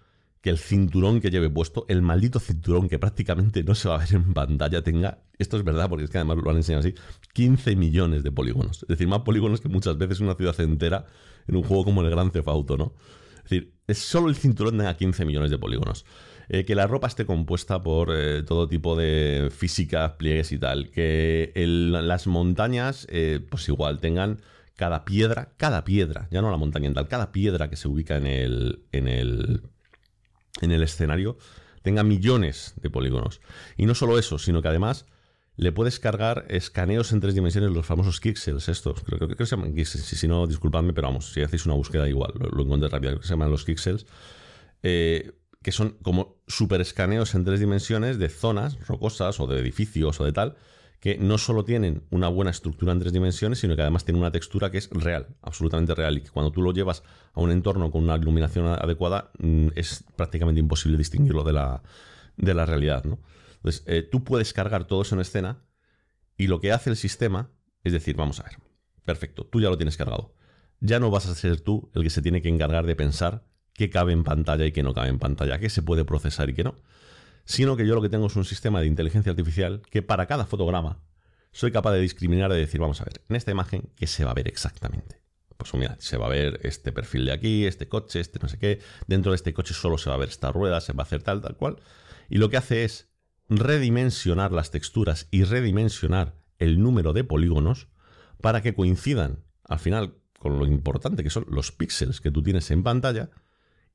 que 0.40 0.50
el 0.50 0.58
cinturón 0.58 1.20
que 1.20 1.30
lleve 1.30 1.50
puesto, 1.50 1.84
el 1.88 2.00
maldito 2.02 2.40
cinturón 2.40 2.88
que 2.88 2.98
prácticamente 2.98 3.62
no 3.62 3.74
se 3.74 3.88
va 3.88 3.96
a 3.96 3.98
ver 3.98 4.14
en 4.14 4.32
pantalla, 4.32 4.82
tenga, 4.82 5.22
esto 5.38 5.56
es 5.56 5.64
verdad 5.64 5.88
porque 5.88 6.04
es 6.04 6.10
que 6.10 6.18
además 6.18 6.38
lo 6.42 6.50
han 6.50 6.56
enseñado 6.56 6.80
así, 6.80 6.94
15 7.34 7.76
millones 7.76 8.22
de 8.22 8.32
polígonos. 8.32 8.82
Es 8.82 8.88
decir, 8.88 9.06
más 9.06 9.20
polígonos 9.20 9.60
que 9.60 9.68
muchas 9.68 9.98
veces 9.98 10.20
una 10.20 10.34
ciudad 10.34 10.58
entera 10.60 11.06
en 11.46 11.56
un 11.56 11.62
juego 11.62 11.84
como 11.84 12.02
el 12.02 12.10
Gran 12.10 12.30
Theft 12.30 12.48
Auto, 12.48 12.76
¿no? 12.76 12.94
Es 13.36 13.50
decir, 13.50 13.74
es 13.86 13.98
solo 13.98 14.28
el 14.28 14.36
cinturón 14.36 14.78
tenga 14.78 14.96
15 14.96 15.24
millones 15.24 15.50
de 15.50 15.58
polígonos. 15.58 16.04
Eh, 16.50 16.64
que 16.64 16.74
la 16.74 16.86
ropa 16.86 17.06
esté 17.06 17.26
compuesta 17.26 17.82
por 17.82 18.10
eh, 18.14 18.42
todo 18.42 18.68
tipo 18.68 18.96
de 18.96 19.50
física, 19.54 20.16
pliegues 20.16 20.50
y 20.52 20.58
tal. 20.58 20.90
Que 20.90 21.52
las 21.54 22.26
montañas, 22.26 23.06
eh, 23.10 23.40
pues 23.50 23.68
igual, 23.68 24.00
tengan 24.00 24.40
cada 24.76 25.04
piedra, 25.04 25.52
cada 25.56 25.84
piedra, 25.84 26.28
ya 26.30 26.40
no 26.40 26.50
la 26.50 26.56
montaña 26.56 26.86
en 26.86 26.94
tal, 26.94 27.08
cada 27.08 27.32
piedra 27.32 27.68
que 27.68 27.76
se 27.76 27.88
ubica 27.88 28.16
en 28.16 28.26
el, 28.26 28.84
en 28.92 29.08
el, 29.08 29.62
en 30.62 30.70
el 30.70 30.82
escenario 30.82 31.36
tenga 31.82 32.02
millones 32.02 32.74
de 32.80 32.90
polígonos. 32.90 33.40
Y 33.76 33.86
no 33.86 33.94
solo 33.94 34.18
eso, 34.18 34.38
sino 34.38 34.62
que 34.62 34.68
además 34.68 35.06
le 35.56 35.72
puedes 35.72 35.98
cargar 35.98 36.46
escaneos 36.48 37.12
en 37.12 37.20
tres 37.20 37.34
dimensiones, 37.34 37.70
los 37.70 37.84
famosos 37.84 38.20
pixels 38.20 38.68
estos. 38.68 39.02
Creo, 39.02 39.28
que 39.28 39.46
se 39.46 39.56
llaman 39.56 39.74
Si, 39.84 40.28
no, 40.28 40.46
disculpadme, 40.46 40.92
pero 40.92 41.08
vamos, 41.08 41.32
si 41.32 41.42
hacéis 41.42 41.66
una 41.66 41.74
búsqueda 41.74 42.08
igual, 42.08 42.32
lo, 42.38 42.62
encontré 42.62 42.88
rápido. 42.88 43.12
Creo 43.12 43.20
que 43.20 43.26
se 43.26 43.32
llaman 43.32 43.50
los 43.50 43.64
pixels. 43.64 44.06
Que 45.62 45.72
son 45.72 45.96
como 46.02 46.40
super 46.46 46.80
escaneos 46.80 47.34
en 47.34 47.44
tres 47.44 47.60
dimensiones 47.60 48.18
de 48.18 48.28
zonas 48.28 48.78
rocosas 48.86 49.40
o 49.40 49.46
de 49.46 49.60
edificios 49.60 50.20
o 50.20 50.24
de 50.24 50.32
tal, 50.32 50.56
que 51.00 51.16
no 51.16 51.38
solo 51.38 51.64
tienen 51.64 52.04
una 52.10 52.28
buena 52.28 52.50
estructura 52.50 52.92
en 52.92 52.98
tres 52.98 53.12
dimensiones, 53.12 53.60
sino 53.60 53.76
que 53.76 53.82
además 53.82 54.04
tienen 54.04 54.20
una 54.20 54.32
textura 54.32 54.70
que 54.70 54.78
es 54.78 54.90
real, 54.90 55.28
absolutamente 55.42 55.94
real, 55.94 56.18
y 56.18 56.22
que 56.22 56.30
cuando 56.30 56.50
tú 56.50 56.60
lo 56.62 56.72
llevas 56.72 57.02
a 57.34 57.40
un 57.40 57.52
entorno 57.52 57.90
con 57.90 58.02
una 58.02 58.16
iluminación 58.16 58.66
adecuada, 58.66 59.30
mm, 59.38 59.68
es 59.76 60.04
prácticamente 60.16 60.60
imposible 60.60 60.98
distinguirlo 60.98 61.44
de 61.44 61.52
la, 61.52 61.82
de 62.36 62.54
la 62.54 62.66
realidad. 62.66 63.04
¿no? 63.04 63.20
Entonces, 63.56 63.84
eh, 63.86 64.02
tú 64.02 64.24
puedes 64.24 64.52
cargar 64.52 64.86
todo 64.86 65.02
eso 65.02 65.14
en 65.14 65.20
escena 65.20 65.64
y 66.36 66.48
lo 66.48 66.60
que 66.60 66.72
hace 66.72 66.90
el 66.90 66.96
sistema 66.96 67.50
es 67.84 67.92
decir, 67.92 68.16
vamos 68.16 68.40
a 68.40 68.44
ver, 68.44 68.58
perfecto, 69.04 69.46
tú 69.46 69.60
ya 69.60 69.70
lo 69.70 69.76
tienes 69.76 69.96
cargado. 69.96 70.34
Ya 70.80 71.00
no 71.00 71.10
vas 71.10 71.26
a 71.26 71.34
ser 71.34 71.60
tú 71.60 71.90
el 71.94 72.02
que 72.02 72.10
se 72.10 72.22
tiene 72.22 72.42
que 72.42 72.48
encargar 72.48 72.86
de 72.86 72.94
pensar 72.94 73.47
qué 73.78 73.90
cabe 73.90 74.12
en 74.12 74.24
pantalla 74.24 74.66
y 74.66 74.72
qué 74.72 74.82
no 74.82 74.92
cabe 74.92 75.08
en 75.08 75.20
pantalla, 75.20 75.60
qué 75.60 75.70
se 75.70 75.82
puede 75.82 76.04
procesar 76.04 76.50
y 76.50 76.54
qué 76.54 76.64
no. 76.64 76.74
Sino 77.44 77.76
que 77.76 77.86
yo 77.86 77.94
lo 77.94 78.02
que 78.02 78.08
tengo 78.08 78.26
es 78.26 78.34
un 78.34 78.44
sistema 78.44 78.80
de 78.80 78.86
inteligencia 78.86 79.30
artificial 79.30 79.82
que 79.88 80.02
para 80.02 80.26
cada 80.26 80.44
fotograma 80.46 80.98
soy 81.52 81.70
capaz 81.70 81.92
de 81.92 82.00
discriminar, 82.00 82.50
de 82.50 82.58
decir, 82.58 82.80
vamos 82.80 83.00
a 83.00 83.04
ver, 83.04 83.22
en 83.28 83.36
esta 83.36 83.52
imagen, 83.52 83.88
¿qué 83.94 84.08
se 84.08 84.24
va 84.24 84.32
a 84.32 84.34
ver 84.34 84.48
exactamente? 84.48 85.22
Pues 85.56 85.72
mira, 85.74 85.96
se 86.00 86.16
va 86.16 86.26
a 86.26 86.28
ver 86.28 86.58
este 86.64 86.92
perfil 86.92 87.24
de 87.26 87.32
aquí, 87.32 87.66
este 87.66 87.88
coche, 87.88 88.18
este 88.18 88.40
no 88.40 88.48
sé 88.48 88.58
qué. 88.58 88.80
Dentro 89.06 89.30
de 89.30 89.36
este 89.36 89.54
coche 89.54 89.74
solo 89.74 89.96
se 89.96 90.10
va 90.10 90.16
a 90.16 90.18
ver 90.18 90.28
esta 90.28 90.50
rueda, 90.50 90.80
se 90.80 90.92
va 90.92 91.04
a 91.04 91.06
hacer 91.06 91.22
tal, 91.22 91.40
tal 91.40 91.56
cual. 91.56 91.76
Y 92.28 92.38
lo 92.38 92.50
que 92.50 92.56
hace 92.56 92.84
es 92.84 93.08
redimensionar 93.48 94.50
las 94.52 94.72
texturas 94.72 95.28
y 95.30 95.44
redimensionar 95.44 96.34
el 96.58 96.82
número 96.82 97.12
de 97.12 97.22
polígonos 97.22 97.86
para 98.40 98.60
que 98.60 98.74
coincidan 98.74 99.44
al 99.64 99.78
final 99.78 100.16
con 100.38 100.58
lo 100.58 100.66
importante 100.66 101.22
que 101.22 101.30
son 101.30 101.46
los 101.48 101.70
píxeles 101.70 102.20
que 102.20 102.30
tú 102.30 102.42
tienes 102.42 102.70
en 102.70 102.82
pantalla 102.82 103.30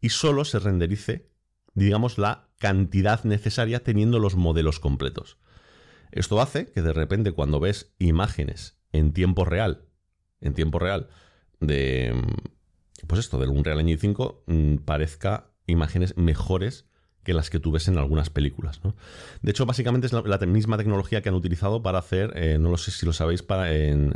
y 0.04 0.10
solo 0.10 0.44
se 0.44 0.60
renderice, 0.60 1.32
digamos, 1.74 2.18
la 2.18 2.50
cantidad 2.60 3.24
necesaria 3.24 3.84
teniendo 3.84 4.20
los 4.20 4.36
modelos 4.36 4.82
completos. 4.82 5.38
Esto 6.12 6.42
hace 6.42 6.70
que 6.72 6.82
de 6.82 6.92
repente 6.92 7.32
cuando 7.32 7.62
ves 7.62 7.96
imágenes 8.00 8.78
en 8.92 9.14
tiempo 9.14 9.46
real, 9.46 9.86
en 10.42 10.54
tiempo 10.54 10.78
real 10.78 11.08
de 11.62 12.14
pues 13.08 13.20
esto 13.20 13.40
del 13.40 13.50
Unreal 13.50 13.80
Engine 13.80 13.98
5 13.98 14.44
mm, 14.46 14.76
parezca 14.80 15.52
imágenes 15.68 16.18
mejores 16.18 16.86
que 17.24 17.34
las 17.34 17.50
que 17.50 17.60
tú 17.60 17.72
ves 17.72 17.88
en 17.88 17.98
algunas 17.98 18.30
películas. 18.30 18.82
De 19.42 19.52
hecho, 19.52 19.66
básicamente 19.66 20.08
es 20.08 20.14
la, 20.14 20.38
misma 20.40 20.78
tecnología 20.78 21.22
que 21.22 21.30
han 21.30 21.36
utilizado 21.36 21.82
para 21.82 22.00
hacer, 22.00 22.34
eh, 22.36 22.58
no 22.60 22.70
lo 22.70 22.78
sé 22.78 22.92
si 22.92 23.06
lo 23.06 23.14
sabéis, 23.14 23.42
para 23.42 23.74
en, 23.74 24.14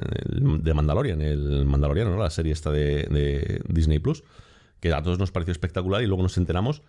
de 0.62 0.74
Mandalorian, 0.74 1.22
el 1.22 1.66
Mandaloriano, 1.66 2.12
¿no? 2.12 2.18
la 2.22 2.30
serie 2.30 2.52
esta 2.52 2.72
de, 2.72 3.62
Disney 3.70 4.00
Plus, 4.00 4.26
que 4.80 4.94
a 4.94 5.02
todos 5.02 5.20
nos 5.20 5.32
pareció 5.32 5.52
espectacular 5.52 6.02
y 6.02 6.08
luego 6.08 6.24
nos 6.24 6.38
enteramos 6.38 6.82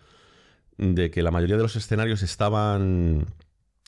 de 0.76 1.10
que 1.10 1.22
la 1.22 1.30
mayoría 1.30 1.56
de 1.56 1.62
los 1.62 1.76
escenarios 1.76 2.22
estaban 2.22 3.26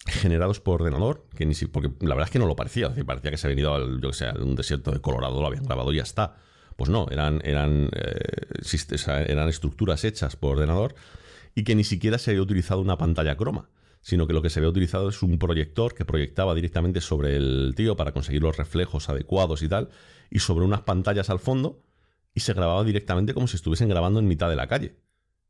generados 0.06 0.60
por 0.60 0.82
ordenador, 0.82 1.26
que 1.36 1.46
ni 1.46 1.54
si, 1.54 1.66
porque 1.66 1.90
la 2.00 2.14
verdad 2.14 2.28
es 2.28 2.30
que 2.32 2.38
no 2.38 2.46
lo 2.46 2.56
parecía, 2.56 2.92
parecía 3.04 3.30
que 3.30 3.36
se 3.36 3.46
había 3.46 3.56
venido 3.56 3.74
al, 3.74 4.00
yo 4.00 4.10
que 4.10 4.16
sé, 4.16 4.30
un 4.38 4.56
desierto 4.56 4.90
de 4.90 5.00
Colorado, 5.00 5.40
lo 5.40 5.46
habían 5.46 5.64
grabado 5.64 5.92
y 5.92 5.96
ya 5.96 6.02
está. 6.02 6.36
Pues 6.76 6.88
no, 6.88 7.06
eran, 7.10 7.40
eran, 7.44 7.90
eh, 7.92 9.26
eran 9.26 9.48
estructuras 9.48 10.04
hechas 10.04 10.36
por 10.36 10.52
ordenador 10.52 10.94
y 11.54 11.64
que 11.64 11.74
ni 11.74 11.84
siquiera 11.84 12.16
se 12.16 12.30
había 12.30 12.42
utilizado 12.42 12.80
una 12.80 12.96
pantalla 12.96 13.36
croma, 13.36 13.68
sino 14.00 14.26
que 14.26 14.32
lo 14.32 14.40
que 14.40 14.48
se 14.48 14.60
había 14.60 14.70
utilizado 14.70 15.10
es 15.10 15.22
un 15.22 15.38
proyector 15.38 15.94
que 15.94 16.06
proyectaba 16.06 16.54
directamente 16.54 17.02
sobre 17.02 17.36
el 17.36 17.74
tío 17.76 17.96
para 17.96 18.12
conseguir 18.12 18.42
los 18.42 18.56
reflejos 18.56 19.10
adecuados 19.10 19.62
y 19.62 19.68
tal, 19.68 19.90
y 20.30 20.38
sobre 20.38 20.64
unas 20.64 20.80
pantallas 20.80 21.28
al 21.28 21.38
fondo, 21.38 21.82
y 22.34 22.40
se 22.40 22.52
grababa 22.52 22.84
directamente 22.84 23.34
como 23.34 23.46
si 23.46 23.56
estuviesen 23.56 23.88
grabando 23.88 24.20
en 24.20 24.28
mitad 24.28 24.48
de 24.48 24.56
la 24.56 24.66
calle. 24.66 24.96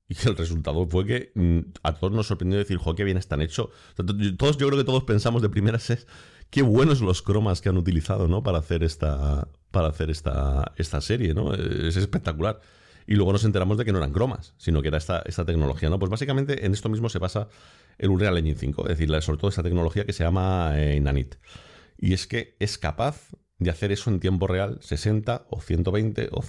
Y 0.08 0.16
el 0.26 0.36
resultado 0.36 0.88
fue 0.88 1.06
que 1.06 1.32
mm, 1.36 1.60
a 1.84 1.94
todos 1.94 2.12
nos 2.12 2.26
sorprendió 2.26 2.58
decir, 2.58 2.78
jo, 2.78 2.96
qué 2.96 3.04
bien 3.04 3.16
están 3.16 3.40
hechos. 3.42 3.68
todos, 3.94 4.56
yo 4.56 4.66
creo 4.66 4.78
que 4.78 4.84
todos 4.84 5.04
pensamos 5.04 5.40
de 5.40 5.48
primeras 5.48 6.06
qué 6.50 6.62
buenos 6.62 7.00
los 7.00 7.22
cromas 7.22 7.60
que 7.60 7.68
han 7.68 7.76
utilizado, 7.76 8.26
¿no? 8.26 8.42
Para 8.42 8.58
hacer 8.58 8.82
esta, 8.82 9.46
para 9.70 9.88
hacer 9.88 10.10
esta, 10.10 10.72
esta 10.76 11.00
serie, 11.00 11.32
¿no? 11.32 11.54
Es 11.54 11.96
espectacular 11.96 12.60
y 13.06 13.14
luego 13.14 13.32
nos 13.32 13.44
enteramos 13.44 13.78
de 13.78 13.84
que 13.84 13.92
no 13.92 13.98
eran 13.98 14.12
cromas, 14.12 14.54
sino 14.56 14.82
que 14.82 14.88
era 14.88 14.98
esta, 14.98 15.22
esta 15.26 15.44
tecnología, 15.44 15.90
¿no? 15.90 15.98
Pues 15.98 16.10
básicamente 16.10 16.64
en 16.64 16.72
esto 16.72 16.88
mismo 16.88 17.08
se 17.08 17.18
basa 17.18 17.48
el 17.98 18.10
Unreal 18.10 18.38
Engine 18.38 18.56
5, 18.56 18.82
es 18.82 18.98
decir, 18.98 19.22
sobre 19.22 19.38
todo 19.38 19.48
esta 19.48 19.62
tecnología 19.62 20.04
que 20.04 20.12
se 20.12 20.22
llama 20.22 20.72
eh, 20.76 21.00
Nanit. 21.00 21.36
Y 21.98 22.12
es 22.12 22.26
que 22.26 22.56
es 22.60 22.78
capaz 22.78 23.30
de 23.60 23.70
hacer 23.70 23.92
eso 23.92 24.10
en 24.10 24.18
tiempo 24.20 24.46
real 24.46 24.78
60 24.80 25.46
o 25.50 25.60
120 25.60 26.30
o 26.32 26.42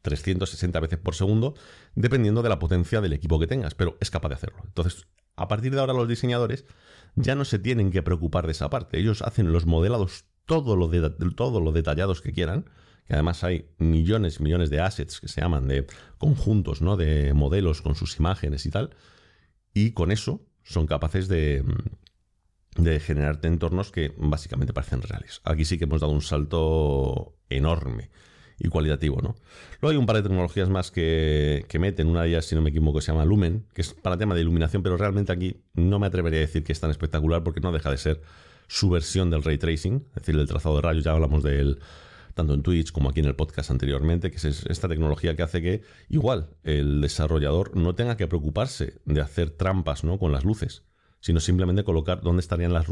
360 0.00 0.80
veces 0.80 0.98
por 0.98 1.14
segundo, 1.14 1.54
dependiendo 1.94 2.42
de 2.42 2.48
la 2.48 2.58
potencia 2.58 3.00
del 3.00 3.12
equipo 3.12 3.38
que 3.38 3.48
tengas, 3.48 3.74
pero 3.74 3.98
es 4.00 4.10
capaz 4.10 4.30
de 4.30 4.36
hacerlo. 4.36 4.62
Entonces, 4.64 5.06
a 5.36 5.48
partir 5.48 5.74
de 5.74 5.80
ahora 5.80 5.92
los 5.92 6.08
diseñadores 6.08 6.64
ya 7.16 7.34
no 7.34 7.44
se 7.44 7.58
tienen 7.58 7.90
que 7.90 8.02
preocupar 8.02 8.46
de 8.46 8.52
esa 8.52 8.70
parte. 8.70 8.98
Ellos 8.98 9.22
hacen 9.22 9.52
los 9.52 9.66
modelados 9.66 10.24
todo 10.46 10.76
lo, 10.76 10.88
de, 10.88 11.10
todo 11.34 11.60
lo 11.60 11.72
detallados 11.72 12.22
que 12.22 12.32
quieran 12.32 12.64
que 13.06 13.14
además 13.14 13.42
hay 13.42 13.68
millones 13.78 14.38
y 14.38 14.44
millones 14.44 14.70
de 14.70 14.80
assets 14.80 15.20
que 15.20 15.26
se 15.26 15.40
llaman 15.40 15.66
de 15.66 15.86
conjuntos, 16.18 16.82
¿no? 16.82 16.96
De 16.96 17.34
modelos 17.34 17.82
con 17.82 17.96
sus 17.96 18.16
imágenes 18.18 18.64
y 18.64 18.70
tal. 18.70 18.90
Y 19.74 19.90
con 19.90 20.12
eso 20.12 20.46
son 20.62 20.86
capaces 20.86 21.26
de, 21.26 21.64
de 22.76 23.00
generarte 23.00 23.48
entornos 23.48 23.90
que 23.90 24.12
básicamente 24.16 24.72
parecen 24.72 25.02
reales. 25.02 25.40
Aquí 25.44 25.64
sí 25.64 25.78
que 25.78 25.84
hemos 25.84 26.00
dado 26.00 26.12
un 26.12 26.22
salto 26.22 27.34
enorme 27.48 28.10
y 28.58 28.68
cualitativo, 28.68 29.20
¿no? 29.20 29.34
Luego 29.80 29.92
hay 29.92 29.96
un 29.96 30.06
par 30.06 30.16
de 30.16 30.22
tecnologías 30.22 30.68
más 30.68 30.90
que, 30.90 31.64
que, 31.68 31.78
meten, 31.78 32.06
una 32.06 32.22
de 32.22 32.28
ellas, 32.28 32.46
si 32.46 32.54
no 32.54 32.62
me 32.62 32.70
equivoco, 32.70 33.00
se 33.00 33.12
llama 33.12 33.24
Lumen, 33.24 33.66
que 33.74 33.82
es 33.82 33.92
para 33.92 34.16
tema 34.16 34.34
de 34.34 34.40
iluminación, 34.40 34.82
pero 34.82 34.96
realmente 34.96 35.32
aquí 35.32 35.56
no 35.74 35.98
me 35.98 36.06
atrevería 36.06 36.38
a 36.38 36.42
decir 36.42 36.62
que 36.62 36.72
es 36.72 36.80
tan 36.80 36.90
espectacular 36.90 37.42
porque 37.42 37.60
no 37.60 37.72
deja 37.72 37.90
de 37.90 37.98
ser 37.98 38.22
su 38.68 38.88
versión 38.88 39.30
del 39.30 39.42
ray 39.42 39.58
tracing, 39.58 40.06
es 40.08 40.14
decir, 40.14 40.36
el 40.36 40.46
trazado 40.46 40.76
de 40.76 40.82
rayos, 40.82 41.04
ya 41.04 41.12
hablamos 41.12 41.42
del 41.42 41.78
tanto 42.34 42.54
en 42.54 42.62
Twitch 42.62 42.92
como 42.92 43.10
aquí 43.10 43.20
en 43.20 43.26
el 43.26 43.36
podcast 43.36 43.70
anteriormente, 43.70 44.30
que 44.30 44.36
es 44.36 44.64
esta 44.66 44.88
tecnología 44.88 45.36
que 45.36 45.42
hace 45.42 45.60
que 45.60 45.82
igual 46.08 46.48
el 46.62 47.00
desarrollador 47.00 47.76
no 47.76 47.94
tenga 47.94 48.16
que 48.16 48.26
preocuparse 48.26 49.00
de 49.04 49.20
hacer 49.20 49.50
trampas 49.50 50.04
¿no? 50.04 50.18
con 50.18 50.32
las 50.32 50.44
luces, 50.44 50.84
sino 51.22 51.40
simplemente 51.40 51.84
colocar 51.84 52.20
dónde 52.20 52.40
estarían 52.40 52.72
las, 52.74 52.88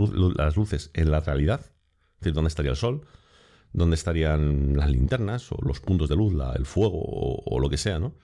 luces 0.57 0.91
en 0.95 1.11
la 1.11 1.21
realidad, 1.21 1.61
es 1.61 2.21
decir, 2.21 2.33
dónde 2.33 2.49
estaría 2.49 2.71
el 2.71 2.77
sol, 2.77 3.03
dónde 3.73 3.97
estarían 3.97 4.77
las 4.77 4.89
linternas 4.89 5.51
o 5.53 5.59
los 5.63 5.81
puntos 5.81 6.09
de 6.09 6.17
luz, 6.17 6.33
el 6.55 6.65
fuego 6.65 7.03
o, 7.03 7.61
lo 7.61 7.69
que 7.69 7.77
sea, 7.77 7.99
¿no? 7.99 8.15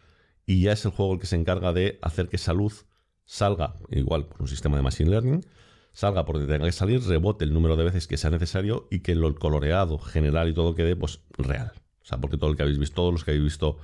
Y 0.47 0.63
ya 0.63 0.73
es 0.73 0.85
el 0.85 0.93
juego 0.93 1.15
el 1.15 1.21
que 1.21 1.27
se 1.27 1.37
encarga 1.37 1.73
de 1.73 1.99
hacer 2.03 2.29
que 2.29 2.37
esa 2.37 2.53
luz 2.53 2.87
salga, 3.25 3.75
igual 3.91 4.27
por 4.27 4.43
un 4.43 4.49
sistema 4.49 4.77
de 4.77 4.85
machine 4.85 5.11
learning, 5.11 5.45
salga 5.93 6.25
por 6.25 6.37
donde 6.37 6.53
tenga 6.53 6.67
que 6.67 6.73
salir, 6.73 7.03
rebote 7.03 7.45
el 7.45 7.53
número 7.53 7.77
de 7.77 7.83
veces 7.83 8.07
que 8.07 8.17
sea 8.17 8.31
necesario 8.31 8.87
y 8.93 9.01
que 9.01 9.17
lo 9.17 9.35
coloreado 9.35 9.99
general 9.99 10.49
y 10.49 10.55
todo 10.55 10.77
quede 10.77 10.95
pues 10.95 11.21
real. 11.37 11.73
O 12.01 12.05
sea, 12.05 12.19
porque 12.19 12.37
todo 12.37 12.51
lo 12.51 12.57
que 12.57 12.63
habéis 12.63 12.79
visto, 12.79 12.95
todos 12.95 13.13
los 13.13 13.25
que 13.25 13.33
habéis 13.33 13.45
visto 13.45 13.79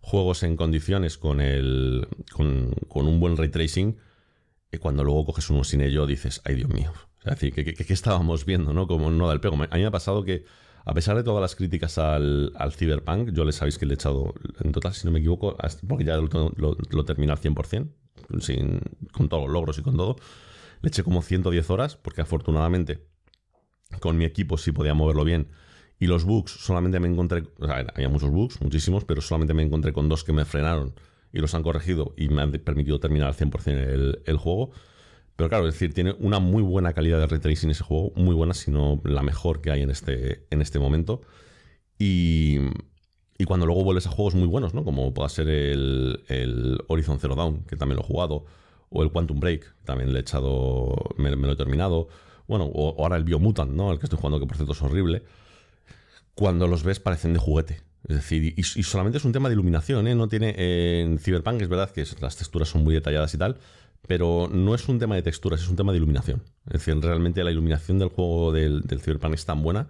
juegos 0.00 0.42
en 0.42 0.56
condiciones 0.56 1.18
con 1.18 1.42
el 1.42 2.08
con, 2.32 2.72
un 2.94 3.20
buen 3.20 3.36
ray 3.36 3.50
tracing, 3.50 3.98
eh, 4.70 4.78
cuando 4.78 5.04
luego 5.04 5.26
coges 5.26 5.50
uno 5.50 5.64
sin 5.64 5.80
ello 5.80 6.06
dices, 6.06 6.40
ay 6.44 6.56
Dios 6.56 6.70
mío. 6.70 6.92
Sea, 7.22 7.34
decir, 7.34 7.52
¿qué, 7.52 7.92
estábamos 7.92 8.44
viendo, 8.44 8.72
no? 8.72 8.86
Como 8.86 9.10
no 9.10 9.26
da 9.26 9.32
el 9.32 9.40
pego. 9.40 9.56
A 9.56 9.58
mí 9.58 9.80
me 9.80 9.86
ha 9.86 9.90
pasado 9.90 10.24
que, 10.24 10.44
a 10.84 10.94
pesar 10.94 11.16
de 11.16 11.24
todas 11.24 11.40
las 11.40 11.56
críticas 11.56 11.98
al, 11.98 12.52
al 12.56 12.72
Cyberpunk, 12.72 13.30
yo 13.32 13.44
les 13.44 13.56
sabéis 13.56 13.78
que 13.78 13.86
le 13.86 13.94
he 13.94 13.96
echado, 13.96 14.34
en 14.62 14.72
total, 14.72 14.94
si 14.94 15.06
no 15.06 15.10
me 15.10 15.18
equivoco, 15.18 15.56
porque 15.88 16.04
ya 16.04 16.16
lo, 16.16 16.52
lo, 16.56 16.76
lo 16.90 17.04
terminé 17.04 17.32
al 17.32 17.38
100%, 17.38 17.88
sin, 18.40 18.80
con 19.12 19.28
todos 19.28 19.44
los 19.44 19.52
logros 19.52 19.78
y 19.78 19.82
con 19.82 19.96
todo 19.96 20.16
le 20.82 20.88
eché 20.88 21.02
como 21.02 21.22
110 21.22 21.70
horas, 21.70 21.96
porque 21.96 22.20
afortunadamente 22.20 23.06
con 24.00 24.16
mi 24.16 24.24
equipo 24.24 24.58
sí 24.58 24.72
podía 24.72 24.94
moverlo 24.94 25.24
bien. 25.24 25.48
Y 25.98 26.06
los 26.06 26.24
bugs 26.24 26.52
solamente 26.52 27.00
me 27.00 27.08
encontré, 27.08 27.42
o 27.58 27.66
había 27.66 28.08
muchos 28.08 28.30
bugs, 28.30 28.60
muchísimos, 28.60 29.04
pero 29.04 29.20
solamente 29.20 29.54
me 29.54 29.62
encontré 29.62 29.92
con 29.92 30.08
dos 30.08 30.22
que 30.22 30.32
me 30.32 30.44
frenaron 30.44 30.94
y 31.32 31.38
los 31.38 31.54
han 31.54 31.62
corregido 31.62 32.14
y 32.16 32.28
me 32.28 32.42
han 32.42 32.52
permitido 32.52 33.00
terminar 33.00 33.28
al 33.28 33.34
100% 33.34 33.66
el, 33.68 34.22
el 34.24 34.36
juego. 34.36 34.70
Pero 35.36 35.48
claro, 35.48 35.68
es 35.68 35.74
decir, 35.74 35.94
tiene 35.94 36.16
una 36.18 36.40
muy 36.40 36.62
buena 36.62 36.92
calidad 36.92 37.20
de 37.20 37.26
retracing 37.28 37.70
ese 37.70 37.84
juego, 37.84 38.12
muy 38.16 38.34
buena, 38.34 38.54
si 38.54 38.72
no 38.72 39.00
la 39.04 39.22
mejor 39.22 39.60
que 39.60 39.70
hay 39.70 39.82
en 39.82 39.90
este, 39.90 40.46
en 40.50 40.60
este 40.60 40.80
momento. 40.80 41.20
Y, 41.96 42.58
y 43.38 43.44
cuando 43.44 43.64
luego 43.64 43.84
vuelves 43.84 44.08
a 44.08 44.10
juegos 44.10 44.34
muy 44.34 44.48
buenos, 44.48 44.74
¿no? 44.74 44.82
Como 44.82 45.14
pueda 45.14 45.28
ser 45.28 45.48
el, 45.48 46.24
el 46.26 46.80
Horizon 46.88 47.20
Zero 47.20 47.36
Dawn, 47.36 47.62
que 47.68 47.76
también 47.76 47.98
lo 47.98 48.02
he 48.02 48.06
jugado, 48.06 48.46
o 48.90 49.02
el 49.04 49.12
Quantum 49.12 49.38
Break, 49.38 49.76
también 49.84 50.12
le 50.12 50.18
he 50.18 50.22
echado, 50.22 50.96
me, 51.16 51.30
lo 51.30 51.52
he 51.52 51.56
terminado. 51.56 52.08
Bueno, 52.48 52.64
o, 52.64 53.00
ahora 53.00 53.16
el 53.16 53.22
Biomutant, 53.22 53.70
¿no? 53.70 53.92
El 53.92 54.00
que 54.00 54.06
estoy 54.06 54.18
jugando, 54.18 54.40
que 54.40 54.46
por 54.46 54.56
cierto 54.56 54.72
es 54.72 54.82
horrible. 54.82 55.22
Cuando 56.34 56.66
los 56.66 56.82
ves 56.82 56.98
parecen 56.98 57.32
de 57.32 57.38
juguete. 57.38 57.80
Es 58.08 58.16
decir, 58.16 58.54
y, 58.56 58.62
solamente 58.62 59.18
es 59.18 59.24
un 59.24 59.32
tema 59.32 59.48
de 59.48 59.54
iluminación, 59.54 60.06
¿eh? 60.08 60.14
No 60.14 60.28
tiene. 60.28 60.54
en 61.02 61.18
Cyberpunk 61.18 61.60
es 61.60 61.68
verdad 61.68 61.90
que 61.90 62.04
las 62.20 62.36
texturas 62.36 62.68
son 62.68 62.82
muy 62.82 62.94
detalladas 62.94 63.34
y 63.34 63.38
tal, 63.38 63.58
pero 64.06 64.48
no 64.50 64.74
es 64.74 64.88
un 64.88 64.98
tema 64.98 65.14
de 65.14 65.22
texturas, 65.22 65.60
es 65.60 65.68
un 65.68 65.76
tema 65.76 65.92
de 65.92 65.98
iluminación. 65.98 66.42
Es 66.66 66.84
decir, 66.84 66.98
realmente 67.00 67.44
la 67.44 67.50
iluminación 67.50 67.98
del 67.98 68.08
juego 68.08 68.52
del, 68.52 68.80
del 68.82 69.00
Cyberpunk 69.02 69.34
es 69.34 69.44
tan 69.44 69.62
buena 69.62 69.88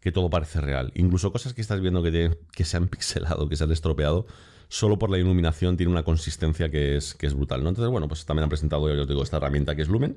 que 0.00 0.12
todo 0.12 0.30
parece 0.30 0.60
real. 0.60 0.90
Incluso 0.94 1.30
cosas 1.30 1.52
que 1.52 1.60
estás 1.60 1.80
viendo 1.80 2.02
que, 2.02 2.64
se 2.64 2.76
han 2.76 2.88
pixelado, 2.88 3.48
que 3.48 3.56
se 3.56 3.64
han 3.64 3.72
estropeado, 3.72 4.26
solo 4.68 4.98
por 4.98 5.10
la 5.10 5.18
iluminación 5.18 5.76
tiene 5.76 5.92
una 5.92 6.02
consistencia 6.02 6.70
que 6.70 6.96
es, 6.96 7.14
que 7.14 7.26
es 7.26 7.34
brutal. 7.34 7.60
Entonces, 7.60 7.90
bueno, 7.90 8.08
pues 8.08 8.24
también 8.24 8.44
han 8.44 8.48
presentado, 8.48 8.92
yo 8.94 9.06
digo, 9.06 9.22
esta 9.22 9.36
herramienta 9.36 9.76
que 9.76 9.82
es 9.82 9.88
Lumen. 9.88 10.16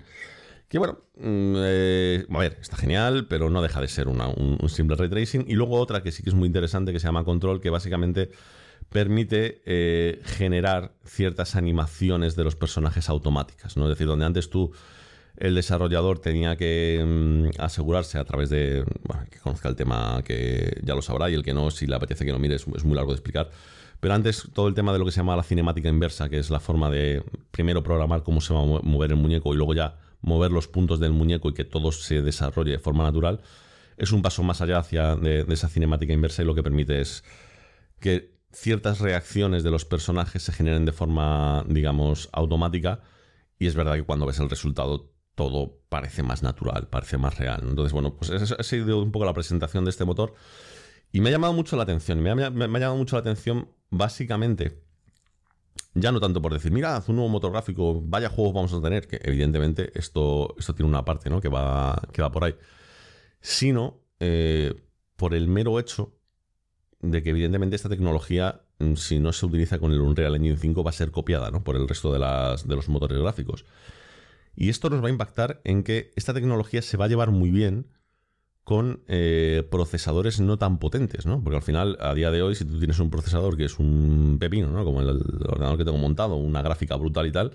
Que 0.74 0.80
bueno, 0.80 0.98
mm, 1.18 1.54
eh, 1.58 2.26
a 2.28 2.40
ver, 2.40 2.58
está 2.60 2.78
genial, 2.78 3.28
pero 3.30 3.52
no 3.52 3.62
deja 3.62 3.80
de 3.80 3.88
ser 3.88 4.08
un, 4.08 4.58
simple 4.70 4.96
ray 4.96 5.08
tracing. 5.08 5.46
Y 5.48 5.54
luego 5.54 5.80
otra 5.80 6.02
que 6.02 6.12
sí 6.12 6.24
que 6.24 6.32
es 6.32 6.36
muy 6.36 6.48
interesante, 6.48 6.92
que 6.92 7.00
se 7.00 7.06
llama 7.06 7.24
Control, 7.24 7.62
que 7.62 7.70
básicamente 7.70 8.32
permite 8.90 9.62
eh, 9.68 10.20
generar 10.24 10.94
ciertas 11.06 11.56
animaciones 11.56 12.36
de 12.36 12.44
los 12.44 12.56
personajes 12.56 13.08
automáticas. 13.08 13.78
¿no? 13.78 13.84
Es 13.84 13.90
decir, 13.90 14.08
donde 14.08 14.26
antes 14.26 14.50
tú 14.50 14.72
el 15.38 15.54
desarrollador 15.54 16.18
tenía 16.18 16.56
que 16.56 17.06
mm, 17.06 17.62
asegurarse 17.62 18.18
a 18.18 18.24
través 18.24 18.50
de, 18.50 18.84
bueno, 19.04 19.26
que 19.30 19.38
conozca 19.38 19.70
el 19.70 19.76
tema 19.76 20.24
que 20.26 20.82
ya 20.82 20.96
lo 20.96 21.04
sabrá 21.04 21.30
y 21.30 21.36
el 21.36 21.44
que 21.44 21.54
no, 21.54 21.70
si 21.70 21.86
le 21.86 21.94
apetece 21.98 22.26
que 22.26 22.32
lo 22.32 22.40
mire, 22.40 22.56
es, 22.56 22.66
muy 22.66 22.96
largo 22.96 23.12
de 23.12 23.18
explicar. 23.18 23.52
Pero 24.00 24.16
antes 24.16 24.50
todo 24.52 24.68
el 24.68 24.74
tema 24.74 24.92
de 24.92 24.98
lo 24.98 25.06
que 25.06 25.12
se 25.12 25.18
llama 25.18 25.36
la 25.36 25.44
cinemática 25.44 25.88
inversa, 25.88 26.30
que 26.30 26.40
es 26.40 26.50
la 26.50 26.60
forma 26.60 26.90
de 26.90 27.22
primero 27.52 27.84
programar 27.84 28.24
cómo 28.24 28.42
se 28.42 28.56
va 28.56 28.62
a 28.62 28.66
mover 28.66 29.12
el 29.12 29.18
muñeco 29.18 29.54
y 29.54 29.58
luego 29.58 29.76
ya 29.76 29.98
mover 30.24 30.52
los 30.52 30.68
puntos 30.68 31.00
del 31.00 31.14
muñeco 31.14 31.50
y 31.50 31.54
que 31.54 31.66
todo 31.66 31.92
se 31.92 32.22
desarrolle 32.22 32.72
de 32.72 32.80
forma 32.80 33.04
natural, 33.04 33.42
es 33.98 34.12
un 34.12 34.22
paso 34.22 34.42
más 34.42 34.62
allá 34.62 34.80
hacia 34.80 35.16
de, 35.16 35.46
esa 35.50 35.70
cinemática 35.70 36.14
inversa 36.14 36.42
y 36.42 36.46
lo 36.46 36.56
que 36.56 36.64
permite 36.64 37.00
es 37.00 37.24
que 38.00 38.34
ciertas 38.52 39.00
reacciones 39.00 39.64
de 39.64 39.72
los 39.72 39.86
personajes 39.86 40.44
se 40.44 40.52
generen 40.54 40.86
de 40.86 40.92
forma, 40.92 41.64
digamos, 41.68 42.30
automática. 42.32 43.02
Y 43.60 43.68
es 43.68 43.76
verdad 43.76 43.96
que 43.96 44.04
cuando 44.04 44.26
ves 44.26 44.40
el 44.40 44.50
resultado 44.50 45.14
todo 45.36 45.80
parece 45.90 46.24
más 46.24 46.44
natural, 46.44 46.88
parece 46.90 47.18
más 47.18 47.38
real. 47.38 47.62
Entonces, 47.68 47.94
bueno, 47.94 48.16
pues 48.16 48.30
esa 48.30 48.56
ha 48.56 48.64
sido 48.64 49.02
un 49.02 49.12
poco 49.12 49.26
la 49.26 49.34
presentación 49.34 49.84
de 49.84 49.92
este 49.92 50.06
motor. 50.06 50.34
Y 51.12 51.22
me 51.22 51.30
ha 51.30 51.32
llamado 51.32 51.54
mucho 51.54 51.76
la 51.76 51.84
atención. 51.84 52.22
Me 52.22 52.32
ha, 52.32 52.36
llamado 52.36 52.96
mucho 52.96 53.16
la 53.16 53.22
atención, 53.22 53.70
básicamente, 53.90 54.84
ya 55.94 56.12
no 56.12 56.20
tanto 56.20 56.42
por 56.42 56.54
decir, 56.54 56.72
mira, 56.72 56.96
haz 56.96 57.10
un 57.10 57.18
nuevo 57.18 57.30
motor 57.30 57.52
gráfico, 57.52 58.02
vaya 58.04 58.30
juegos 58.30 58.54
vamos 58.54 58.74
a 58.74 58.82
tener, 58.82 59.08
que 59.08 59.20
evidentemente 59.24 59.92
esto, 59.98 60.56
esto 60.58 60.74
tiene 60.74 60.90
una 60.90 61.06
parte 61.06 61.30
¿no? 61.30 61.40
que, 61.42 61.50
va, 61.50 62.02
que 62.12 62.22
va 62.22 62.32
por 62.32 62.44
ahí, 62.44 62.56
sino 63.42 64.00
eh, 64.20 64.74
por 65.16 65.34
el 65.34 65.48
mero 65.48 65.80
hecho 65.80 66.16
de 67.02 67.22
que 67.22 67.30
evidentemente 67.30 67.76
esta 67.76 67.90
tecnología, 67.90 68.62
mm, 68.80 68.96
si 68.96 69.20
no 69.20 69.34
se 69.34 69.46
utiliza 69.46 69.78
con 69.78 69.92
el 69.92 70.02
Unreal 70.02 70.36
Engine 70.36 70.58
5, 70.58 70.84
va 70.84 70.90
a 70.90 70.94
ser 70.94 71.12
copiada 71.12 71.52
¿no? 71.52 71.64
por 71.64 71.76
el 71.76 71.88
resto 71.88 72.12
de, 72.12 72.20
las, 72.20 72.68
de 72.68 72.76
los 72.76 72.90
motores 72.90 73.20
gráficos. 73.20 73.66
Y 74.56 74.70
esto 74.70 74.90
nos 74.90 75.04
va 75.04 75.08
a 75.08 75.12
impactar 75.12 75.62
en 75.64 75.84
que 75.84 76.12
esta 76.16 76.34
tecnología 76.34 76.82
se 76.82 76.98
va 76.98 77.06
a 77.06 77.08
llevar 77.08 77.32
muy 77.32 77.52
bien 77.52 77.88
con 78.64 79.02
eh, 79.08 79.68
procesadores 79.70 80.40
no 80.40 80.58
tan 80.58 80.80
potentes, 80.80 81.26
¿no? 81.26 81.44
Porque 81.44 81.58
al 81.58 81.64
final, 81.64 81.98
a 82.00 82.14
día 82.14 82.32
de 82.32 82.42
hoy, 82.42 82.56
si 82.56 82.64
tú 82.64 82.80
tienes 82.80 83.00
un 83.00 83.10
procesador 83.10 83.58
que 83.58 83.66
es 83.66 83.78
un 83.78 84.38
pepino, 84.40 84.68
¿no? 84.68 84.86
Como 84.86 85.02
el, 85.02 85.10
ordenador 85.10 85.78
que 85.78 85.86
tengo 85.86 85.98
montado, 85.98 86.36
una 86.36 86.62
gráfica 86.62 86.96
brutal 86.96 87.28
y 87.28 87.32
tal, 87.32 87.52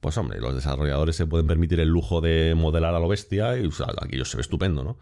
pues 0.00 0.18
hombre, 0.18 0.40
los 0.40 0.54
desarrolladores 0.54 1.14
se 1.14 1.26
pueden 1.26 1.46
permitir 1.46 1.78
el 1.78 1.88
lujo 1.88 2.20
de 2.20 2.54
modelar 2.56 2.94
a 2.94 2.98
lo 2.98 3.06
bestia 3.06 3.56
y 3.56 3.68
aquello 3.98 4.24
se 4.24 4.36
ve 4.36 4.40
estupendo, 4.40 4.82
¿no? 4.82 4.98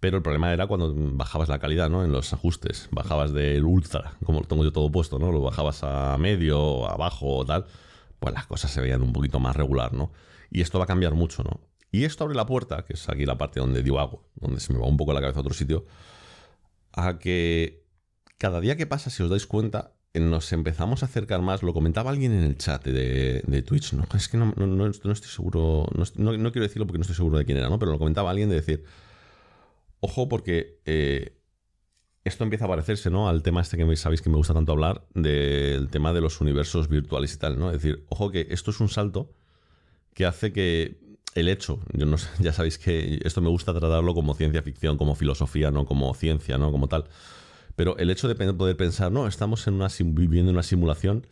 Pero 0.00 0.18
el 0.18 0.22
problema 0.22 0.52
era 0.52 0.66
cuando 0.66 0.92
bajabas 0.94 1.48
la 1.48 1.58
calidad, 1.58 1.88
¿no? 1.88 2.04
En 2.04 2.12
los 2.12 2.34
ajustes, 2.34 2.88
bajabas 2.90 3.32
del 3.32 3.64
ultra, 3.64 4.12
como 4.24 4.40
lo 4.40 4.46
tengo 4.46 4.64
yo 4.64 4.72
todo 4.72 4.92
puesto, 4.92 5.18
¿no? 5.18 5.32
Lo 5.32 5.40
bajabas 5.40 5.82
a 5.82 6.18
medio, 6.18 6.86
abajo 6.86 7.36
o 7.36 7.44
tal, 7.46 7.64
pues 8.18 8.34
las 8.34 8.46
cosas 8.46 8.70
se 8.70 8.82
veían 8.82 9.00
un 9.00 9.14
poquito 9.14 9.40
más 9.40 9.56
regular, 9.56 9.94
¿no? 9.94 10.12
Y 10.50 10.60
esto 10.60 10.78
va 10.78 10.84
a 10.84 10.88
cambiar 10.88 11.14
mucho, 11.14 11.42
¿no? 11.42 11.60
Y 11.94 12.04
esto 12.04 12.24
abre 12.24 12.34
la 12.34 12.44
puerta, 12.44 12.84
que 12.84 12.94
es 12.94 13.08
aquí 13.08 13.24
la 13.24 13.38
parte 13.38 13.60
donde 13.60 13.80
divago, 13.80 14.28
donde 14.34 14.58
se 14.58 14.72
me 14.72 14.80
va 14.80 14.88
un 14.88 14.96
poco 14.96 15.12
la 15.12 15.20
cabeza 15.20 15.38
a 15.38 15.42
otro 15.42 15.54
sitio, 15.54 15.86
a 16.90 17.20
que 17.20 17.84
cada 18.36 18.60
día 18.60 18.76
que 18.76 18.84
pasa, 18.84 19.10
si 19.10 19.22
os 19.22 19.30
dais 19.30 19.46
cuenta, 19.46 19.92
nos 20.12 20.52
empezamos 20.52 21.04
a 21.04 21.06
acercar 21.06 21.40
más. 21.40 21.62
Lo 21.62 21.72
comentaba 21.72 22.10
alguien 22.10 22.32
en 22.32 22.42
el 22.42 22.58
chat 22.58 22.84
de, 22.84 23.62
Twitch, 23.64 23.92
¿no? 23.92 24.08
Es 24.12 24.26
que 24.26 24.36
no, 24.36 24.86
estoy 24.88 25.14
seguro, 25.30 25.86
no, 25.94 26.34
quiero 26.50 26.66
decirlo 26.66 26.84
porque 26.84 26.98
no 26.98 27.02
estoy 27.02 27.14
seguro 27.14 27.38
de 27.38 27.44
quién 27.44 27.58
era, 27.58 27.68
¿no? 27.68 27.78
Pero 27.78 27.92
lo 27.92 27.98
comentaba 28.00 28.28
alguien 28.28 28.48
de 28.48 28.56
decir, 28.56 28.82
ojo 30.00 30.28
porque 30.28 30.80
eh, 30.86 31.38
esto 32.24 32.42
empieza 32.42 32.64
a 32.64 32.68
parecerse, 32.68 33.08
¿no? 33.08 33.28
Al 33.28 33.44
tema 33.44 33.60
este 33.60 33.76
que 33.76 33.96
sabéis 33.96 34.20
que 34.20 34.30
me 34.30 34.36
gusta 34.36 34.52
tanto 34.52 34.72
hablar, 34.72 35.06
del 35.14 35.90
tema 35.90 36.12
de 36.12 36.22
los 36.22 36.40
universos 36.40 36.88
virtuales 36.88 37.32
y 37.34 37.38
tal, 37.38 37.56
¿no? 37.56 37.70
Es 37.70 37.80
decir, 37.80 38.04
ojo 38.08 38.32
que 38.32 38.48
esto 38.50 38.72
es 38.72 38.80
un 38.80 38.88
salto 38.88 39.32
que 40.12 40.26
hace 40.26 40.52
que 40.52 41.03
el 41.34 41.48
hecho, 41.48 41.80
yo 41.92 42.06
no 42.06 42.16
ya 42.38 42.52
sabéis 42.52 42.78
que 42.78 43.20
esto 43.24 43.40
me 43.40 43.48
gusta 43.48 43.72
tratarlo 43.72 44.14
como 44.14 44.34
ciencia 44.34 44.62
ficción, 44.62 44.96
como 44.96 45.14
filosofía, 45.14 45.70
no 45.70 45.84
como 45.84 46.12
ciencia, 46.14 46.58
no 46.58 46.70
como 46.70 46.88
tal. 46.88 47.04
Pero 47.76 47.96
el 47.98 48.10
hecho 48.10 48.28
de 48.28 48.34
poder 48.52 48.76
pensar, 48.76 49.10
no, 49.10 49.26
estamos 49.26 49.66
en 49.66 49.74
una, 49.74 49.88
viviendo 49.98 50.50
en 50.50 50.56
una 50.56 50.62
simulación, 50.62 51.26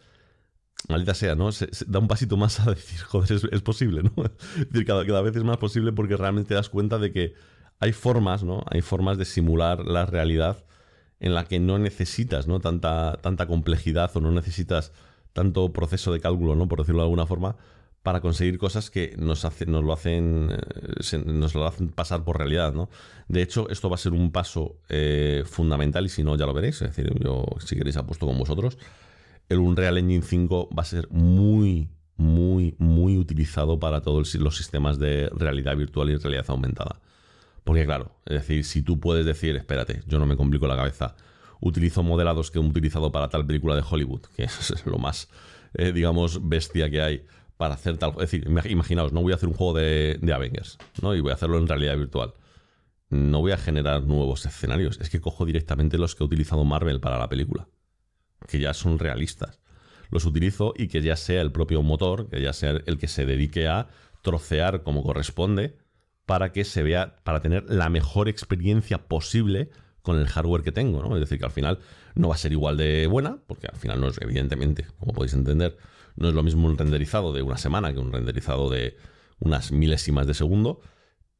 maldita 0.88 1.14
sea, 1.14 1.36
¿no? 1.36 1.50
Da 1.86 1.98
un 2.00 2.08
pasito 2.08 2.36
más 2.36 2.60
a 2.60 2.70
decir, 2.70 3.00
joder, 3.00 3.40
es, 3.52 3.62
posible, 3.62 4.02
¿no? 4.02 4.12
Es 4.58 4.68
decir, 4.70 4.86
cada, 4.86 5.06
cada, 5.06 5.22
vez 5.22 5.36
es 5.36 5.44
más 5.44 5.58
posible 5.58 5.92
porque 5.92 6.16
realmente 6.16 6.48
te 6.48 6.54
das 6.54 6.68
cuenta 6.68 6.98
de 6.98 7.12
que 7.12 7.34
hay 7.78 7.92
formas, 7.92 8.42
¿no? 8.42 8.64
Hay 8.70 8.80
formas 8.80 9.18
de 9.18 9.24
simular 9.24 9.84
la 9.84 10.06
realidad 10.06 10.64
en 11.20 11.34
la 11.34 11.44
que 11.44 11.60
no 11.60 11.78
necesitas, 11.78 12.48
¿no? 12.48 12.58
Tanta, 12.58 13.18
tanta 13.22 13.46
complejidad 13.46 14.10
o 14.16 14.20
no 14.20 14.32
necesitas 14.32 14.92
tanto 15.32 15.72
proceso 15.72 16.12
de 16.12 16.20
cálculo, 16.20 16.56
¿no? 16.56 16.66
Por 16.66 16.80
decirlo 16.80 17.02
de 17.02 17.06
alguna 17.06 17.26
forma, 17.26 17.56
para 18.02 18.20
conseguir 18.20 18.58
cosas 18.58 18.90
que 18.90 19.14
nos, 19.16 19.44
nos, 19.66 19.84
lo 19.84 19.92
hacen, 19.92 20.48
eh, 20.50 21.22
nos 21.24 21.54
lo 21.54 21.66
hacen 21.66 21.88
pasar 21.88 22.24
por 22.24 22.38
realidad. 22.38 22.72
¿no? 22.72 22.88
De 23.28 23.42
hecho, 23.42 23.68
esto 23.70 23.88
va 23.88 23.94
a 23.94 23.98
ser 23.98 24.12
un 24.12 24.32
paso 24.32 24.76
eh, 24.88 25.44
fundamental 25.46 26.04
y 26.06 26.08
si 26.08 26.24
no, 26.24 26.36
ya 26.36 26.46
lo 26.46 26.54
veréis. 26.54 26.82
Es 26.82 26.94
decir, 26.94 27.12
yo, 27.22 27.44
si 27.64 27.76
queréis, 27.76 27.96
apuesto 27.96 28.26
con 28.26 28.38
vosotros. 28.38 28.76
El 29.48 29.58
Unreal 29.58 29.98
Engine 29.98 30.22
5 30.22 30.70
va 30.76 30.82
a 30.82 30.86
ser 30.86 31.08
muy, 31.10 31.90
muy, 32.16 32.74
muy 32.78 33.18
utilizado 33.18 33.78
para 33.78 34.00
todos 34.00 34.34
los 34.34 34.56
sistemas 34.56 34.98
de 34.98 35.30
realidad 35.34 35.76
virtual 35.76 36.10
y 36.10 36.16
realidad 36.16 36.46
aumentada. 36.48 37.00
Porque 37.62 37.84
claro, 37.84 38.16
es 38.26 38.40
decir, 38.40 38.64
si 38.64 38.82
tú 38.82 38.98
puedes 38.98 39.24
decir, 39.24 39.54
espérate, 39.54 40.02
yo 40.06 40.18
no 40.18 40.26
me 40.26 40.36
complico 40.36 40.66
la 40.66 40.74
cabeza, 40.74 41.14
utilizo 41.60 42.02
modelados 42.02 42.50
que 42.50 42.58
he 42.58 42.60
utilizado 42.60 43.12
para 43.12 43.28
tal 43.28 43.46
película 43.46 43.76
de 43.76 43.84
Hollywood, 43.88 44.22
que 44.34 44.42
es 44.44 44.84
lo 44.86 44.98
más, 44.98 45.28
eh, 45.74 45.92
digamos, 45.92 46.48
bestia 46.48 46.90
que 46.90 47.00
hay 47.00 47.26
para 47.62 47.74
hacer 47.74 47.96
tal. 47.96 48.10
Es 48.14 48.32
decir, 48.32 48.44
imaginaos, 48.68 49.12
no 49.12 49.22
voy 49.22 49.30
a 49.30 49.36
hacer 49.36 49.48
un 49.48 49.54
juego 49.54 49.74
de, 49.74 50.18
Avengers, 50.34 50.78
¿no? 51.00 51.14
Y 51.14 51.20
voy 51.20 51.30
a 51.30 51.34
hacerlo 51.34 51.58
en 51.58 51.68
realidad 51.68 51.96
virtual. 51.96 52.34
No 53.08 53.38
voy 53.38 53.52
a 53.52 53.56
generar 53.56 54.02
nuevos 54.02 54.44
escenarios. 54.46 54.98
Es 55.00 55.10
que 55.10 55.20
cojo 55.20 55.44
directamente 55.44 55.96
los 55.96 56.16
que 56.16 56.24
ha 56.24 56.26
utilizado 56.26 56.64
Marvel 56.64 56.98
para 56.98 57.18
la 57.18 57.28
película. 57.28 57.68
Que 58.48 58.58
ya 58.58 58.74
son 58.74 58.98
realistas. 58.98 59.60
Los 60.10 60.24
utilizo 60.24 60.74
y 60.76 60.88
que 60.88 61.02
ya 61.02 61.14
sea 61.14 61.40
el 61.40 61.52
propio 61.52 61.82
motor, 61.82 62.28
que 62.28 62.42
ya 62.42 62.52
sea 62.52 62.80
el 62.84 62.98
que 62.98 63.06
se 63.06 63.26
dedique 63.26 63.68
a 63.68 63.86
trocear 64.22 64.82
como 64.82 65.04
corresponde 65.04 65.76
para 66.26 66.50
que 66.50 66.64
se 66.64 66.82
vea, 66.82 67.14
para 67.22 67.42
tener 67.42 67.70
la 67.70 67.90
mejor 67.90 68.28
experiencia 68.28 69.06
posible 69.06 69.70
con 70.02 70.18
el 70.18 70.26
hardware 70.26 70.64
que 70.64 70.72
tengo, 70.72 71.00
¿no? 71.00 71.14
Es 71.14 71.20
decir, 71.20 71.38
que 71.38 71.44
al 71.44 71.52
final 71.52 71.78
no 72.16 72.26
va 72.26 72.34
a 72.34 72.38
ser 72.38 72.50
igual 72.50 72.76
de 72.76 73.06
buena, 73.06 73.38
porque 73.46 73.68
al 73.68 73.76
final 73.76 74.00
no 74.00 74.08
es, 74.08 74.20
evidentemente, 74.20 74.84
como 74.98 75.12
podéis 75.12 75.34
entender, 75.34 75.78
no 76.16 76.28
es 76.28 76.34
lo 76.34 76.42
mismo 76.42 76.66
un 76.66 76.78
renderizado 76.78 77.32
de 77.32 77.42
una 77.42 77.58
semana 77.58 77.92
que 77.92 77.98
un 77.98 78.12
renderizado 78.12 78.68
de 78.70 78.96
unas 79.38 79.72
milésimas 79.72 80.26
de 80.26 80.34
segundo, 80.34 80.80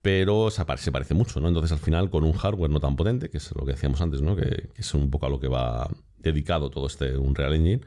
pero 0.02 0.50
se 0.50 0.64
parece, 0.64 1.14
mucho, 1.14 1.40
¿no? 1.40 1.48
Entonces 1.48 1.72
al 1.72 1.78
final 1.78 2.10
con 2.10 2.24
un 2.24 2.32
hardware 2.32 2.70
no 2.70 2.80
tan 2.80 2.96
potente, 2.96 3.30
que 3.30 3.38
es 3.38 3.54
lo 3.54 3.64
que 3.64 3.72
decíamos 3.72 4.00
antes, 4.00 4.20
¿no? 4.20 4.34
Que, 4.34 4.70
es 4.76 4.94
un 4.94 5.10
poco 5.10 5.26
a 5.26 5.30
lo 5.30 5.38
que 5.38 5.48
va 5.48 5.88
dedicado 6.18 6.70
todo 6.70 6.86
este 6.86 7.16
Unreal 7.16 7.54
Engine, 7.54 7.80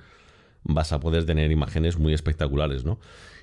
vas 0.64 0.94
a 0.94 1.00
poder 1.00 1.26
tener 1.26 1.52
imágenes 1.52 2.00
muy 2.00 2.14
espectaculares, 2.14 2.86
¿no? 2.86 3.00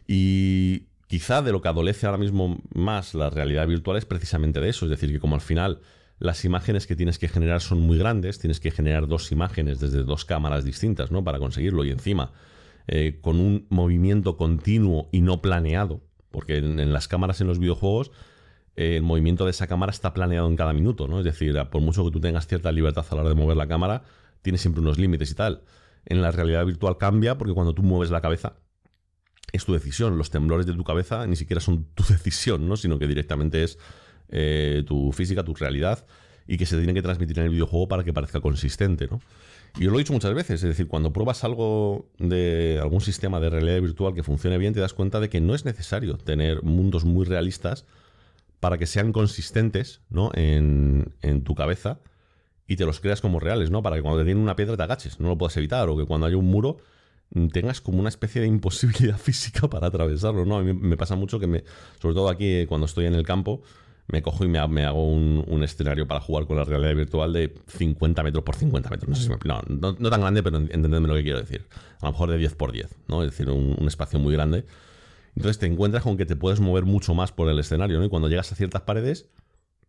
Y 0.06 0.86
quizá 1.06 1.42
de 1.42 1.52
lo 1.52 1.60
que 1.60 1.68
adolece 1.68 2.06
ahora 2.06 2.18
mismo 2.18 2.58
más 2.74 3.14
la 3.14 3.28
realidad 3.28 3.66
virtual 3.66 3.98
es 3.98 4.06
precisamente 4.06 4.60
de 4.60 4.70
eso, 4.70 4.86
es 4.86 4.90
decir, 4.90 5.12
que 5.12 5.20
como 5.20 5.34
al 5.34 5.42
final 5.42 5.80
las 6.18 6.44
imágenes 6.44 6.86
que 6.86 6.96
tienes 6.96 7.18
que 7.18 7.28
generar 7.28 7.60
son 7.60 7.80
muy 7.80 7.98
grandes, 7.98 8.38
tienes 8.38 8.60
que 8.60 8.70
generar 8.70 9.06
dos 9.06 9.32
imágenes 9.32 9.80
desde 9.80 10.02
dos 10.02 10.24
cámaras 10.24 10.64
distintas, 10.64 11.10
¿no? 11.10 11.22
Para 11.22 11.38
conseguirlo 11.38 11.84
y 11.84 11.90
encima 11.90 12.32
eh, 12.86 13.18
con 13.20 13.38
un 13.40 13.66
movimiento 13.68 14.36
continuo 14.36 15.08
y 15.12 15.20
no 15.20 15.40
planeado, 15.40 16.00
porque 16.30 16.56
en, 16.56 16.92
las 16.92 17.08
cámaras 17.08 17.40
en 17.40 17.46
los 17.46 17.58
videojuegos 17.58 18.10
eh, 18.76 18.96
el 18.96 19.02
movimiento 19.02 19.44
de 19.44 19.50
esa 19.50 19.66
cámara 19.66 19.90
está 19.90 20.14
planeado 20.14 20.48
en 20.48 20.56
cada 20.56 20.72
minuto, 20.72 21.08
¿no? 21.08 21.18
Es 21.18 21.24
decir, 21.24 21.56
por 21.70 21.82
mucho 21.82 22.04
que 22.04 22.10
tú 22.10 22.20
tengas 22.20 22.46
cierta 22.46 22.72
libertad 22.72 23.04
a 23.10 23.14
la 23.14 23.20
hora 23.22 23.30
de 23.30 23.36
mover 23.36 23.56
la 23.56 23.68
cámara, 23.68 24.02
tiene 24.42 24.58
siempre 24.58 24.80
unos 24.80 24.98
límites 24.98 25.30
y 25.30 25.34
tal. 25.34 25.62
En 26.04 26.20
la 26.20 26.30
realidad 26.32 26.66
virtual 26.66 26.98
cambia 26.98 27.38
porque 27.38 27.54
cuando 27.54 27.74
tú 27.74 27.82
mueves 27.82 28.10
la 28.10 28.20
cabeza 28.20 28.54
es 29.52 29.64
tu 29.64 29.72
decisión. 29.72 30.18
Los 30.18 30.30
temblores 30.30 30.66
de 30.66 30.72
tu 30.72 30.84
cabeza 30.84 31.26
ni 31.26 31.36
siquiera 31.36 31.60
son 31.60 31.84
tu 31.94 32.04
decisión, 32.08 32.68
¿no? 32.68 32.76
Sino 32.76 32.98
que 32.98 33.06
directamente 33.06 33.62
es 33.62 33.78
eh, 34.28 34.82
tu 34.86 35.12
física, 35.12 35.44
tu 35.44 35.54
realidad 35.54 36.04
y 36.46 36.58
que 36.58 36.66
se 36.66 36.76
tiene 36.76 36.94
que 36.94 37.02
transmitir 37.02 37.38
en 37.38 37.44
el 37.44 37.50
videojuego 37.50 37.86
para 37.86 38.02
que 38.02 38.12
parezca 38.12 38.40
consistente, 38.40 39.06
¿no? 39.06 39.20
Yo 39.78 39.90
lo 39.90 39.96
he 39.96 40.00
dicho 40.00 40.12
muchas 40.12 40.34
veces, 40.34 40.62
es 40.62 40.68
decir, 40.68 40.86
cuando 40.86 41.12
pruebas 41.12 41.44
algo 41.44 42.06
de 42.18 42.78
algún 42.80 43.00
sistema 43.00 43.40
de 43.40 43.50
realidad 43.50 43.80
virtual 43.80 44.14
que 44.14 44.22
funcione 44.22 44.58
bien, 44.58 44.74
te 44.74 44.80
das 44.80 44.92
cuenta 44.92 45.18
de 45.18 45.30
que 45.30 45.40
no 45.40 45.54
es 45.54 45.64
necesario 45.64 46.18
tener 46.18 46.62
mundos 46.62 47.04
muy 47.04 47.24
realistas 47.24 47.86
para 48.60 48.78
que 48.78 48.86
sean 48.86 49.12
consistentes 49.12 50.02
¿no? 50.10 50.30
en, 50.34 51.14
en 51.22 51.42
tu 51.42 51.54
cabeza 51.54 52.00
y 52.66 52.76
te 52.76 52.84
los 52.84 53.00
creas 53.00 53.20
como 53.20 53.40
reales, 53.40 53.70
¿no? 53.70 53.82
Para 53.82 53.96
que 53.96 54.02
cuando 54.02 54.20
te 54.20 54.24
tienen 54.24 54.42
una 54.42 54.56
piedra 54.56 54.76
te 54.76 54.82
agaches, 54.82 55.20
no 55.20 55.28
lo 55.28 55.38
puedas 55.38 55.56
evitar, 55.56 55.88
o 55.88 55.96
que 55.96 56.04
cuando 56.04 56.26
haya 56.26 56.36
un 56.36 56.46
muro 56.46 56.78
tengas 57.52 57.80
como 57.80 57.98
una 57.98 58.08
especie 58.08 58.40
de 58.40 58.46
imposibilidad 58.46 59.18
física 59.18 59.68
para 59.68 59.86
atravesarlo, 59.88 60.44
¿no? 60.44 60.58
A 60.58 60.62
mí 60.62 60.72
me 60.72 60.96
pasa 60.96 61.16
mucho 61.16 61.38
que 61.40 61.46
me, 61.46 61.64
sobre 62.00 62.14
todo 62.14 62.28
aquí 62.28 62.66
cuando 62.66 62.86
estoy 62.86 63.06
en 63.06 63.14
el 63.14 63.24
campo, 63.24 63.62
me 64.08 64.22
cojo 64.22 64.44
y 64.44 64.48
me, 64.48 64.58
hago 64.58 65.08
un, 65.08 65.62
escenario 65.62 66.06
para 66.06 66.20
jugar 66.20 66.46
con 66.46 66.56
la 66.56 66.64
realidad 66.64 66.94
virtual 66.94 67.32
de 67.32 67.54
50 67.66 68.22
metros 68.22 68.44
por 68.44 68.56
50 68.56 68.90
metros. 68.90 69.08
No, 69.08 69.16
sé 69.16 70.10
tan 70.10 70.20
grande, 70.20 70.42
pero 70.42 70.58
entendedme 70.58 71.08
lo 71.08 71.14
que 71.14 71.22
quiero 71.22 71.38
decir. 71.38 71.66
A 72.00 72.06
lo 72.06 72.12
mejor 72.12 72.30
de 72.30 72.38
10 72.38 72.54
por 72.56 72.72
10, 72.72 72.94
¿no? 73.08 73.22
Es 73.22 73.30
decir, 73.30 73.48
un, 73.48 73.86
espacio 73.86 74.18
muy 74.18 74.34
grande. 74.34 74.66
Entonces 75.34 75.58
te 75.58 75.66
encuentras 75.66 76.02
con 76.02 76.16
que 76.16 76.26
te 76.26 76.36
puedes 76.36 76.60
mover 76.60 76.84
mucho 76.84 77.14
más 77.14 77.32
por 77.32 77.48
el 77.48 77.58
escenario. 77.58 78.02
Y 78.04 78.08
cuando 78.08 78.28
llegas 78.28 78.52
a 78.52 78.54
ciertas 78.54 78.82
paredes, 78.82 79.30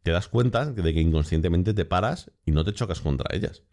te 0.04 0.12
das 0.12 0.28
cuenta 0.28 0.72
de 0.72 0.94
que 0.94 1.02
inconscientemente 1.02 1.74
te 1.74 1.86
paras 1.86 2.32
y 2.46 2.52
no 2.52 2.64
te 2.64 2.74
chocas 2.74 3.02
contra 3.02 3.36
ellas. 3.36 3.64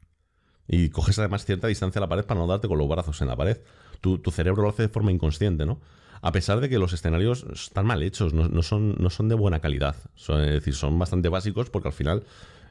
Y 0.67 0.89
coges 0.89 1.19
además 1.19 1.45
cierta 1.45 1.69
distancia 1.69 1.99
a 1.99 2.03
la 2.03 2.09
pared 2.09 2.25
para 2.25 2.41
no 2.41 2.47
darte 2.47 2.67
con 2.67 2.79
los 2.79 2.89
brazos 2.89 3.21
en 3.21 3.29
la 3.29 3.37
pared. 3.37 3.59
Tu, 4.01 4.19
tu 4.19 4.31
cerebro 4.31 4.63
lo 4.63 4.71
hace 4.71 4.83
de 4.83 4.89
forma 4.89 5.13
inconsciente, 5.13 5.67
¿no? 5.67 5.81
A 6.23 6.33
pesar 6.33 6.61
de 6.61 6.69
que 6.69 6.79
los 6.79 6.93
escenarios 6.93 7.47
están 7.53 7.87
mal 7.87 8.03
hechos, 8.03 8.35
no, 8.35 8.63
son, 8.63 9.29
de 9.29 9.35
buena 9.35 9.61
calidad. 9.61 9.97
Son, 10.15 10.43
es 10.43 10.51
decir, 10.51 10.75
son 10.75 10.99
bastante 10.99 11.29
básicos 11.29 11.71
porque 11.71 11.89
al 11.89 11.95
final 11.95 12.25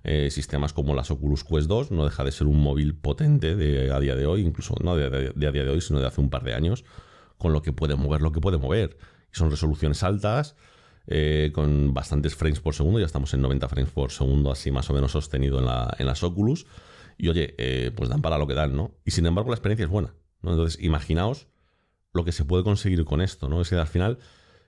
eh, 0.03 0.29
sistemas 0.29 0.73
como 0.73 0.93
las 0.93 1.09
Oculus 1.09 1.43
Quest 1.43 1.67
2 1.67 1.91
no 1.91 2.05
deja 2.05 2.23
de 2.23 2.31
ser 2.31 2.47
un 2.47 2.61
móvil 2.61 2.95
potente 2.95 3.55
de, 3.55 3.91
a 3.91 3.99
día 3.99 4.15
de 4.15 4.25
hoy, 4.25 4.41
incluso 4.41 4.75
no 4.83 4.95
de, 4.95 5.05
a 5.05 5.51
día 5.51 5.51
de 5.51 5.69
hoy, 5.69 5.81
sino 5.81 5.99
de 5.99 6.07
hace 6.07 6.21
un 6.21 6.29
par 6.29 6.43
de 6.43 6.53
años, 6.53 6.85
con 7.37 7.53
lo 7.53 7.61
que 7.61 7.73
puede 7.73 7.95
mover 7.95 8.21
lo 8.21 8.31
que 8.31 8.39
puede 8.39 8.57
mover. 8.57 8.97
Y 9.33 9.37
son 9.37 9.49
resoluciones 9.49 10.03
altas, 10.03 10.55
eh, 11.07 11.51
con 11.53 11.93
bastantes 11.93 12.35
frames 12.35 12.59
por 12.59 12.75
segundo, 12.75 12.99
ya 12.99 13.07
estamos 13.07 13.33
en 13.33 13.41
90 13.41 13.67
frames 13.67 13.91
por 13.91 14.11
segundo, 14.11 14.51
así 14.51 14.69
más 14.69 14.89
o 14.91 14.93
menos 14.93 15.11
sostenido 15.11 15.59
en 15.59 16.05
las 16.05 16.23
Oculus. 16.23 16.67
Y 17.17 17.29
oye, 17.29 17.55
eh, 17.57 17.91
pues 17.95 18.09
dan 18.09 18.21
para 18.21 18.37
lo 18.37 18.47
que 18.47 18.53
dan, 18.53 18.75
¿no? 18.75 18.91
Y 19.05 19.11
sin 19.11 19.25
embargo 19.25 19.49
la 19.49 19.55
experiencia 19.55 19.85
es 19.85 19.89
buena. 19.89 20.13
¿no? 20.41 20.51
Entonces, 20.51 20.81
imaginaos 20.81 21.47
lo 22.13 22.25
que 22.25 22.31
se 22.31 22.45
puede 22.45 22.63
conseguir 22.63 23.05
con 23.05 23.21
esto, 23.21 23.49
¿no? 23.49 23.61
Es 23.61 23.69
que 23.69 23.75
al 23.75 23.87
final 23.87 24.19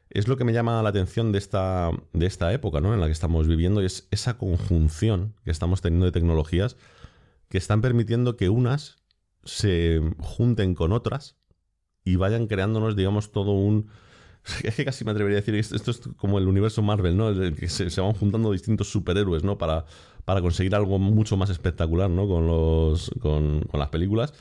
es 0.10 0.28
lo 0.28 0.38
que 0.38 0.44
me 0.44 0.54
llama 0.54 0.82
la 0.84 0.90
atención 0.90 1.32
de 1.32 1.38
esta, 1.38 1.90
de 2.14 2.26
esta 2.26 2.52
época, 2.54 2.82
¿no? 2.82 2.94
En 2.94 3.00
la 3.00 3.06
que 3.06 3.14
estamos 3.14 3.48
viviendo, 3.48 3.82
es 3.82 4.08
esa 4.12 4.38
conjunción 4.38 5.36
que 5.44 5.52
estamos 5.52 5.82
teniendo 5.82 6.06
de 6.06 6.12
tecnologías 6.12 6.76
que 7.52 7.58
están 7.58 7.82
permitiendo 7.82 8.38
que 8.38 8.50
unas 8.50 8.98
se 9.44 10.02
junten 10.20 10.74
con 10.74 10.94
otras 10.94 11.36
y 12.04 12.16
vayan 12.16 12.48
creándonos, 12.48 12.96
digamos, 12.96 13.32
todo 13.32 13.52
un... 13.52 13.90
Es 14.64 14.76
que 14.76 14.86
casi 14.86 15.06
me 15.06 15.12
atrevería 15.12 15.38
a 15.38 15.42
decir, 15.42 15.56
esto 15.56 15.92
es 15.92 16.02
como 16.18 16.40
el 16.40 16.48
universo 16.48 16.82
Marvel, 16.82 17.16
¿no? 17.16 17.30
El 17.30 17.56
que 17.56 17.70
se, 17.70 18.02
van 18.02 18.14
juntando 18.14 18.52
distintos 18.52 18.90
superhéroes, 18.90 19.44
¿no? 19.44 19.58
Para, 19.58 19.86
para 20.26 20.42
conseguir 20.42 20.74
algo 20.74 20.98
mucho 20.98 21.38
más 21.38 21.50
espectacular, 21.50 22.10
¿no? 22.10 22.28
Con, 22.28 22.48
los, 22.48 23.12
con, 23.20 23.62
con 23.62 23.80
las 23.80 23.90
películas. 23.90 24.34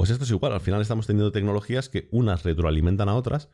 Pues 0.00 0.08
esto 0.08 0.24
es 0.24 0.30
igual, 0.30 0.54
al 0.54 0.62
final 0.62 0.80
estamos 0.80 1.06
teniendo 1.06 1.30
tecnologías 1.30 1.90
que 1.90 2.08
unas 2.10 2.42
retroalimentan 2.42 3.10
a 3.10 3.14
otras 3.14 3.50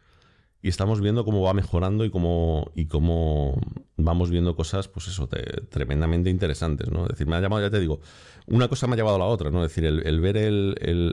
y 0.63 0.69
estamos 0.69 1.01
viendo 1.01 1.25
cómo 1.25 1.43
va 1.43 1.53
mejorando 1.55 2.05
y 2.05 2.11
cómo, 2.11 2.71
y 2.77 2.87
cómo 2.87 3.61
vamos 3.97 4.31
viendo 4.31 4.55
cosas, 4.55 4.87
pues 4.87 5.09
eso, 5.09 5.29
tremendamente 5.69 6.31
interesantes, 6.31 6.89
¿no? 6.89 7.03
Es 7.03 7.09
decir, 7.09 7.27
me 7.27 7.35
ha 7.35 7.41
llamado, 7.41 7.63
ya 7.63 7.71
te 7.73 7.81
digo, 7.81 7.99
una 8.47 8.69
cosa 8.69 8.87
me 8.87 8.93
ha 8.93 8.97
llevado 8.97 9.17
a 9.17 9.19
la 9.19 9.25
otra, 9.25 9.51
¿no? 9.51 9.65
Es 9.65 9.71
decir, 9.73 9.87
el, 9.87 10.21
ver 10.21 10.37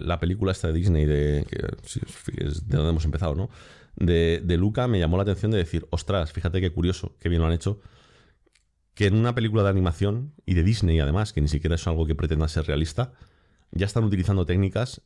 la 0.06 0.20
película 0.20 0.52
esta 0.52 0.68
de 0.68 0.74
Disney, 0.74 1.06
de, 1.06 1.48
de 1.48 2.54
donde 2.68 2.90
hemos 2.92 3.06
empezado, 3.06 3.34
¿no? 3.34 3.50
De, 3.96 4.40
de 4.46 4.58
Luca 4.58 4.88
me 4.88 5.00
llamó 5.00 5.18
la 5.18 5.24
atención 5.24 5.50
de 5.50 5.58
decir, 5.58 5.88
ostras, 5.90 6.32
fíjate 6.32 6.62
qué 6.62 6.72
curioso, 6.72 7.16
qué 7.20 7.30
bien 7.30 7.42
lo 7.42 7.48
han 7.48 7.54
hecho, 7.54 7.80
que 8.94 9.08
en 9.08 9.16
una 9.16 9.34
película 9.34 9.64
de 9.64 9.70
animación 9.70 10.36
y 10.46 10.54
de 10.54 10.62
Disney 10.62 11.00
además, 11.00 11.34
que 11.34 11.42
ni 11.42 11.48
siquiera 11.48 11.74
es 11.74 11.88
algo 11.88 12.06
que 12.06 12.14
pretenda 12.14 12.48
ser 12.48 12.68
realista, 12.68 13.14
ya 13.72 13.88
están 13.88 14.04
utilizando 14.04 14.46
técnicas 14.46 15.02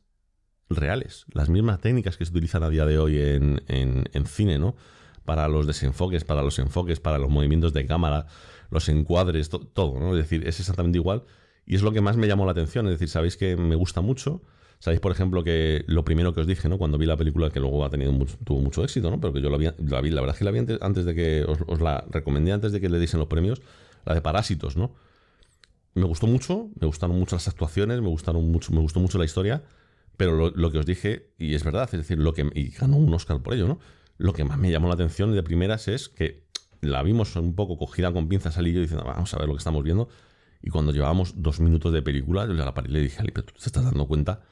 reales, 0.70 1.24
las 1.32 1.48
mismas 1.48 1.80
técnicas 1.80 2.16
que 2.16 2.24
se 2.24 2.30
utilizan 2.30 2.62
a 2.62 2.68
día 2.68 2.84
de 2.84 2.98
hoy 2.98 3.18
en, 3.18 3.62
en, 3.68 4.26
cine, 4.26 4.58
¿no? 4.58 4.76
Para 5.24 5.48
los 5.48 5.66
desenfoques, 5.66 6.24
para 6.24 6.42
los 6.42 6.58
enfoques, 6.58 7.00
para 7.00 7.18
los 7.18 7.30
movimientos 7.30 7.72
de 7.72 7.86
cámara, 7.86 8.26
los 8.70 8.88
encuadres, 8.88 9.48
todo, 9.48 9.98
¿no? 9.98 10.10
Es 10.16 10.18
decir, 10.18 10.46
es 10.46 10.60
exactamente 10.60 10.98
igual 10.98 11.24
y 11.66 11.74
es 11.74 11.82
lo 11.82 11.92
que 11.92 12.00
más 12.00 12.16
me 12.16 12.26
llamó 12.26 12.46
la 12.46 12.52
atención, 12.52 12.86
es 12.86 12.92
decir, 12.92 13.08
sabéis 13.08 13.36
que 13.36 13.56
me 13.56 13.76
gusta 13.76 14.00
mucho, 14.00 14.42
sabéis, 14.78 15.00
por 15.00 15.12
ejemplo, 15.12 15.44
que 15.44 15.84
lo 15.86 16.04
primero 16.04 16.34
que 16.34 16.40
os 16.40 16.46
dije, 16.46 16.68
¿no? 16.68 16.78
Cuando 16.78 16.96
vi 16.96 17.06
la 17.06 17.16
película, 17.16 17.50
que 17.50 17.60
luego 17.60 17.84
ha 17.84 17.90
tenido 17.90 18.12
tuvo 18.44 18.60
mucho 18.60 18.82
éxito, 18.84 19.10
¿no? 19.10 19.20
Pero 19.20 19.34
que 19.34 19.42
yo 19.42 19.50
la 19.50 19.58
vi, 19.58 19.68
la, 19.86 20.00
vi, 20.00 20.10
la 20.10 20.22
verdad 20.22 20.34
es 20.34 20.38
que 20.38 20.44
la 20.44 20.50
vi 20.50 20.60
antes, 20.80 21.04
de 21.04 21.14
que 21.14 21.44
os, 21.44 21.80
la 21.80 22.04
recomendé 22.10 22.52
antes 22.52 22.72
de 22.72 22.80
que 22.80 22.88
le 22.88 22.98
diesen 22.98 23.20
los 23.20 23.28
premios, 23.28 23.60
la 24.06 24.14
de 24.14 24.22
Parásitos, 24.22 24.76
¿no? 24.76 24.94
Me 25.94 26.04
gustó 26.04 26.26
mucho, 26.26 26.70
me 26.80 26.86
gustaron 26.86 27.18
mucho 27.18 27.36
las 27.36 27.48
actuaciones, 27.48 28.00
me 28.00 28.08
gustaron 28.08 28.50
mucho, 28.50 28.72
me 28.72 28.80
gustó 28.80 29.00
mucho 29.00 29.18
la 29.18 29.24
historia 29.24 29.62
pero 30.18 30.50
lo, 30.50 30.70
que 30.72 30.78
os 30.78 30.84
dije, 30.84 31.32
y 31.38 31.54
es 31.54 31.62
verdad, 31.62 31.84
es 31.84 31.92
decir, 31.92 32.18
lo 32.18 32.34
que. 32.34 32.50
Y 32.54 32.70
ganó 32.70 32.96
un 32.96 33.14
Oscar 33.14 33.40
por 33.40 33.54
ello, 33.54 33.68
¿no? 33.68 33.78
Lo 34.16 34.32
que 34.32 34.44
más 34.44 34.58
me 34.58 34.68
llamó 34.68 34.88
la 34.88 34.94
atención 34.94 35.32
de 35.32 35.44
primeras 35.44 35.86
es 35.86 36.08
que 36.08 36.48
la 36.80 37.04
vimos 37.04 37.36
un 37.36 37.54
poco 37.54 37.78
cogida 37.78 38.12
con 38.12 38.28
pinzas 38.28 38.58
al 38.58 38.64
diciendo, 38.64 39.04
vamos 39.04 39.32
a 39.32 39.38
ver 39.38 39.46
lo 39.46 39.54
que 39.54 39.58
estamos 39.58 39.84
viendo. 39.84 40.08
Y 40.60 40.70
cuando 40.70 40.90
llevábamos 40.90 41.40
dos 41.40 41.60
minutos 41.60 41.92
de 41.92 42.02
película, 42.02 42.46
yo 42.46 42.52
le 42.52 42.64
la 42.64 42.74
paré 42.74 42.90
y 42.90 42.92
le 42.94 43.00
dije, 43.00 43.20
Ali, 43.20 43.30
pero 43.30 43.46
tú 43.46 43.54
te 43.54 43.66
estás 43.66 43.84
dando 43.84 44.08
cuenta 44.08 44.42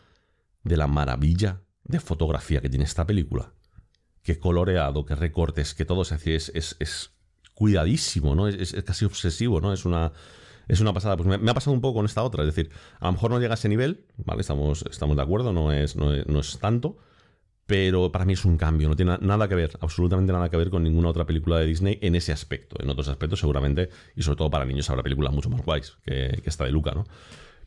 de 0.62 0.76
la 0.76 0.86
maravilla 0.86 1.62
de 1.82 1.98
fotografía 1.98 2.60
que 2.60 2.68
tiene 2.68 2.84
esta 2.84 3.04
película. 3.04 3.52
Qué 4.22 4.38
coloreado, 4.38 5.04
qué 5.04 5.16
recortes, 5.16 5.74
que 5.74 5.84
todo 5.84 6.04
se 6.04 6.14
hace, 6.14 6.36
es, 6.36 6.52
es, 6.54 7.10
cuidadísimo, 7.54 8.36
¿no? 8.36 8.46
es, 8.46 8.72
casi 8.84 9.04
obsesivo, 9.04 9.60
¿no? 9.60 9.72
Es 9.72 9.84
una 9.84 10.12
es 10.68 10.80
una 10.80 10.92
pasada. 10.92 11.16
Pues 11.16 11.40
me, 11.40 11.50
ha 11.50 11.54
pasado 11.54 11.74
un 11.74 11.80
poco 11.80 11.98
con 11.98 12.06
esta 12.06 12.22
otra. 12.22 12.42
Es 12.42 12.54
decir, 12.54 12.70
a 13.00 13.06
lo 13.06 13.12
mejor 13.12 13.30
no 13.30 13.38
llega 13.38 13.52
a 13.52 13.54
ese 13.54 13.68
nivel, 13.68 14.04
¿vale? 14.16 14.40
Estamos, 14.40 14.84
estamos 14.90 15.16
de 15.16 15.22
acuerdo, 15.22 15.52
no 15.52 15.72
es, 15.72 15.96
no 15.96 16.12
es, 16.12 16.58
tanto. 16.58 16.98
Pero 17.66 18.12
para 18.12 18.24
mí 18.24 18.34
es 18.34 18.44
un 18.44 18.56
cambio, 18.56 18.88
no 18.88 18.94
tiene 18.94 19.18
nada 19.20 19.48
que 19.48 19.56
ver, 19.56 19.76
absolutamente 19.80 20.32
nada 20.32 20.48
que 20.48 20.56
ver 20.56 20.70
con 20.70 20.84
ninguna 20.84 21.08
otra 21.08 21.26
película 21.26 21.58
de 21.58 21.66
Disney 21.66 21.98
en 22.00 22.14
ese 22.14 22.30
aspecto. 22.30 22.76
En 22.80 22.88
otros 22.88 23.08
aspectos, 23.08 23.40
seguramente, 23.40 23.88
y 24.14 24.22
sobre 24.22 24.36
todo 24.36 24.50
para 24.50 24.64
niños, 24.64 24.88
habrá 24.88 25.02
películas 25.02 25.32
mucho 25.32 25.50
más 25.50 25.62
guays 25.62 25.96
que, 26.04 26.42
esta 26.44 26.64
de 26.64 26.70
Luca, 26.70 26.92
¿no? 26.92 27.04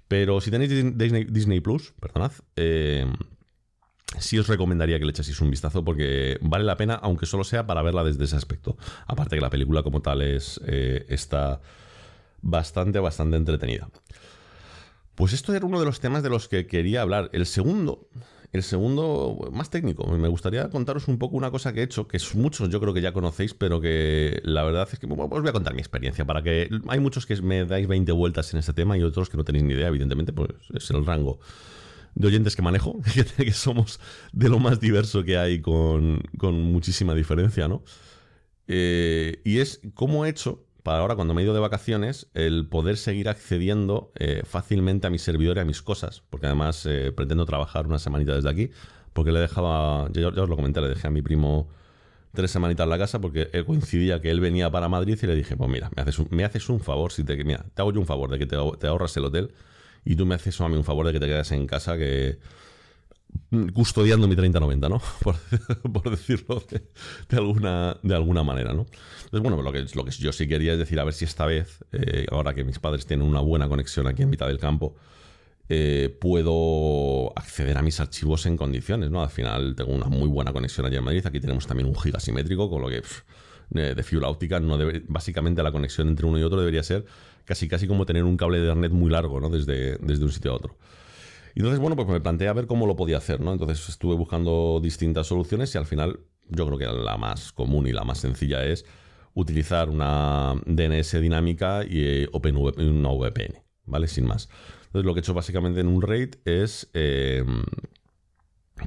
Pero 0.08 0.40
si 0.40 0.52
tenéis 0.52 0.72
Disney, 0.98 1.26
Disney 1.26 1.60
Plus, 1.60 1.94
perdonad, 2.00 2.32
eh, 2.56 3.06
sí 4.18 4.40
os 4.40 4.48
recomendaría 4.48 4.98
que 5.00 5.06
le 5.06 5.12
echaseis 5.12 5.40
un 5.42 5.52
vistazo 5.52 5.84
porque 5.84 6.38
vale 6.42 6.64
la 6.64 6.78
pena, 6.78 6.96
aunque 6.96 7.26
solo 7.26 7.44
sea 7.44 7.68
para 7.68 7.82
verla 7.82 8.06
desde 8.06 8.24
ese 8.24 8.38
aspecto. 8.38 8.78
Aparte 9.06 9.36
que 9.36 9.42
la 9.42 9.50
película 9.50 9.84
como 9.84 10.02
tal 10.02 10.22
es 10.22 10.62
eh, 10.66 11.06
está 11.10 11.60
bastante, 12.42 13.00
bastante 13.00 13.38
entretenida. 13.38 13.90
Pues 15.16 15.34
esto 15.34 15.54
era 15.54 15.66
uno 15.66 15.80
de 15.80 15.86
los 15.86 16.00
temas 16.00 16.24
de 16.24 16.30
los 16.30 16.48
que 16.48 16.66
quería 16.66 17.02
hablar. 17.02 17.30
El 17.34 17.46
segundo, 17.46 18.08
el 18.54 18.64
segundo 18.64 19.50
más 19.52 19.70
técnico, 19.70 20.08
me 20.08 20.28
gustaría 20.30 20.70
contaros 20.70 21.08
un 21.08 21.20
poco 21.20 21.36
una 21.36 21.52
cosa 21.52 21.74
que 21.74 21.82
he 21.82 21.84
hecho, 21.84 22.08
que 22.08 22.18
es 22.18 22.36
muchos 22.36 22.70
yo 22.70 22.80
creo 22.80 22.94
que 22.94 23.02
ya 23.02 23.12
conocéis, 23.12 23.54
pero 23.54 23.82
que 23.82 24.40
la 24.44 24.64
verdad 24.64 24.88
es 24.92 24.98
que 24.98 25.06
os 25.06 25.30
voy 25.30 25.50
a 25.50 25.52
contar 25.52 25.74
mi 25.74 25.82
experiencia, 25.82 26.26
para 26.26 26.42
que 26.42 26.70
hay 26.88 27.00
muchos 27.00 27.26
que 27.26 27.36
me 27.42 27.66
dais 27.66 27.88
20 27.88 28.12
vueltas 28.14 28.54
en 28.54 28.60
este 28.60 28.74
tema 28.74 28.98
y 28.98 29.04
otros 29.04 29.30
que 29.30 29.38
no 29.38 29.44
tenéis 29.44 29.66
ni 29.66 29.74
idea, 29.74 29.90
evidentemente, 29.90 30.32
pues 30.32 30.52
es 30.74 30.90
el 30.90 31.06
rango 31.06 31.40
de 32.16 32.28
oyentes 32.28 32.56
que 32.56 32.62
manejo, 32.62 33.00
que 33.38 33.52
somos 33.52 34.00
de 34.32 34.50
lo 34.50 34.60
más 34.60 34.80
diverso 34.80 35.24
que 35.24 35.38
hay 35.38 35.62
con, 35.62 36.22
muchísima 36.42 37.14
diferencia, 37.14 37.68
¿no? 37.68 37.84
Eh, 38.68 39.42
y 39.44 39.60
es 39.60 39.82
cómo 39.94 40.26
he 40.26 40.30
hecho 40.30 40.66
para 40.84 41.00
ahora, 41.00 41.16
cuando 41.16 41.34
me 41.34 41.42
he 41.42 41.46
ido 41.46 41.54
de 41.54 41.60
vacaciones, 41.60 42.28
el 42.34 42.68
poder 42.68 42.98
seguir 42.98 43.30
accediendo 43.30 44.12
eh, 44.16 44.44
fácilmente 44.46 45.08
a 45.08 45.10
mi 45.10 45.20
servidor 45.20 45.58
y 45.58 45.60
a 45.60 45.66
mis 45.66 45.82
cosas, 45.82 46.24
porque 46.30 46.48
además 46.48 46.86
eh, 46.86 47.12
pretendo 47.16 47.46
trabajar 47.46 47.88
una 47.88 48.00
semanita 48.00 48.36
desde 48.36 48.50
aquí, 48.50 48.72
porque 49.14 49.32
le 49.32 49.40
dejaba, 49.40 50.10
ya, 50.12 50.28
os 50.28 50.50
lo 50.50 50.56
comenté, 50.56 50.82
le 50.82 50.90
dejé 50.90 51.08
a 51.08 51.12
mi 51.12 51.22
primo 51.22 51.68
tres 52.34 52.52
semanitas 52.52 52.84
en 52.84 52.90
la 52.92 52.98
casa 52.98 53.20
porque 53.20 53.50
coincidía 53.66 54.22
que 54.22 54.30
él 54.30 54.40
venía 54.40 54.70
para 54.70 54.88
Madrid 54.88 55.18
y 55.22 55.26
le 55.26 55.36
dije, 55.36 55.58
pues 55.58 55.70
mira, 55.70 55.90
me 55.96 56.04
haces 56.04 56.20
un, 56.20 56.28
me 56.30 56.46
haces 56.46 56.70
un 56.70 56.80
favor, 56.80 57.12
si 57.12 57.24
te, 57.24 57.44
mira, 57.44 57.66
te 57.74 57.82
hago 57.82 57.92
yo 57.92 58.00
un 58.00 58.06
favor 58.06 58.30
de 58.30 58.38
que 58.38 58.46
te, 58.46 58.56
te 58.80 58.88
ahorras 58.88 59.18
el 59.18 59.26
hotel 59.26 59.52
y 60.06 60.16
tú 60.16 60.26
me 60.26 60.36
haces 60.36 60.62
a 60.62 60.70
mí 60.70 60.76
un 60.78 60.84
favor 60.84 61.08
de 61.08 61.14
que 61.14 61.20
te 61.20 61.26
quedes 61.26 61.52
en 61.52 61.66
casa 61.66 61.98
que 61.98 62.40
custodiando 63.74 64.28
mi 64.28 64.36
3090, 64.36 64.90
¿no? 64.90 65.02
Por, 65.94 66.10
decirlo 66.10 66.64
de, 66.70 67.38
alguna, 67.38 67.98
de 68.02 68.16
alguna 68.16 68.44
manera, 68.44 68.74
¿no? 68.74 68.86
Entonces, 69.26 69.42
bueno, 69.42 69.62
lo 69.62 69.72
que, 69.72 69.86
lo 69.96 70.06
que 70.06 70.12
yo 70.12 70.32
sí 70.32 70.48
quería 70.48 70.74
es 70.74 70.80
decir, 70.80 71.00
a 71.00 71.04
ver 71.04 71.14
si 71.14 71.26
esta 71.26 71.46
vez, 71.46 71.84
eh, 71.92 72.26
ahora 72.32 72.54
que 72.54 72.64
mis 72.64 72.80
padres 72.80 73.06
tienen 73.06 73.28
una 73.28 73.42
buena 73.42 73.68
conexión 73.68 74.08
aquí 74.08 74.24
en 74.24 74.30
mitad 74.30 74.48
del 74.48 74.60
campo, 74.60 74.96
eh, 75.68 76.16
puedo 76.20 77.32
acceder 77.38 77.78
a 77.78 77.82
mis 77.82 78.00
archivos 78.00 78.46
en 78.46 78.58
condiciones, 78.58 79.12
¿no? 79.12 79.22
Al 79.22 79.30
final 79.30 79.76
tengo 79.76 79.94
una 79.94 80.08
muy 80.08 80.28
buena 80.28 80.52
conexión 80.52 80.86
allí 80.86 80.98
en 80.98 81.04
Madrid, 81.04 81.26
aquí 81.26 81.40
tenemos 81.40 81.68
también 81.68 81.88
un 81.88 81.96
giga 81.96 82.20
simétrico, 82.20 82.70
con 82.70 82.82
lo 82.82 82.90
que 82.90 83.04
de 83.70 84.02
fibra 84.02 84.30
óptica, 84.30 84.60
no 84.60 84.80
debe, 84.80 85.04
básicamente 85.08 85.62
la 85.62 85.72
conexión 85.72 86.08
entre 86.08 86.26
uno 86.26 86.40
y 86.40 86.44
otro 86.44 86.58
debería 86.60 86.82
ser 86.82 87.06
casi 87.46 87.68
casi 87.68 87.88
como 87.88 88.04
tener 88.04 88.24
un 88.24 88.36
cable 88.36 88.58
de 88.58 88.64
internet 88.64 88.92
muy 88.92 89.12
largo, 89.12 89.40
¿no? 89.40 89.50
Desde, 89.50 89.98
desde 89.98 90.24
un 90.24 90.32
sitio 90.32 90.52
a 90.52 90.56
otro. 90.56 90.76
Y 91.56 91.60
entonces, 91.60 91.80
bueno, 91.80 91.96
pues 91.96 92.08
me 92.08 92.22
planteé 92.22 92.48
a 92.48 92.54
ver 92.54 92.68
cómo 92.68 92.88
lo 92.88 92.96
podía 92.96 93.18
hacer, 93.18 93.42
¿no? 93.42 93.52
Entonces 93.52 93.88
estuve 93.90 94.16
buscando 94.16 94.80
distintas 94.82 95.28
soluciones 95.28 95.74
y 95.76 95.78
al 95.78 95.86
final 95.86 96.20
yo 96.50 96.66
creo 96.66 96.78
que 96.78 96.86
la 96.86 97.18
más 97.18 97.52
común 97.52 97.88
y 97.88 97.92
la 97.92 98.04
más 98.04 98.20
sencilla 98.20 98.66
es 98.66 98.86
utilizar 99.34 99.90
una 99.90 100.56
DNS 100.66 101.22
dinámica 101.22 101.84
y 101.84 102.24
eh, 102.24 102.30
una 102.34 103.10
VPN, 103.10 103.64
¿vale? 103.86 104.08
Sin 104.08 104.26
más. 104.26 104.50
Entonces 104.88 105.06
lo 105.06 105.14
que 105.14 105.20
he 105.20 105.22
hecho 105.22 105.34
básicamente 105.34 105.82
en 105.82 105.88
un 105.88 106.02
RAID 106.02 106.36
es, 106.46 106.90
eh, 106.94 107.44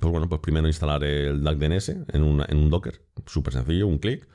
pues 0.01 0.11
bueno, 0.11 0.29
pues 0.29 0.41
primero 0.41 0.67
instalar 0.67 1.05
el 1.05 1.43
DAC 1.43 1.59
DNS 1.59 1.89
en, 2.13 2.23
un 2.23 2.71
Docker, 2.71 3.03
súper 3.27 3.53
sencillo, 3.53 3.87
un 3.87 3.99
clic. 3.99 4.27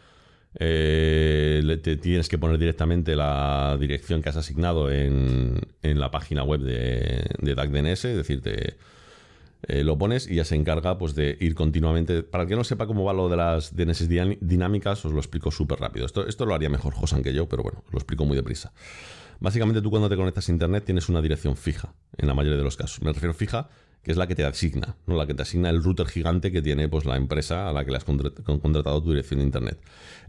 Eh, 0.56 1.80
te 1.84 1.98
tienes 1.98 2.30
que 2.30 2.38
poner 2.38 2.58
directamente 2.58 3.16
la 3.16 3.78
dirección 3.80 4.22
que 4.22 4.30
has 4.30 4.38
asignado 4.38 4.92
en, 4.92 5.60
la 5.82 6.12
página 6.12 6.44
web 6.44 6.62
de, 6.62 7.26
de 7.40 7.56
DNS, 7.56 8.06
es 8.06 8.18
decir, 8.18 8.42
te, 8.42 8.78
eh, 9.64 9.84
lo 9.84 9.98
pones 9.98 10.30
y 10.30 10.36
ya 10.36 10.46
se 10.46 10.56
encarga 10.56 10.98
pues, 10.98 11.16
de 11.16 11.38
ir 11.40 11.56
continuamente. 11.56 12.24
Para 12.24 12.44
el 12.44 12.50
que 12.50 12.56
no 12.56 12.64
sepa 12.64 12.86
cómo 12.86 13.04
va 13.04 13.14
lo 13.14 13.28
de 13.28 13.38
las 13.38 13.76
DNS 13.76 14.08
dinámicas, 14.40 15.04
os 15.06 15.12
lo 15.12 15.20
explico 15.20 15.52
súper 15.52 15.80
rápido. 15.80 16.06
Esto, 16.06 16.28
esto 16.28 16.46
lo 16.46 16.54
haría 16.54 16.70
mejor 16.70 16.94
Josan 16.94 17.24
que 17.24 17.34
yo, 17.34 17.50
pero 17.50 17.64
bueno, 17.64 17.84
lo 17.92 17.98
explico 17.98 18.26
muy 18.26 18.36
deprisa. 18.36 18.72
Básicamente 19.40 19.82
tú 19.82 19.90
cuando 19.90 20.10
te 20.10 20.16
conectas 20.16 20.50
a 20.50 20.52
Internet 20.52 20.86
tienes 20.86 21.10
una 21.10 21.22
dirección 21.22 21.56
fija, 21.56 21.94
en 22.18 22.28
la 22.28 22.34
mayoría 22.34 22.58
de 22.58 22.64
los 22.64 22.78
casos. 22.78 23.02
Me 23.02 23.12
refiero 23.12 23.34
fija, 23.34 23.70
que 24.08 24.14
es 24.14 24.18
la 24.18 24.26
que 24.26 24.36
te 24.36 24.46
asigna, 24.46 24.96
¿no? 25.06 25.18
la 25.18 25.28
que 25.28 25.34
te 25.34 25.42
asigna 25.42 25.70
el 25.70 25.84
router 25.84 26.08
gigante 26.08 26.50
que 26.50 26.62
tiene 26.62 26.88
pues, 26.88 27.04
la 27.06 27.18
empresa 27.18 27.70
a 27.70 27.74
la 27.74 27.84
que 27.84 27.92
le 27.92 27.98
has 27.98 28.06
contratado 28.06 29.04
tu 29.04 29.10
dirección 29.10 29.42
de 29.42 29.46
Internet. 29.46 29.80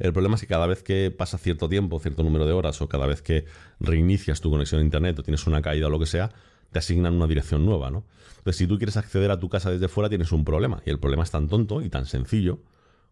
El 0.00 0.12
problema 0.12 0.34
es 0.34 0.40
que 0.40 0.48
cada 0.48 0.66
vez 0.66 0.82
que 0.82 1.12
pasa 1.12 1.38
cierto 1.38 1.68
tiempo, 1.68 2.00
cierto 2.00 2.24
número 2.24 2.44
de 2.44 2.52
horas, 2.52 2.82
o 2.82 2.88
cada 2.88 3.06
vez 3.06 3.22
que 3.22 3.44
reinicias 3.78 4.40
tu 4.40 4.50
conexión 4.50 4.80
a 4.80 4.84
Internet 4.84 5.20
o 5.20 5.22
tienes 5.22 5.46
una 5.46 5.62
caída 5.62 5.86
o 5.86 5.90
lo 5.90 6.00
que 6.00 6.06
sea, 6.06 6.32
te 6.72 6.80
asignan 6.80 7.14
una 7.14 7.28
dirección 7.28 7.64
nueva, 7.64 7.90
¿no? 7.90 8.04
Entonces, 8.38 8.56
si 8.56 8.66
tú 8.66 8.78
quieres 8.78 8.96
acceder 8.96 9.30
a 9.30 9.38
tu 9.38 9.48
casa 9.48 9.70
desde 9.70 9.86
fuera, 9.86 10.08
tienes 10.08 10.32
un 10.32 10.44
problema. 10.44 10.82
Y 10.84 10.90
el 10.90 10.98
problema 10.98 11.22
es 11.22 11.30
tan 11.30 11.48
tonto 11.48 11.80
y 11.80 11.88
tan 11.88 12.04
sencillo 12.04 12.60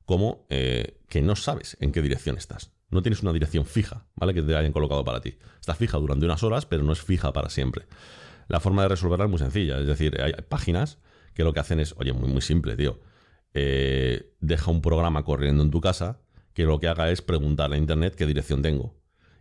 como 0.04 0.46
eh, 0.50 0.98
que 1.08 1.22
no 1.22 1.36
sabes 1.36 1.76
en 1.80 1.92
qué 1.92 2.02
dirección 2.02 2.36
estás. 2.36 2.72
No 2.90 3.02
tienes 3.02 3.22
una 3.22 3.32
dirección 3.32 3.66
fija, 3.66 4.06
¿vale? 4.16 4.34
Que 4.34 4.42
te 4.42 4.56
hayan 4.56 4.72
colocado 4.72 5.04
para 5.04 5.20
ti. 5.20 5.36
Está 5.60 5.74
fija 5.74 5.98
durante 5.98 6.24
unas 6.24 6.42
horas, 6.42 6.66
pero 6.66 6.82
no 6.82 6.92
es 6.92 7.02
fija 7.02 7.32
para 7.32 7.50
siempre. 7.50 7.86
La 8.48 8.60
forma 8.60 8.82
de 8.82 8.88
resolverla 8.88 9.24
es 9.24 9.30
muy 9.30 9.38
sencilla. 9.38 9.78
Es 9.78 9.86
decir, 9.86 10.20
hay 10.20 10.32
páginas 10.48 10.98
que 11.34 11.44
lo 11.44 11.52
que 11.52 11.60
hacen 11.60 11.80
es, 11.80 11.94
oye, 11.98 12.12
muy, 12.12 12.28
muy 12.28 12.40
simple, 12.40 12.76
tío. 12.76 13.00
Eh, 13.54 14.34
deja 14.40 14.70
un 14.70 14.82
programa 14.82 15.24
corriendo 15.24 15.62
en 15.62 15.70
tu 15.70 15.80
casa 15.80 16.20
que 16.52 16.64
lo 16.64 16.80
que 16.80 16.88
haga 16.88 17.10
es 17.10 17.22
preguntar 17.22 17.72
a 17.72 17.76
Internet 17.76 18.14
qué 18.14 18.26
dirección 18.26 18.62
tengo. 18.62 18.94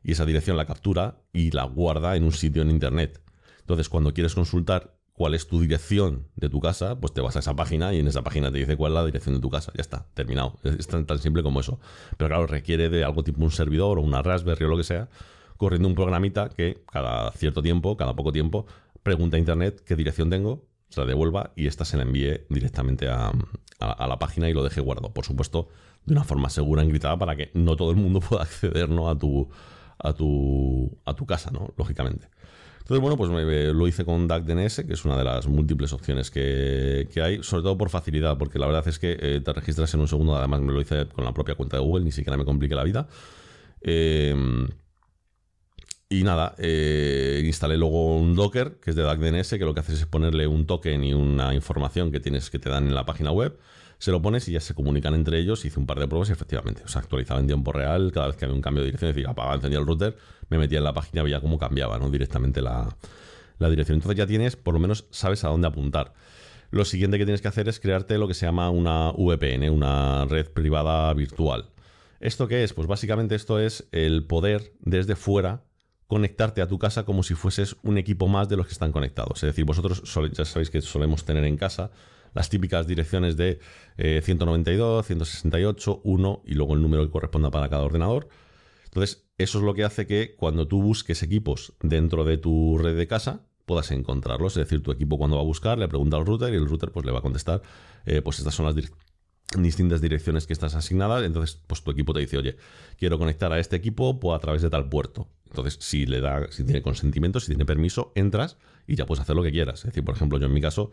Y 0.04 0.12
esa 0.12 0.26
dirección 0.26 0.58
la 0.58 0.66
captura 0.66 1.22
y 1.34 1.52
la 1.52 1.64
guarda 1.64 2.16
en 2.16 2.24
un 2.24 2.32
sitio 2.32 2.62
en 2.62 2.70
Internet. 2.70 3.22
Entonces, 3.62 3.90
cuando 3.90 4.14
quieres 4.14 4.36
consultar 4.36 4.96
cuál 5.14 5.34
es 5.34 5.48
tu 5.48 5.62
dirección 5.62 6.28
de 6.36 6.50
tu 6.50 6.60
casa, 6.60 7.00
pues 7.00 7.14
te 7.14 7.22
vas 7.22 7.36
a 7.38 7.40
esa 7.40 7.56
página 7.56 7.94
y 7.94 8.00
en 8.00 8.08
esa 8.08 8.22
página 8.22 8.52
te 8.52 8.58
dice 8.58 8.76
cuál 8.76 8.92
es 8.92 8.96
la 8.96 9.06
dirección 9.06 9.36
de 9.36 9.42
tu 9.42 9.50
casa. 9.50 9.72
Ya 9.76 9.82
está, 9.82 10.06
terminado. 10.14 10.60
Es 10.64 10.88
tan, 10.88 11.08
simple 11.20 11.42
como 11.42 11.62
eso. 11.62 11.80
Pero 12.18 12.30
claro, 12.30 12.48
requiere 12.48 12.90
de 12.90 13.04
algo 13.04 13.24
tipo 13.24 13.44
un 13.44 13.52
servidor 13.52 13.98
o 13.98 14.02
una 14.02 14.22
Raspberry 14.22 14.66
o 14.66 14.68
lo 14.68 14.78
que 14.78 14.84
sea, 14.84 15.10
corriendo 15.58 15.88
un 15.88 15.96
programita 15.96 16.50
que 16.50 16.84
cada 16.92 17.32
cierto 17.32 17.62
tiempo, 17.62 17.96
cada 17.96 18.16
poco 18.16 18.32
tiempo, 18.32 18.66
pregunta 19.06 19.38
a 19.38 19.40
Internet 19.40 19.84
qué 19.86 19.96
dirección 19.96 20.32
tengo, 20.32 20.68
se 20.90 21.00
la 21.00 21.06
devuelva 21.06 21.54
y 21.56 21.68
esta 21.68 21.86
se 21.86 21.96
la 21.96 22.04
envíe 22.04 22.42
directamente 22.50 23.08
a, 23.08 23.32
la 23.80 24.20
página 24.20 24.50
y 24.50 24.54
lo 24.54 24.64
deje 24.64 24.82
guardado. 24.82 25.14
Por 25.14 25.26
supuesto, 25.26 25.70
de 26.06 26.14
una 26.14 26.24
forma 26.24 26.50
segura, 26.50 26.82
encriptada, 26.82 27.16
para 27.18 27.36
que 27.36 27.52
no 27.54 27.76
todo 27.76 27.92
el 27.92 27.98
mundo 27.98 28.20
pueda 28.28 28.42
acceder 28.42 28.90
¿no? 28.90 29.08
a, 29.08 29.18
tu, 29.18 29.48
a, 30.00 30.14
tu, 30.14 30.98
a 31.06 31.14
tu 31.14 31.26
casa, 31.28 31.52
¿no? 31.52 31.72
lógicamente. 31.78 32.30
Entonces, 32.80 33.00
bueno, 33.00 33.16
pues 33.16 33.30
lo 33.30 33.88
hice 33.88 34.06
con 34.06 34.28
DAC 34.28 34.44
DNS, 34.44 34.84
que 34.88 34.94
es 34.94 35.06
una 35.06 35.18
de 35.18 35.24
las 35.24 35.48
múltiples 35.48 35.94
opciones 35.94 36.32
que, 36.32 37.08
hay, 37.24 37.44
sobre 37.44 37.62
todo 37.64 37.78
por 37.78 37.90
facilidad, 37.90 38.40
porque 38.40 38.58
la 38.58 38.66
verdad 38.66 38.88
es 38.88 38.98
que 38.98 39.18
eh, 39.20 39.42
te 39.44 39.54
registras 39.54 39.94
en 39.94 40.00
un 40.00 40.08
segundo, 40.08 40.36
además 40.36 40.62
me 40.62 40.74
lo 40.74 40.82
hice 40.82 41.08
con 41.08 41.26
la 41.26 41.34
propia 41.34 41.56
cuenta 41.56 41.78
de 41.78 41.84
Google, 41.84 42.06
ni 42.06 42.12
siquiera 42.12 42.38
me 42.38 42.46
complique 42.46 42.74
la 42.74 42.84
vida. 42.84 43.08
Em, 43.82 44.68
y 46.20 46.24
nada, 46.24 46.56
eh, 46.58 47.44
instalé 47.46 47.78
luego 47.78 48.18
un 48.18 48.36
Docker, 48.36 48.78
que 48.82 48.92
es 48.92 48.96
de 48.96 49.04
DAC 49.04 49.20
DNS, 49.20 49.50
que 49.50 49.66
lo 49.66 49.74
que 49.74 49.80
hace 49.80 49.94
es 49.94 50.06
ponerle 50.06 50.48
un 50.48 50.66
token 50.66 51.04
y 51.04 51.14
una 51.14 51.54
información 51.54 52.12
que 52.12 52.20
tienes 52.20 52.50
que 52.50 52.60
te 52.60 52.70
dan 52.70 52.88
en 52.88 52.96
la 52.96 53.06
página 53.06 53.32
web 53.32 53.58
se 53.98 54.12
lo 54.12 54.22
pones 54.22 54.48
y 54.48 54.52
ya 54.52 54.60
se 54.60 54.74
comunican 54.74 55.14
entre 55.14 55.40
ellos. 55.40 55.66
Hice 55.66 55.80
un 55.80 55.86
par 55.86 56.00
de 56.00 56.08
pruebas 56.08 56.30
y 56.30 56.34
efectivamente, 56.34 56.84
o 56.86 56.88
sea, 56.88 57.02
actualizaba 57.02 57.40
en 57.40 57.48
tiempo 57.48 57.72
real. 57.72 58.12
Cada 58.12 58.28
vez 58.28 58.36
que 58.36 58.46
había 58.46 58.56
un 58.56 58.62
cambio 58.62 58.82
de 58.82 58.88
dirección, 58.88 59.12
decía, 59.12 59.30
apagaba, 59.30 59.56
encendía 59.56 59.80
el 59.80 59.86
router, 59.86 60.18
me 60.50 60.58
metía 60.58 60.80
en 60.80 60.84
la 60.84 60.94
página, 60.94 61.24
veía 61.24 61.42
cómo 61.42 61.58
cambiaba 61.58 61.98
¿no? 61.98 62.10
directamente 62.10 62.62
la, 62.62 62.96
dirección. 63.60 63.98
Entonces 63.98 64.18
ya 64.18 64.28
tienes, 64.28 64.56
por 64.56 64.74
lo 64.74 64.80
menos, 64.80 65.06
sabes 65.12 65.44
a 65.44 65.50
dónde 65.50 65.68
apuntar. 65.68 66.14
Lo 66.72 66.84
siguiente 66.84 67.18
que 67.18 67.26
tienes 67.26 67.42
que 67.42 67.48
hacer 67.48 67.70
es 67.70 67.80
crearte 67.80 68.18
lo 68.18 68.28
que 68.28 68.34
se 68.34 68.46
llama 68.46 68.70
una 68.70 69.12
VPN, 69.12 69.70
una 69.70 70.26
red 70.26 70.48
privada 70.52 71.14
virtual. 71.14 71.70
¿Esto 72.20 72.48
qué 72.48 72.64
es? 72.64 72.74
Pues 72.74 72.88
básicamente 72.88 73.36
esto 73.36 73.60
es 73.60 73.88
el 73.92 74.26
poder 74.26 74.74
desde 74.82 75.16
fuera 75.16 75.64
conectarte 76.08 76.62
a 76.62 76.68
tu 76.68 76.78
casa 76.78 77.04
como 77.04 77.24
si 77.24 77.36
fueses 77.36 77.76
un 77.84 77.98
equipo 77.98 78.28
más 78.28 78.50
de 78.50 78.58
los 78.58 78.68
que 78.68 78.74
están 78.74 78.92
conectados. 78.92 79.44
Es 79.44 79.48
decir, 79.48 79.66
vosotros 79.66 80.04
ya 80.34 80.46
sabéis 80.46 80.70
que 80.70 80.82
solemos 80.82 81.26
tener 81.26 81.46
en 81.46 81.58
casa 81.58 81.92
las 82.34 82.50
típicas 82.50 82.86
direcciones 82.86 83.38
de 83.38 83.60
192, 83.98 85.06
168, 85.06 86.02
1 86.04 86.44
y 86.46 86.54
luego 86.54 86.76
el 86.76 86.82
número 86.82 87.06
que 87.06 87.12
corresponda 87.12 87.50
para 87.50 87.70
cada 87.70 87.84
ordenador. 87.84 88.28
Entonces, 88.86 89.26
eso 89.38 89.58
es 89.58 89.64
lo 89.64 89.74
que 89.74 89.84
hace 89.84 90.06
que 90.06 90.36
cuando 90.36 90.68
tú 90.68 90.82
busques 90.82 91.24
equipos 91.24 91.74
dentro 91.82 92.24
de 92.24 92.38
tu 92.38 92.78
red 92.78 92.96
de 92.96 93.08
casa, 93.08 93.42
puedas 93.66 93.92
encontrarlos. 93.92 94.54
Es 94.58 94.66
decir, 94.66 94.82
tu 94.82 94.92
equipo 94.92 95.18
cuando 95.18 95.38
va 95.38 95.42
a 95.42 95.46
buscar 95.46 95.78
le 95.78 95.88
pregunta 95.88 96.18
al 96.18 96.26
router 96.26 96.54
y 96.54 96.58
el 96.58 96.68
router 96.68 96.92
pues 96.92 97.06
le 97.06 97.12
va 97.12 97.20
a 97.20 97.22
contestar, 97.22 97.62
eh, 98.06 98.22
pues 98.22 98.40
estas 98.40 98.56
son 98.56 98.66
las 98.66 98.76
distintas 99.58 100.02
direcciones 100.02 100.48
que 100.48 100.54
estás 100.54 100.76
asignadas. 100.76 101.24
Entonces, 101.24 101.60
pues 101.68 101.84
tu 101.84 101.92
equipo 101.92 102.14
te 102.14 102.20
dice, 102.20 102.38
oye, 102.38 102.58
quiero 102.98 103.18
conectar 103.18 103.52
a 103.52 103.60
este 103.60 103.76
equipo 103.76 104.34
a 104.34 104.40
través 104.40 104.62
de 104.62 104.70
tal 104.70 104.90
puerto. 104.90 105.28
Entonces, 105.48 105.78
si 105.80 106.06
le 106.06 106.22
da, 106.22 106.52
si 106.52 106.64
tiene 106.64 106.82
consentimiento, 106.82 107.40
si 107.40 107.48
tiene 107.48 107.66
permiso, 107.66 108.12
entras 108.16 108.58
y 108.88 108.96
ya 108.96 109.06
puedes 109.06 109.22
hacer 109.22 109.36
lo 109.36 109.44
que 109.44 109.52
quieras. 109.52 109.80
Es 109.80 109.86
decir, 109.86 110.04
por 110.04 110.16
ejemplo, 110.16 110.38
yo 110.38 110.48
en 110.48 110.54
mi 110.54 110.62
caso 110.62 110.92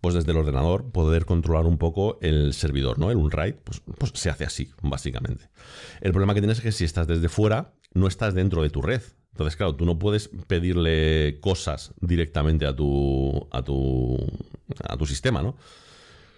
pues 0.00 0.14
desde 0.14 0.32
el 0.32 0.38
ordenador 0.38 0.90
poder 0.90 1.26
controlar 1.26 1.66
un 1.66 1.78
poco 1.78 2.18
el 2.22 2.54
servidor, 2.54 2.98
¿no? 2.98 3.10
El 3.10 3.18
Unraid, 3.18 3.56
pues, 3.56 3.82
pues 3.98 4.12
se 4.14 4.30
hace 4.30 4.44
así, 4.44 4.70
básicamente. 4.82 5.48
El 6.00 6.12
problema 6.12 6.34
que 6.34 6.40
tienes 6.40 6.58
es 6.58 6.62
que 6.62 6.72
si 6.72 6.84
estás 6.84 7.06
desde 7.06 7.28
fuera, 7.28 7.74
no 7.92 8.06
estás 8.06 8.34
dentro 8.34 8.62
de 8.62 8.70
tu 8.70 8.80
red. 8.80 9.02
Entonces, 9.32 9.56
claro, 9.56 9.76
tú 9.76 9.84
no 9.84 9.98
puedes 9.98 10.30
pedirle 10.46 11.38
cosas 11.40 11.92
directamente 12.00 12.66
a 12.66 12.74
tu, 12.74 13.48
a 13.50 13.62
tu, 13.62 14.16
a 14.82 14.96
tu 14.96 15.06
sistema, 15.06 15.42
¿no? 15.42 15.56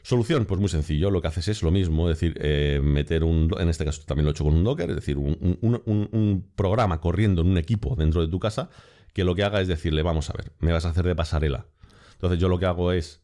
Solución, 0.03 0.47
pues 0.47 0.61
muy 0.61 0.69
sencillo, 0.69 1.11
lo 1.11 1.23
que 1.23 1.29
haces 1.29 1.47
es 1.47 1.63
lo 1.63 1.71
mismo, 1.71 2.11
es 2.11 2.19
decir, 2.19 2.37
eh, 2.41 2.81
meter 2.83 3.23
un, 3.23 3.49
en 3.59 3.69
este 3.69 3.85
caso 3.85 4.03
también 4.05 4.25
lo 4.25 4.31
he 4.31 4.33
hecho 4.33 4.45
con 4.45 4.55
un 4.55 4.65
Docker, 4.65 4.91
es 4.91 4.97
decir, 4.97 5.17
un, 5.17 6.53
programa 6.57 7.01
corriendo 7.01 7.43
en 7.43 7.49
un 7.49 7.59
equipo 7.59 7.95
dentro 7.95 8.21
de 8.21 8.29
tu 8.29 8.41
casa 8.41 8.69
que 9.13 9.23
lo 9.25 9.35
que 9.35 9.45
haga 9.45 9.61
es 9.61 9.69
decirle, 9.69 10.03
vamos 10.03 10.29
a 10.31 10.33
ver, 10.33 10.53
me 10.59 10.73
vas 10.73 10.87
a 10.87 10.89
hacer 10.89 11.05
de 11.05 11.15
pasarela. 11.15 11.67
Entonces 12.15 12.41
yo 12.41 12.49
lo 12.49 12.59
que 12.59 12.67
hago 12.67 12.93
es 12.93 13.23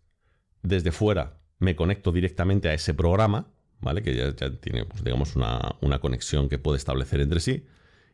desde 0.62 0.92
fuera 0.92 1.38
me 1.58 1.74
conecto 1.74 2.12
directamente 2.12 2.68
a 2.68 2.74
ese 2.74 2.94
programa, 2.94 3.48
¿vale? 3.80 4.02
Que 4.02 4.14
ya, 4.14 4.32
tiene, 4.60 4.84
pues, 4.84 5.02
digamos, 5.02 5.34
una, 5.36 5.98
conexión 6.00 6.48
que 6.48 6.58
puede 6.58 6.78
establecer 6.78 7.20
entre 7.20 7.40
sí. 7.40 7.66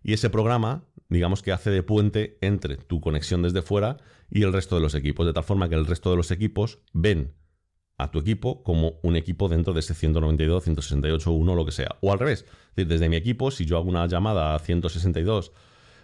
Y 0.03 0.13
ese 0.13 0.31
programa, 0.31 0.85
digamos 1.09 1.43
que 1.43 1.53
hace 1.53 1.71
de 1.71 1.83
puente 1.83 2.39
entre 2.41 2.77
tu 2.77 3.01
conexión 3.01 3.43
desde 3.43 3.63
fuera 3.63 3.99
y 4.31 4.43
el 4.43 4.53
resto 4.53 4.77
de 4.77 4.83
los 4.83 4.95
equipos, 4.95 5.27
de 5.27 5.33
tal 5.33 5.45
forma 5.45 5.69
que 5.69 5.75
el 5.75 5.87
resto 5.87 6.11
de 6.11 6.17
los 6.17 6.31
equipos 6.31 6.79
ven 6.93 7.35
a 7.99 8.11
tu 8.11 8.19
equipo 8.19 8.63
como 8.63 8.95
un 9.03 9.17
equipo 9.17 9.49
dentro 9.49 9.73
de 9.73 9.81
ese 9.81 9.95
192, 9.95 10.65
168, 10.65 11.31
1, 11.31 11.55
lo 11.55 11.65
que 11.65 11.73
sea. 11.73 11.97
O 12.01 12.13
al 12.13 12.19
revés, 12.19 12.45
desde 12.77 13.09
mi 13.09 13.17
equipo, 13.17 13.51
si 13.51 13.67
yo 13.67 13.77
hago 13.77 13.89
una 13.89 14.07
llamada 14.07 14.55
a 14.55 14.59
162, 14.59 15.53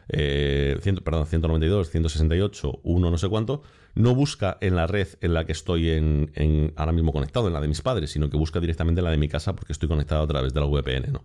eh, 0.09 0.79
perdón, 1.05 1.27
192, 1.27 1.91
168, 1.91 2.81
1 2.83 3.11
no 3.11 3.19
sé 3.19 3.29
cuánto, 3.29 3.63
no 3.95 4.15
busca 4.15 4.59
en 4.61 4.77
la 4.77 4.87
red 4.87 5.09
en 5.21 5.35
la 5.35 5.45
que 5.45 5.53
estoy 5.53 5.91
en, 5.91 6.73
ahora 6.77 6.93
mismo 6.93 7.13
conectado, 7.13 7.49
en 7.49 7.55
la 7.55 7.61
de 7.61 7.69
mis 7.69 7.81
padres, 7.81 8.11
sino 8.11 8.31
que 8.31 8.37
busca 8.37 8.61
directamente 8.61 9.01
en 9.01 9.05
la 9.05 9.11
de 9.11 9.19
mi 9.19 9.29
casa 9.29 9.55
porque 9.55 9.73
estoy 9.73 9.89
conectado 9.89 10.23
a 10.23 10.27
través 10.27 10.55
de 10.55 10.61
la 10.61 10.67
VPN, 10.67 11.13
¿no? 11.13 11.25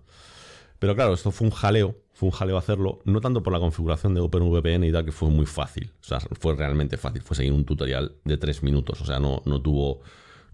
Pero 0.80 0.94
claro, 0.94 1.14
esto 1.14 1.32
fue 1.32 1.48
un 1.48 1.54
jaleo, 1.54 1.96
fue 2.14 2.28
un 2.28 2.34
jaleo 2.34 2.58
hacerlo, 2.58 3.00
no 3.06 3.22
tanto 3.22 3.42
por 3.42 3.54
la 3.54 3.60
configuración 3.60 4.14
de 4.14 4.22
OpenVPN 4.22 4.84
y 4.84 4.92
tal, 4.92 5.06
que 5.06 5.12
fue 5.12 5.30
muy 5.30 5.46
fácil, 5.46 5.92
o 6.02 6.04
sea, 6.04 6.20
fue 6.20 6.54
realmente 6.54 6.98
fácil, 6.98 7.22
fue 7.22 7.38
seguir 7.38 7.54
un 7.54 7.66
tutorial 7.66 8.16
de 8.26 8.38
tres 8.38 8.62
minutos, 8.62 9.02
o 9.02 9.06
sea, 9.06 9.20
no, 9.20 9.42
no, 9.46 9.62
tuvo, 9.62 10.02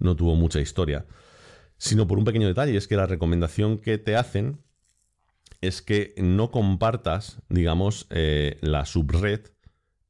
no 0.01 0.15
tuvo 0.15 0.35
mucha 0.35 0.59
historia, 0.59 1.05
sino 1.77 2.07
por 2.07 2.17
un 2.17 2.25
pequeño 2.25 2.47
detalle, 2.47 2.77
es 2.77 2.87
que 2.87 2.95
la 2.95 3.07
recomendación 3.07 3.77
que 3.77 3.97
te 3.97 4.15
hacen 4.15 4.59
es 5.61 5.81
que 5.81 6.13
no 6.17 6.51
compartas, 6.51 7.41
digamos, 7.49 8.07
eh, 8.09 8.57
la 8.61 8.85
subred 8.85 9.41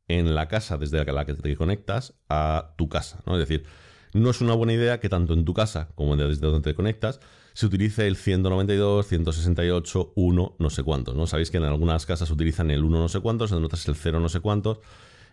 en 0.07 0.33
la 0.35 0.47
casa 0.47 0.77
desde 0.77 1.03
la 1.05 1.25
que 1.25 1.33
te 1.33 1.55
conectas 1.55 2.13
a 2.29 2.73
tu 2.77 2.89
casa, 2.89 3.21
¿no? 3.25 3.33
Es 3.33 3.39
decir, 3.39 3.65
no 4.13 4.29
es 4.29 4.41
una 4.41 4.53
buena 4.53 4.73
idea 4.73 4.99
que 4.99 5.09
tanto 5.09 5.33
en 5.33 5.45
tu 5.45 5.53
casa 5.53 5.89
como 5.95 6.15
desde 6.15 6.47
donde 6.47 6.71
te 6.71 6.75
conectas 6.75 7.19
se 7.53 7.65
utilice 7.65 8.07
el 8.07 8.15
192, 8.15 9.07
168, 9.07 10.13
1, 10.15 10.55
no 10.57 10.69
sé 10.69 10.83
cuántos, 10.83 11.15
¿no? 11.15 11.27
Sabéis 11.27 11.51
que 11.51 11.57
en 11.57 11.63
algunas 11.63 12.05
casas 12.05 12.29
utilizan 12.31 12.71
el 12.71 12.83
1 12.83 12.99
no 12.99 13.09
sé 13.09 13.19
cuántos, 13.19 13.51
en 13.51 13.63
otras 13.63 13.87
el 13.87 13.95
0 13.95 14.19
no 14.19 14.29
sé 14.29 14.39
cuántos 14.39 14.79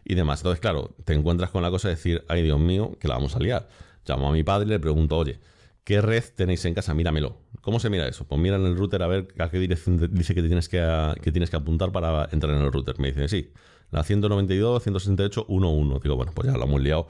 y 0.05 0.15
demás. 0.15 0.41
Entonces, 0.41 0.61
claro, 0.61 0.95
te 1.05 1.15
encuentras 1.15 1.51
con 1.51 1.63
la 1.63 1.71
cosa 1.71 1.89
de 1.89 1.95
decir, 1.95 2.25
ay 2.29 2.43
Dios 2.43 2.59
mío, 2.59 2.97
que 3.01 3.09
la 3.09 3.15
vamos 3.15 3.37
a 3.37 3.41
liar. 3.41 3.69
Llamo 4.09 4.29
a 4.29 4.33
mi 4.33 4.43
padre 4.43 4.67
y 4.67 4.71
le 4.71 4.81
pregunto, 4.81 5.17
oye, 5.17 5.39
¿qué 5.85 6.01
red 6.01 6.25
tenéis 6.35 6.65
en 6.65 6.75
casa? 6.75 6.95
Míramelo. 6.95 7.39
¿Cómo 7.61 7.81
se 7.81 7.91
mira 7.91 8.09
eso? 8.09 8.27
Pues 8.27 8.41
mira 8.41 8.57
en 8.57 8.65
el 8.65 8.77
router 8.77 9.03
a 9.03 9.07
ver 9.07 9.29
a 9.39 9.51
qué 9.51 9.59
dirección 9.59 9.99
dice 10.13 10.35
que 10.35 10.43
tienes 10.43 10.69
que, 10.69 11.15
que 11.23 11.33
tienes 11.33 11.51
que 11.51 11.57
apuntar 11.57 11.93
para 11.93 12.29
entrar 12.33 12.55
en 12.55 12.63
el 12.63 12.73
router. 12.73 12.99
Me 12.99 13.09
dice, 13.13 13.29
sí, 13.29 13.53
la 13.91 14.05
192, 14.05 14.83
168, 14.83 15.47
11. 15.49 16.01
Digo, 16.03 16.17
bueno, 16.17 16.33
pues 16.35 16.49
ya 16.49 16.57
lo 16.57 16.65
hemos 16.65 16.81
liado 16.81 17.09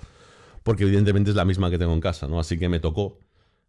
porque 0.68 0.84
evidentemente 0.84 1.30
es 1.30 1.36
la 1.36 1.46
misma 1.46 1.70
que 1.70 1.78
tengo 1.78 1.94
en 1.94 2.00
casa, 2.00 2.28
¿no? 2.28 2.38
Así 2.38 2.58
que 2.58 2.68
me 2.68 2.78
tocó 2.78 3.20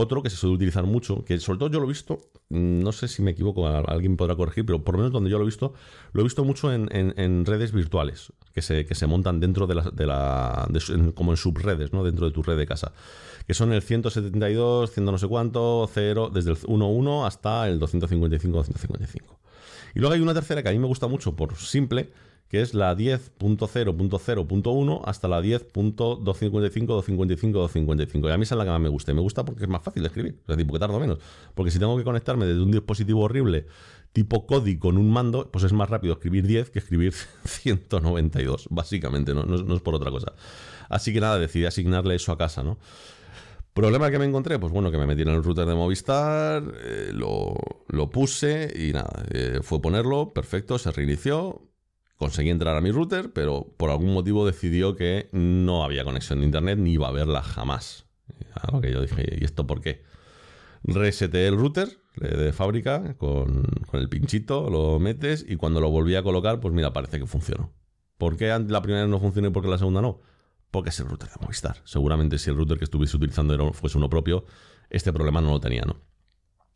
Otro 0.00 0.22
que 0.22 0.30
se 0.30 0.36
suele 0.36 0.54
utilizar 0.54 0.84
mucho, 0.84 1.24
que 1.24 1.40
sobre 1.40 1.58
todo 1.58 1.70
yo 1.70 1.80
lo 1.80 1.86
he 1.86 1.88
visto, 1.88 2.20
no 2.50 2.92
sé 2.92 3.08
si 3.08 3.20
me 3.20 3.32
equivoco, 3.32 3.66
alguien 3.66 4.16
podrá 4.16 4.36
corregir, 4.36 4.64
pero 4.64 4.84
por 4.84 4.94
lo 4.94 4.98
menos 4.98 5.12
donde 5.12 5.28
yo 5.28 5.38
lo 5.38 5.42
he 5.42 5.46
visto, 5.46 5.74
lo 6.12 6.20
he 6.20 6.24
visto 6.24 6.44
mucho 6.44 6.72
en, 6.72 7.44
redes 7.44 7.72
virtuales, 7.72 8.32
que 8.54 8.62
se, 8.62 8.86
que 8.86 8.94
se 8.94 9.08
montan 9.08 9.40
dentro 9.40 9.66
de 9.66 9.74
la, 9.74 9.82
de 9.90 10.06
la 10.06 10.68
como 11.16 11.32
en 11.32 11.36
subredes, 11.36 11.92
¿no? 11.92 12.04
Dentro 12.04 12.26
de 12.26 12.32
tu 12.32 12.44
red 12.44 12.56
de 12.56 12.66
casa 12.66 12.92
que 13.48 13.54
son 13.54 13.72
el 13.72 13.80
172, 13.80 14.92
100 14.92 15.04
no 15.06 15.16
sé 15.16 15.26
cuánto, 15.26 15.90
0, 15.92 16.30
desde 16.32 16.50
el 16.50 16.58
1.1 16.58 17.26
hasta 17.26 17.66
el 17.66 17.78
255, 17.78 18.58
255. 18.58 19.38
Y 19.94 20.00
luego 20.00 20.14
hay 20.14 20.20
una 20.20 20.34
tercera 20.34 20.62
que 20.62 20.68
a 20.68 20.72
mí 20.72 20.78
me 20.78 20.86
gusta 20.86 21.06
mucho 21.06 21.34
por 21.34 21.56
simple, 21.56 22.10
que 22.48 22.62
es 22.62 22.74
la 22.74 22.96
10.0.0.1 22.96 25.02
hasta 25.04 25.28
la 25.28 25.40
10.255, 25.40 26.24
255, 26.24 26.94
255. 27.60 28.28
Y 28.28 28.32
a 28.32 28.38
mí 28.38 28.42
es 28.42 28.50
la 28.50 28.64
que 28.64 28.70
más 28.70 28.80
me 28.80 28.88
gusta. 28.88 29.12
Y 29.12 29.14
me 29.14 29.20
gusta 29.20 29.44
porque 29.44 29.64
es 29.64 29.68
más 29.68 29.82
fácil 29.82 30.04
escribir. 30.06 30.38
Es 30.40 30.46
decir, 30.46 30.66
porque 30.66 30.80
tardo 30.80 30.98
menos. 30.98 31.18
Porque 31.54 31.70
si 31.70 31.78
tengo 31.78 31.96
que 31.96 32.04
conectarme 32.04 32.46
desde 32.46 32.62
un 32.62 32.70
dispositivo 32.70 33.20
horrible 33.20 33.66
tipo 34.12 34.46
CODI 34.46 34.78
con 34.78 34.96
un 34.96 35.10
mando, 35.10 35.50
pues 35.50 35.64
es 35.64 35.72
más 35.72 35.90
rápido 35.90 36.14
escribir 36.14 36.46
10 36.46 36.70
que 36.70 36.78
escribir 36.78 37.12
192, 37.44 38.68
básicamente, 38.70 39.34
no, 39.34 39.44
no 39.44 39.74
es 39.74 39.82
por 39.82 39.94
otra 39.94 40.10
cosa. 40.10 40.32
Así 40.88 41.12
que 41.12 41.20
nada, 41.20 41.38
decidí 41.38 41.66
asignarle 41.66 42.14
eso 42.14 42.32
a 42.32 42.38
casa, 42.38 42.62
¿no? 42.62 42.78
¿Problema 43.78 44.10
que 44.10 44.18
me 44.18 44.24
encontré? 44.24 44.58
Pues 44.58 44.72
bueno, 44.72 44.90
que 44.90 44.98
me 44.98 45.06
metí 45.06 45.22
en 45.22 45.28
el 45.28 45.44
router 45.44 45.64
de 45.64 45.76
Movistar, 45.76 46.64
eh, 46.82 47.12
lo, 47.12 48.10
puse 48.10 48.72
y 48.74 48.92
nada, 48.92 49.24
eh, 49.30 49.60
fue 49.62 49.80
ponerlo, 49.80 50.32
perfecto, 50.32 50.78
se 50.78 50.90
reinició, 50.90 51.62
conseguí 52.18 52.50
entrar 52.50 52.76
a 52.76 52.80
mi 52.80 52.90
router, 52.90 53.32
pero 53.32 53.72
por 53.76 53.90
algún 53.90 54.12
motivo 54.12 54.44
decidió 54.44 54.96
que 54.96 55.28
no 55.32 55.84
había 55.84 56.04
conexión 56.04 56.40
de 56.40 56.46
internet 56.46 56.78
ni 56.78 56.92
iba 56.92 57.06
a 57.06 57.10
haberla 57.10 57.42
jamás. 57.42 58.06
A 58.54 58.70
lo 58.72 58.80
que 58.80 58.92
yo 58.92 59.00
dije, 59.00 59.38
¿y 59.40 59.44
esto 59.44 59.66
por 59.66 59.80
qué? 59.80 60.02
Reseté 60.82 61.46
el 61.46 61.56
router 61.56 61.98
de 62.16 62.52
fábrica 62.52 63.14
con, 63.16 63.64
el 63.92 64.08
pinchito, 64.08 64.68
lo 64.68 64.98
metes 64.98 65.44
y 65.48 65.56
cuando 65.56 65.80
lo 65.80 65.90
volví 65.90 66.16
a 66.16 66.22
colocar, 66.22 66.60
pues 66.60 66.74
mira, 66.74 66.92
parece 66.92 67.18
que 67.18 67.26
funcionó. 67.26 67.72
¿Por 68.18 68.36
qué 68.36 68.48
la 68.68 68.82
primera 68.82 69.06
no 69.06 69.20
funcionó 69.20 69.48
y 69.48 69.50
por 69.52 69.62
qué 69.62 69.70
la 69.70 69.78
segunda 69.78 70.02
no? 70.02 70.20
porque 70.70 70.90
es 70.90 71.00
el 71.00 71.06
router 71.06 71.28
de 71.28 71.36
Movistar. 71.40 71.78
Seguramente 71.84 72.38
si 72.38 72.50
el 72.50 72.56
router 72.56 72.78
que 72.78 72.84
estuviese 72.84 73.16
utilizando 73.16 73.72
fuese 73.72 73.98
uno 73.98 74.10
propio, 74.10 74.44
este 74.90 75.12
problema 75.12 75.40
no 75.40 75.52
lo 75.52 75.60
tenía, 75.60 75.82
¿no? 75.82 75.96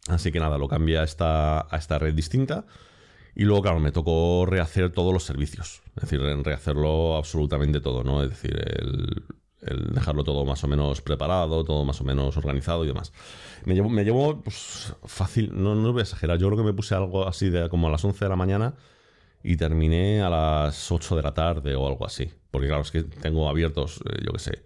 Así 0.08 0.32
que 0.32 0.40
nada, 0.40 0.58
lo 0.58 0.68
cambié 0.68 0.98
a 0.98 1.04
esta, 1.04 1.60
a 1.60 1.76
esta 1.76 1.98
red 1.98 2.14
distinta. 2.14 2.66
Y 3.34 3.44
luego, 3.44 3.62
claro, 3.62 3.80
me 3.80 3.92
tocó 3.92 4.44
rehacer 4.46 4.90
todos 4.90 5.12
los 5.12 5.24
servicios. 5.24 5.82
Es 5.96 6.02
decir, 6.02 6.20
rehacerlo 6.20 7.16
absolutamente 7.16 7.80
todo, 7.80 8.04
¿no? 8.04 8.22
Es 8.22 8.30
decir, 8.30 8.54
el, 8.56 9.22
dejarlo 9.94 10.24
todo 10.24 10.44
más 10.44 10.62
o 10.64 10.68
menos 10.68 11.00
preparado, 11.00 11.64
todo 11.64 11.84
más 11.84 12.00
o 12.00 12.04
menos 12.04 12.36
organizado 12.36 12.84
y 12.84 12.88
demás. 12.88 13.12
Me 13.64 13.74
llevó, 13.74 13.88
me 13.88 14.04
llevó 14.04 14.40
pues, 14.42 14.94
fácil, 15.04 15.50
no, 15.54 15.74
no 15.74 15.92
voy 15.92 16.00
a 16.00 16.02
exagerar, 16.02 16.38
yo 16.38 16.48
creo 16.48 16.58
que 16.58 16.64
me 16.64 16.72
puse 16.72 16.94
algo 16.94 17.26
así 17.26 17.48
de 17.48 17.68
como 17.68 17.86
a 17.88 17.90
las 17.90 18.04
11 18.04 18.24
de 18.24 18.28
la 18.28 18.36
mañana 18.36 18.74
y 19.42 19.56
terminé 19.56 20.20
a 20.22 20.30
las 20.30 20.90
8 20.90 21.16
de 21.16 21.22
la 21.22 21.32
tarde 21.32 21.74
o 21.74 21.86
algo 21.86 22.04
así. 22.06 22.30
Porque 22.50 22.66
claro, 22.68 22.82
es 22.82 22.90
que 22.90 23.02
tengo 23.02 23.48
abiertos, 23.48 24.00
eh, 24.10 24.18
yo 24.24 24.32
qué 24.32 24.38
sé, 24.38 24.62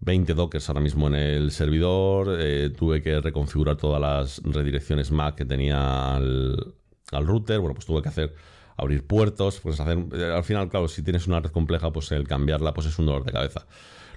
20 0.00 0.34
dockers 0.34 0.68
ahora 0.68 0.80
mismo 0.80 1.08
en 1.08 1.14
el 1.14 1.50
servidor. 1.50 2.36
Eh, 2.40 2.70
tuve 2.76 3.02
que 3.02 3.20
reconfigurar 3.20 3.76
todas 3.76 4.00
las 4.00 4.42
redirecciones 4.44 5.10
MAC 5.10 5.36
que 5.36 5.44
tenía 5.44 6.16
al, 6.16 6.74
router. 7.10 7.58
Bueno, 7.60 7.74
pues 7.74 7.86
tuve 7.86 8.02
que 8.02 8.08
hacer 8.08 8.34
abrir 8.76 9.06
puertos, 9.06 9.60
pues 9.60 9.78
hacer, 9.80 9.98
eh, 10.14 10.32
al 10.34 10.44
final, 10.44 10.68
claro, 10.68 10.88
si 10.88 11.02
tienes 11.02 11.26
una 11.26 11.40
red 11.40 11.50
compleja, 11.50 11.92
pues 11.92 12.12
el 12.12 12.26
cambiarla 12.26 12.72
pues 12.72 12.86
es 12.86 12.98
un 12.98 13.06
dolor 13.06 13.24
de 13.24 13.32
cabeza. 13.32 13.66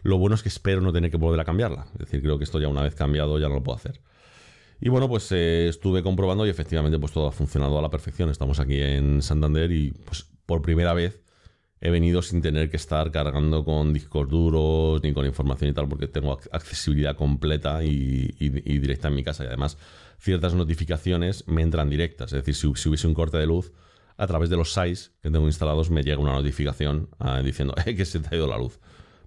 Lo 0.04 0.18
bueno 0.18 0.36
es 0.36 0.44
que 0.44 0.50
espero 0.50 0.82
no 0.82 0.94
tener 0.94 1.12
que 1.12 1.18
volver 1.18 1.40
a 1.40 1.46
cambiarla. 1.46 1.88
Es 1.94 2.00
decir, 2.00 2.22
creo 2.22 2.38
que 2.38 2.44
esto 2.44 2.60
ya 2.60 2.68
una 2.68 2.82
vez 2.82 2.96
cambiado 2.96 3.40
ya 3.40 3.48
no 3.48 3.56
lo 3.56 3.64
puedo 3.64 3.78
hacer. 3.78 4.02
Y 4.80 4.90
bueno, 4.90 5.08
pues 5.08 5.32
eh, 5.32 5.70
estuve 5.70 6.04
comprobando 6.04 6.46
y 6.46 6.50
efectivamente 6.50 7.00
pues 7.00 7.14
todo 7.14 7.28
ha 7.28 7.32
funcionado 7.32 7.80
a 7.80 7.82
la 7.82 7.90
perfección. 7.90 8.30
Estamos 8.30 8.60
aquí 8.60 8.82
en 8.82 9.22
Santander 9.22 9.72
y 9.72 9.92
pues 9.92 10.26
por 10.46 10.62
primera 10.62 10.94
vez 10.94 11.24
he 11.80 11.90
venido 11.90 12.22
sin 12.22 12.42
tener 12.42 12.70
que 12.70 12.78
estar 12.78 13.12
cargando 13.12 13.66
con 13.66 13.92
discos 13.92 14.30
duros 14.30 15.04
ni 15.04 15.14
con 15.14 15.26
información 15.26 15.70
y 15.70 15.74
tal, 15.74 15.90
porque 15.90 16.08
tengo 16.08 16.40
accesibilidad 16.52 17.16
completa 17.16 17.84
y, 17.84 18.28
directa 18.40 19.10
en 19.10 19.16
mi 19.16 19.24
casa. 19.24 19.44
Y 19.44 19.48
además, 19.48 19.78
ciertas 20.24 20.54
notificaciones 20.54 21.44
me 21.48 21.62
entran 21.62 21.90
directas. 21.90 22.32
Es 22.32 22.46
decir, 22.46 22.56
si, 22.56 22.88
hubiese 22.88 23.08
un 23.08 23.14
corte 23.14 23.38
de 23.38 23.46
luz, 23.46 23.74
a 24.16 24.26
través 24.26 24.50
de 24.50 24.56
los 24.56 24.72
SAIS 24.72 25.12
que 25.22 25.30
tengo 25.30 25.48
instalados, 25.48 25.90
me 25.90 26.02
llega 26.02 26.20
una 26.20 26.34
notificación 26.34 27.10
ah, 27.20 27.42
diciendo 27.42 27.76
eh, 27.86 27.96
que 27.96 28.06
se 28.06 28.20
te 28.20 28.30
ha 28.32 28.38
ido 28.38 28.48
la 28.48 28.58
luz. 28.58 28.80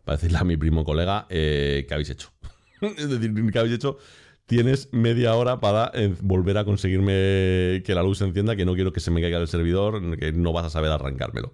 Para 0.04 0.16
decirle 0.16 0.38
a 0.38 0.44
mi 0.44 0.56
primo 0.56 0.84
colega, 0.84 1.26
eh, 1.28 1.84
¿qué 1.86 1.94
habéis 1.94 2.10
hecho? 2.10 2.30
es 2.80 3.10
decir, 3.10 3.34
¿qué 3.52 3.58
habéis 3.58 3.74
hecho? 3.74 3.98
tienes 4.46 4.92
media 4.92 5.34
hora 5.34 5.58
para 5.58 5.90
eh, 5.92 6.14
volver 6.20 6.56
a 6.56 6.64
conseguirme 6.64 7.82
que 7.84 7.92
la 7.96 8.04
luz 8.04 8.18
se 8.18 8.24
encienda, 8.24 8.54
que 8.54 8.64
no 8.64 8.74
quiero 8.76 8.92
que 8.92 9.00
se 9.00 9.10
me 9.10 9.20
caiga 9.20 9.38
el 9.38 9.48
servidor, 9.48 10.16
que 10.16 10.30
no 10.30 10.52
vas 10.52 10.66
a 10.66 10.70
saber 10.70 10.92
arrancármelo. 10.92 11.52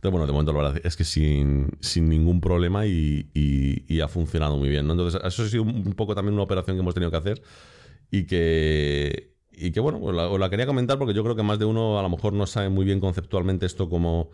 Bueno, 0.00 0.26
de 0.26 0.32
momento 0.32 0.52
la 0.54 0.62
verdad 0.62 0.80
es 0.82 0.96
que 0.96 1.04
sin, 1.04 1.68
ningún 1.94 2.40
problema 2.40 2.86
y, 2.86 4.00
ha 4.02 4.08
funcionado 4.08 4.56
muy 4.56 4.70
bien. 4.70 4.90
Entonces, 4.90 5.20
eso 5.22 5.42
ha 5.42 5.48
sido 5.48 5.62
un 5.62 5.92
poco 5.92 6.14
también 6.14 6.32
una 6.32 6.42
operación 6.42 6.76
que 6.76 6.80
hemos 6.80 6.94
tenido 6.94 7.10
que 7.10 7.18
hacer 7.18 7.42
y 8.12 8.26
que, 8.26 9.32
y 9.50 9.72
que 9.72 9.80
bueno, 9.80 9.98
os 10.00 10.38
la, 10.38 10.50
quería 10.50 10.66
comentar 10.66 10.98
porque 10.98 11.14
yo 11.14 11.24
creo 11.24 11.34
que 11.34 11.42
más 11.42 11.58
de 11.58 11.64
uno 11.64 11.98
a 11.98 12.02
lo 12.02 12.10
mejor 12.10 12.34
no 12.34 12.46
sabe 12.46 12.68
muy 12.68 12.84
bien 12.84 13.00
conceptualmente 13.00 13.64
esto 13.64 13.88
cómo, 13.88 14.30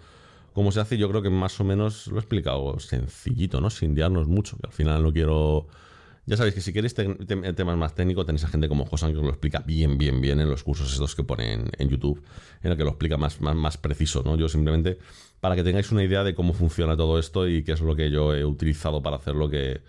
cómo 0.53 0.73
se 0.73 0.81
hace. 0.81 0.99
Yo 0.99 1.09
creo 1.09 1.23
que 1.23 1.31
más 1.31 1.59
o 1.61 1.65
menos 1.65 2.09
lo 2.09 2.17
he 2.17 2.19
explicado 2.19 2.79
sencillito, 2.81 3.61
¿no? 3.61 3.71
Sin 3.71 3.95
diarnos 3.95 4.27
mucho, 4.27 4.57
que 4.59 4.67
al 4.67 4.73
final 4.73 5.03
no 5.05 5.13
quiero 5.13 5.69
ya 6.27 6.37
sabéis 6.37 6.57
que 6.57 6.61
si 6.61 6.75
queréis 6.75 6.93
temas 6.93 7.79
más 7.79 7.95
técnicos, 7.95 8.27
tenéis 8.27 8.45
a 8.45 8.49
gente 8.49 8.69
como 8.69 8.85
Josan 8.85 9.13
que 9.13 9.19
os 9.19 9.25
lo 9.25 9.31
explica 9.31 9.61
bien, 9.61 9.97
bien, 9.97 10.21
bien 10.21 10.41
en 10.41 10.51
los 10.51 10.63
cursos 10.63 10.93
estos 10.93 11.15
que 11.15 11.25
ponen 11.25 11.71
en 11.79 11.89
YouTube, 11.89 12.23
en 12.63 12.73
el 12.73 12.77
que 12.77 12.85
lo 12.85 12.91
explica 12.91 13.17
más, 13.17 13.41
más, 13.41 13.57
más 13.57 13.79
preciso, 13.79 14.23
¿no? 14.23 14.37
Yo 14.37 14.47
simplemente, 14.47 14.99
para 15.41 15.57
que 15.57 15.63
tengáis 15.63 15.91
una 15.91 16.05
idea 16.05 16.25
de 16.25 16.35
cómo 16.35 16.53
funciona 16.53 16.99
todo 16.99 17.19
esto 17.19 17.49
y 17.49 17.63
qué 17.63 17.73
es 17.73 17.81
lo 17.81 17.97
que 17.97 18.11
yo 18.11 18.35
he 18.35 18.45
utilizado 18.45 19.01
para 19.03 19.17
hacerlo, 19.17 19.49
que 19.49 19.81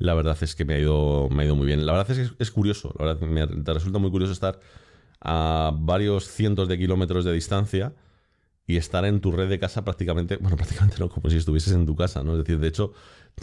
la 0.00 0.14
verdad 0.14 0.36
es 0.40 0.56
que 0.56 0.64
me 0.64 0.74
ha 0.74 0.78
ido, 0.78 1.28
me 1.30 1.42
ha 1.42 1.46
ido 1.46 1.54
muy 1.54 1.66
bien. 1.66 1.84
La 1.84 1.92
verdad 1.92 2.10
es 2.10 2.30
que 2.30 2.42
es 2.42 2.50
curioso, 2.50 2.92
la 2.98 3.04
verdad 3.04 3.20
me, 3.20 3.46
te 3.46 3.74
resulta 3.74 3.98
muy 3.98 4.10
curioso 4.10 4.32
estar 4.32 4.58
a 5.20 5.72
varios 5.78 6.26
cientos 6.26 6.68
de 6.68 6.78
kilómetros 6.78 7.26
de 7.26 7.32
distancia 7.34 7.94
y 8.66 8.78
estar 8.78 9.04
en 9.04 9.20
tu 9.20 9.30
red 9.30 9.50
de 9.50 9.58
casa 9.58 9.84
prácticamente, 9.84 10.38
bueno, 10.38 10.56
prácticamente 10.58 10.96
no, 10.98 11.10
como 11.10 11.28
si 11.28 11.36
estuvieses 11.36 11.74
en 11.74 11.84
tu 11.84 11.94
casa, 11.96 12.24
¿no? 12.24 12.32
Es 12.32 12.38
decir, 12.38 12.58
de 12.58 12.68
hecho, 12.68 12.94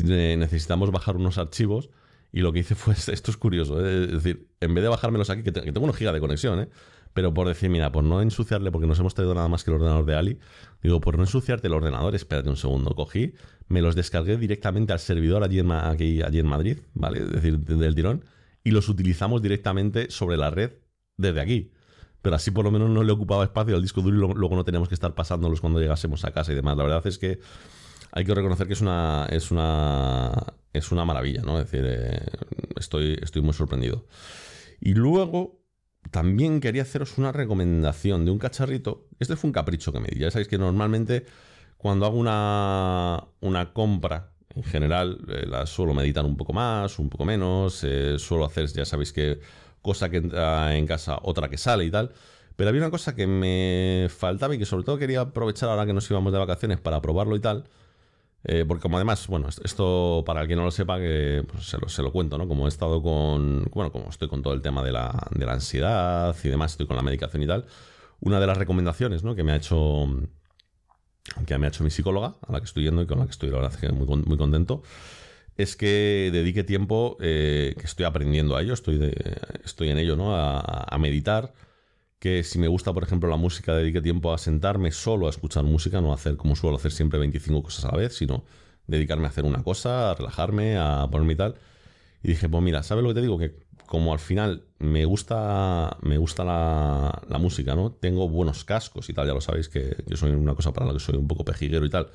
necesitamos 0.03 0.89
bajar 0.91 1.15
unos 1.15 1.37
archivos 1.37 1.91
y 2.31 2.39
lo 2.39 2.51
que 2.51 2.59
hice 2.59 2.73
fue, 2.73 2.95
esto 3.13 3.29
es 3.29 3.37
curioso, 3.37 3.85
¿eh? 3.85 4.05
es 4.05 4.11
decir, 4.23 4.47
en 4.59 4.73
vez 4.73 4.81
de 4.81 4.89
bajármelos 4.89 5.29
aquí, 5.29 5.43
que, 5.43 5.51
tengo 5.51 5.81
unos 5.81 5.95
gigas 5.95 6.15
de 6.15 6.19
conexión, 6.19 6.59
¿eh? 6.59 6.69
Pero 7.18 7.34
por 7.34 7.47
decir, 7.47 7.72
mira, 7.72 7.91
por 7.91 8.03
no 8.03 8.22
ensuciarle, 8.22 8.72
porque 8.72 8.86
nos 8.86 8.99
hemos 8.99 9.15
traído 9.15 9.34
nada 9.34 9.47
más 9.47 9.63
que 9.63 9.72
el 9.72 9.78
ordenador 9.78 10.05
de 10.05 10.15
Ali, 10.15 10.39
digo, 10.84 11.01
por 11.01 11.18
no 11.18 11.24
ensuciarte 11.24 11.65
el 11.65 11.74
ordenador, 11.74 12.13
espérate 12.13 12.47
un 12.47 12.57
segundo, 12.57 12.93
cogí, 12.93 13.34
me 13.70 13.82
los 13.82 13.95
descargué 13.95 14.38
directamente 14.38 14.93
al 14.93 14.99
servidor 14.99 15.43
allí 15.43 15.57
en, 15.57 15.72
aquí, 15.72 16.22
allí 16.22 16.38
en 16.38 16.45
Madrid, 16.45 16.78
¿vale? 16.93 17.22
Es 17.22 17.32
decir, 17.32 17.57
del 17.57 17.95
tirón, 17.95 18.24
y 18.63 18.70
los 18.70 18.88
utilizamos 18.88 19.41
directamente 19.41 20.11
sobre 20.11 20.38
la 20.38 20.51
red 20.51 20.74
desde 21.18 21.41
aquí. 21.41 21.72
Pero 22.22 22.36
así 22.36 22.51
por 22.51 22.63
lo 22.63 22.70
menos 22.70 22.88
no 22.91 23.01
le 23.01 23.11
ocupaba 23.11 23.43
espacio 23.43 23.76
al 23.76 23.82
disco 23.82 24.03
duro 24.03 24.15
y 24.15 24.36
luego 24.36 24.55
no 24.55 24.63
teníamos 24.63 24.88
que 24.88 24.93
estar 24.93 25.15
pasándolos 25.15 25.59
cuando 25.59 25.80
llegásemos 25.80 26.24
a 26.24 26.30
casa 26.30 26.51
y 26.51 26.55
demás. 26.55 26.78
La 26.78 26.84
verdad 26.84 27.07
es 27.07 27.18
que 27.18 27.39
hay 28.11 28.26
que 28.26 28.36
reconocer 28.36 28.68
que 28.68 28.74
es 28.74 28.82
una, 28.82 29.26
es 29.32 29.49
una, 29.49 30.53
es 30.72 30.91
una 30.91 31.03
maravilla, 31.03 31.41
¿no? 31.41 31.57
Es 31.57 31.72
decir, 31.72 31.84
eh, 31.84 32.22
estoy, 32.76 33.18
estoy 33.24 33.41
muy 33.41 33.53
sorprendido. 33.53 34.05
Y 34.80 34.93
luego 34.93 35.56
también 36.11 36.59
quería 36.59 36.83
haceros 36.83 37.17
una 37.17 37.31
recomendación 37.31 38.25
de 38.25 38.31
un 38.31 38.39
cacharrito. 38.39 39.07
Este 39.19 39.35
fue 39.35 39.49
un 39.49 39.53
capricho 39.53 39.91
que 39.91 39.99
me 39.99 40.07
di. 40.07 40.19
Ya 40.19 40.31
sabéis 40.31 40.47
que 40.47 40.57
normalmente 40.57 41.25
cuando 41.77 42.05
hago 42.05 42.17
una, 42.17 43.23
una 43.41 43.73
compra, 43.73 44.31
en 44.55 44.63
general, 44.63 45.19
eh, 45.29 45.45
la 45.47 45.65
suelo 45.67 45.93
meditar 45.93 46.25
un 46.25 46.35
poco 46.35 46.53
más, 46.53 46.97
un 46.99 47.09
poco 47.09 47.25
menos. 47.25 47.83
Eh, 47.83 48.17
suelo 48.17 48.45
hacer, 48.45 48.67
ya 48.67 48.85
sabéis 48.85 49.13
que 49.13 49.39
cosa 49.81 50.09
que 50.09 50.17
entra 50.17 50.75
en 50.75 50.87
casa, 50.87 51.19
otra 51.21 51.49
que 51.49 51.57
sale 51.57 51.85
y 51.85 51.91
tal. 51.91 52.11
Pero 52.55 52.69
había 52.69 52.81
una 52.81 52.91
cosa 52.91 53.15
que 53.15 53.27
me 53.27 54.07
faltaba 54.09 54.55
y 54.55 54.57
que 54.57 54.65
sobre 54.65 54.83
todo 54.83 54.97
quería 54.97 55.21
aprovechar 55.21 55.69
ahora 55.69 55.85
que 55.85 55.93
nos 55.93 56.09
íbamos 56.09 56.33
de 56.33 56.39
vacaciones 56.39 56.79
para 56.79 57.01
probarlo 57.01 57.35
y 57.35 57.39
tal. 57.39 57.65
Eh, 58.49 58.63
porque 58.65 58.81
como 58.81 58.95
además, 58.95 59.27
bueno, 59.27 59.49
esto 59.49 60.23
para 60.25 60.41
el 60.41 60.47
que 60.47 60.55
no 60.55 60.63
lo 60.63 60.71
sepa, 60.71 60.99
que 60.99 61.43
pues, 61.51 61.65
se, 61.65 62.01
lo, 62.01 62.13
cuento, 62.13 62.37
¿no? 62.37 62.47
Como 62.47 62.65
he 62.65 62.69
estado 62.69 63.03
con, 63.03 63.65
bueno, 63.73 63.91
como 63.91 64.07
estoy 64.09 64.29
con 64.29 64.41
todo 64.41 64.53
el 64.53 64.61
tema 64.61 64.81
de 64.83 64.93
la, 64.93 65.27
de 65.31 65.45
la 65.45 65.51
ansiedad 65.51 66.33
y 66.41 66.47
demás, 66.47 66.71
estoy 66.71 66.87
con 66.87 66.95
la 66.95 67.03
medicación 67.03 67.43
y 67.43 67.47
tal, 67.47 67.65
una 68.21 68.39
de 68.39 68.47
las 68.47 68.57
recomendaciones, 68.57 69.21
¿no? 69.21 69.35
Que 69.35 69.43
me 69.43 69.51
ha 69.51 69.57
hecho, 69.57 70.07
que 71.45 71.57
me 71.57 71.65
ha 71.65 71.69
hecho 71.69 71.83
mi 71.83 71.89
psicóloga, 71.89 72.37
a 72.47 72.53
la 72.53 72.59
que 72.59 72.65
estoy 72.65 72.85
yendo 72.85 73.01
y 73.01 73.05
con 73.05 73.19
la 73.19 73.25
que 73.25 73.31
estoy, 73.31 73.49
la 73.49 73.59
verdad, 73.59 73.91
muy, 73.91 74.07
muy 74.07 74.37
contento, 74.37 74.81
es 75.57 75.75
que 75.75 76.29
dedique 76.31 76.63
tiempo, 76.63 77.17
eh, 77.19 77.75
que 77.77 77.85
estoy 77.85 78.05
aprendiendo 78.05 78.55
a 78.55 78.61
ello, 78.61 78.73
estoy, 78.73 79.13
estoy 79.65 79.89
en 79.89 79.97
ello, 79.97 80.15
¿no? 80.15 80.33
a 80.37 80.97
meditar, 80.97 81.51
que 82.20 82.43
si 82.43 82.59
me 82.59 82.68
gusta, 82.68 82.93
por 82.93 83.03
ejemplo, 83.03 83.30
la 83.30 83.38
música, 83.38 83.76
dedique 83.76 84.01
tiempo 84.01 84.34
a 84.34 84.38
sentarme 84.38 84.91
solo 84.91 85.28
a 85.28 85.30
escuchar 85.30 85.63
música, 85.63 86.01
no 86.01 86.13
hacer 86.13 86.36
como 86.38 86.55
suelo 86.55 86.78
hacer 86.78 86.91
siempre 86.91 87.20
25 87.20 87.63
cosas 87.63 87.86
a 87.86 87.91
la 87.91 87.97
vez, 87.97 88.15
sino 88.15 88.43
dedicarme 88.88 89.26
a 89.26 89.30
hacer 89.30 89.45
una 89.45 89.63
cosa, 89.63 90.11
a 90.11 90.15
relajarme, 90.15 90.78
a 90.78 91.07
ponerme 91.11 91.34
y 91.34 91.36
tal. 91.36 91.55
Y 92.24 92.30
dije, 92.30 92.49
pues 92.49 92.63
mira, 92.63 92.84
¿sabes 92.84 93.03
lo 93.03 93.09
que 93.09 93.15
te 93.15 93.22
digo? 93.22 93.38
Que 93.38 93.55
como 93.86 94.13
al 94.13 94.20
final 94.20 94.63
me 94.80 95.05
gusta, 95.05 95.97
me 96.01 96.18
gusta 96.18 96.43
la, 96.43 97.22
la 97.30 97.38
música, 97.38 97.76
¿no? 97.76 97.91
Tengo 97.91 98.28
buenos 98.30 98.63
cascos 98.65 99.09
y 99.09 99.13
tal, 99.13 99.28
ya 99.28 99.34
lo 99.34 99.41
sabéis 99.41 99.70
que 99.70 99.95
yo 100.07 100.18
soy 100.18 100.32
una 100.32 100.55
cosa 100.55 100.74
para 100.74 100.88
la 100.88 100.93
que 100.93 100.99
soy 100.99 101.15
un 101.18 101.28
poco 101.28 101.45
pejiguero 101.45 101.86
y 101.86 101.89
tal. 101.89 102.09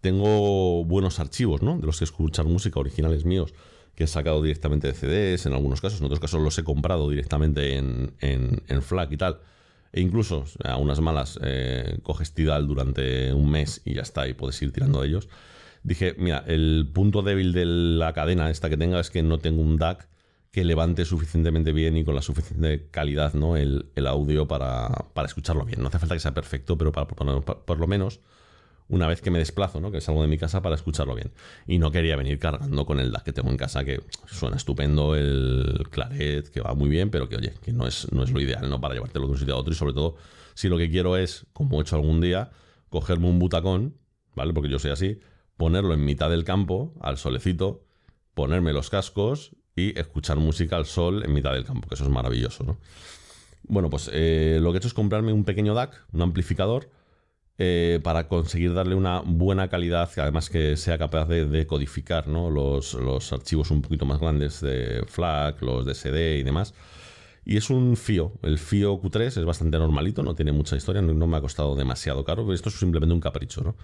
Tengo 0.00 0.84
buenos 0.84 1.20
archivos, 1.20 1.62
¿no? 1.62 1.78
De 1.78 1.86
los 1.86 1.98
que 1.98 2.04
escuchar 2.04 2.46
música 2.46 2.80
originales 2.80 3.24
míos 3.24 3.54
que 3.94 4.04
he 4.04 4.06
sacado 4.06 4.42
directamente 4.42 4.88
de 4.88 4.94
CDs 4.94 5.46
en 5.46 5.52
algunos 5.52 5.80
casos, 5.80 6.00
en 6.00 6.06
otros 6.06 6.20
casos 6.20 6.40
los 6.40 6.56
he 6.58 6.64
comprado 6.64 7.08
directamente 7.10 7.76
en, 7.76 8.14
en, 8.20 8.82
FLAC 8.82 9.12
y 9.12 9.16
tal. 9.16 9.40
E 9.92 10.00
incluso 10.00 10.44
a 10.64 10.76
unas 10.78 11.00
malas 11.00 11.38
eh, 11.42 11.98
coges 12.02 12.32
Tidal 12.32 12.66
durante 12.66 13.32
un 13.34 13.50
mes 13.50 13.82
y 13.84 13.94
ya 13.94 14.02
está, 14.02 14.26
y 14.26 14.32
puedes 14.32 14.60
ir 14.62 14.72
tirando 14.72 15.02
de 15.02 15.08
ellos. 15.08 15.28
Dije, 15.82 16.14
mira, 16.16 16.44
el 16.46 16.88
punto 16.92 17.22
débil 17.22 17.52
de 17.52 17.66
la 17.66 18.12
cadena 18.12 18.50
esta 18.50 18.70
que 18.70 18.76
tenga 18.76 19.00
es 19.00 19.10
que 19.10 19.22
no 19.22 19.38
tengo 19.38 19.60
un 19.60 19.76
DAC 19.76 20.08
que 20.50 20.64
levante 20.64 21.04
suficientemente 21.04 21.72
bien 21.72 21.96
y 21.96 22.04
con 22.04 22.14
la 22.14 22.22
suficiente 22.22 22.88
calidad 22.90 23.34
¿no? 23.34 23.56
el, 23.56 23.90
audio 24.06 24.46
para, 24.46 24.88
para, 25.14 25.26
escucharlo 25.26 25.64
bien. 25.64 25.80
No 25.80 25.88
hace 25.88 25.98
falta 25.98 26.14
que 26.14 26.20
sea 26.20 26.34
perfecto, 26.34 26.78
pero 26.78 26.92
para, 26.92 27.06
por 27.06 27.78
lo 27.78 27.86
menos 27.86 28.20
una 28.92 29.06
vez 29.06 29.22
que 29.22 29.30
me 29.30 29.38
desplazo, 29.38 29.80
¿no? 29.80 29.90
que 29.90 30.02
salgo 30.02 30.20
de 30.20 30.28
mi 30.28 30.36
casa 30.36 30.60
para 30.60 30.74
escucharlo 30.74 31.14
bien. 31.14 31.32
Y 31.66 31.78
no 31.78 31.90
quería 31.90 32.14
venir 32.14 32.38
cargando 32.38 32.84
con 32.84 33.00
el 33.00 33.10
DAC 33.10 33.24
que 33.24 33.32
tengo 33.32 33.48
en 33.48 33.56
casa, 33.56 33.84
que 33.84 34.02
suena 34.26 34.56
estupendo, 34.56 35.16
el 35.16 35.88
claret, 35.90 36.50
que 36.50 36.60
va 36.60 36.74
muy 36.74 36.90
bien, 36.90 37.10
pero 37.10 37.26
que 37.26 37.36
oye, 37.36 37.54
que 37.62 37.72
no 37.72 37.86
es, 37.86 38.12
no 38.12 38.22
es 38.22 38.30
lo 38.30 38.38
ideal 38.38 38.68
¿no? 38.68 38.82
para 38.82 38.92
llevártelo 38.92 39.24
de 39.26 39.32
un 39.32 39.38
sitio 39.38 39.54
a 39.54 39.56
otro 39.56 39.72
y 39.72 39.76
sobre 39.76 39.94
todo 39.94 40.16
si 40.52 40.68
lo 40.68 40.76
que 40.76 40.90
quiero 40.90 41.16
es, 41.16 41.46
como 41.54 41.78
he 41.78 41.82
hecho 41.82 41.96
algún 41.96 42.20
día, 42.20 42.50
cogerme 42.90 43.28
un 43.28 43.38
butacón, 43.38 43.96
¿vale? 44.36 44.52
Porque 44.52 44.68
yo 44.68 44.78
soy 44.78 44.90
así, 44.90 45.20
ponerlo 45.56 45.94
en 45.94 46.04
mitad 46.04 46.28
del 46.28 46.44
campo, 46.44 46.92
al 47.00 47.16
solecito, 47.16 47.86
ponerme 48.34 48.74
los 48.74 48.90
cascos 48.90 49.56
y 49.74 49.98
escuchar 49.98 50.36
música 50.36 50.76
al 50.76 50.84
sol 50.84 51.24
en 51.24 51.32
mitad 51.32 51.54
del 51.54 51.64
campo, 51.64 51.88
que 51.88 51.94
eso 51.94 52.04
es 52.04 52.10
maravilloso, 52.10 52.62
¿no? 52.62 52.78
Bueno, 53.62 53.88
pues 53.88 54.10
eh, 54.12 54.58
lo 54.60 54.70
que 54.70 54.76
he 54.76 54.78
hecho 54.80 54.88
es 54.88 54.94
comprarme 54.94 55.32
un 55.32 55.44
pequeño 55.44 55.72
DAC, 55.72 56.04
un 56.12 56.20
amplificador, 56.20 56.90
eh, 57.64 58.00
para 58.02 58.26
conseguir 58.26 58.74
darle 58.74 58.96
una 58.96 59.20
buena 59.24 59.68
calidad, 59.68 60.10
además 60.16 60.50
que 60.50 60.76
sea 60.76 60.98
capaz 60.98 61.26
de, 61.26 61.64
codificar 61.68 62.26
los, 62.26 63.32
archivos 63.32 63.70
un 63.70 63.82
poquito 63.82 64.04
más 64.04 64.18
grandes 64.18 64.60
de 64.62 65.04
FLAC, 65.06 65.62
los 65.62 65.86
de 65.86 65.94
SD 65.94 66.38
y 66.38 66.42
demás. 66.42 66.74
Y 67.44 67.56
es 67.56 67.70
un 67.70 67.96
FIO. 67.96 68.32
El 68.42 68.58
FIO 68.58 69.00
Q3 69.00 69.38
es 69.38 69.44
bastante 69.44 69.78
normalito, 69.78 70.24
no 70.24 70.34
tiene 70.34 70.50
mucha 70.50 70.74
historia, 70.74 71.02
no, 71.02 71.26
me 71.28 71.36
ha 71.36 71.40
costado 71.40 71.76
demasiado 71.76 72.24
caro, 72.24 72.42
pero 72.42 72.52
esto 72.52 72.68
es 72.68 72.74
simplemente 72.74 73.14
un 73.14 73.20
capricho, 73.20 73.62
¿no? 73.62 73.76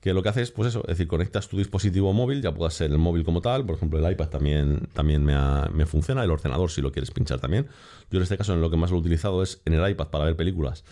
Que 0.00 0.14
lo 0.14 0.22
que 0.22 0.28
hace 0.28 0.42
es, 0.42 0.52
pues 0.52 0.68
eso, 0.68 0.82
es 0.82 0.90
decir, 0.90 1.08
conectas 1.08 1.48
tu 1.48 1.58
dispositivo 1.58 2.12
móvil, 2.12 2.40
ya 2.40 2.54
pueda 2.54 2.70
ser 2.70 2.92
el 2.92 2.98
móvil 2.98 3.24
como 3.24 3.40
tal, 3.40 3.66
por 3.66 3.74
ejemplo, 3.74 3.98
el 3.98 4.12
iPad 4.12 4.28
también, 4.28 4.88
también 4.92 5.24
me, 5.24 5.34
me 5.72 5.86
funciona, 5.86 6.22
el 6.22 6.30
ordenador 6.30 6.70
si 6.70 6.82
lo 6.82 6.92
quieres 6.92 7.10
pinchar 7.10 7.40
también. 7.40 7.66
Yo 8.12 8.18
en 8.18 8.22
este 8.22 8.38
caso 8.38 8.54
en 8.54 8.60
lo 8.60 8.70
que 8.70 8.76
más 8.76 8.92
lo 8.92 8.98
he 8.98 9.00
utilizado 9.00 9.42
es 9.42 9.60
en 9.64 9.72
el 9.72 9.90
iPad 9.90 10.06
para 10.06 10.24
ver 10.24 10.36
películas 10.36 10.84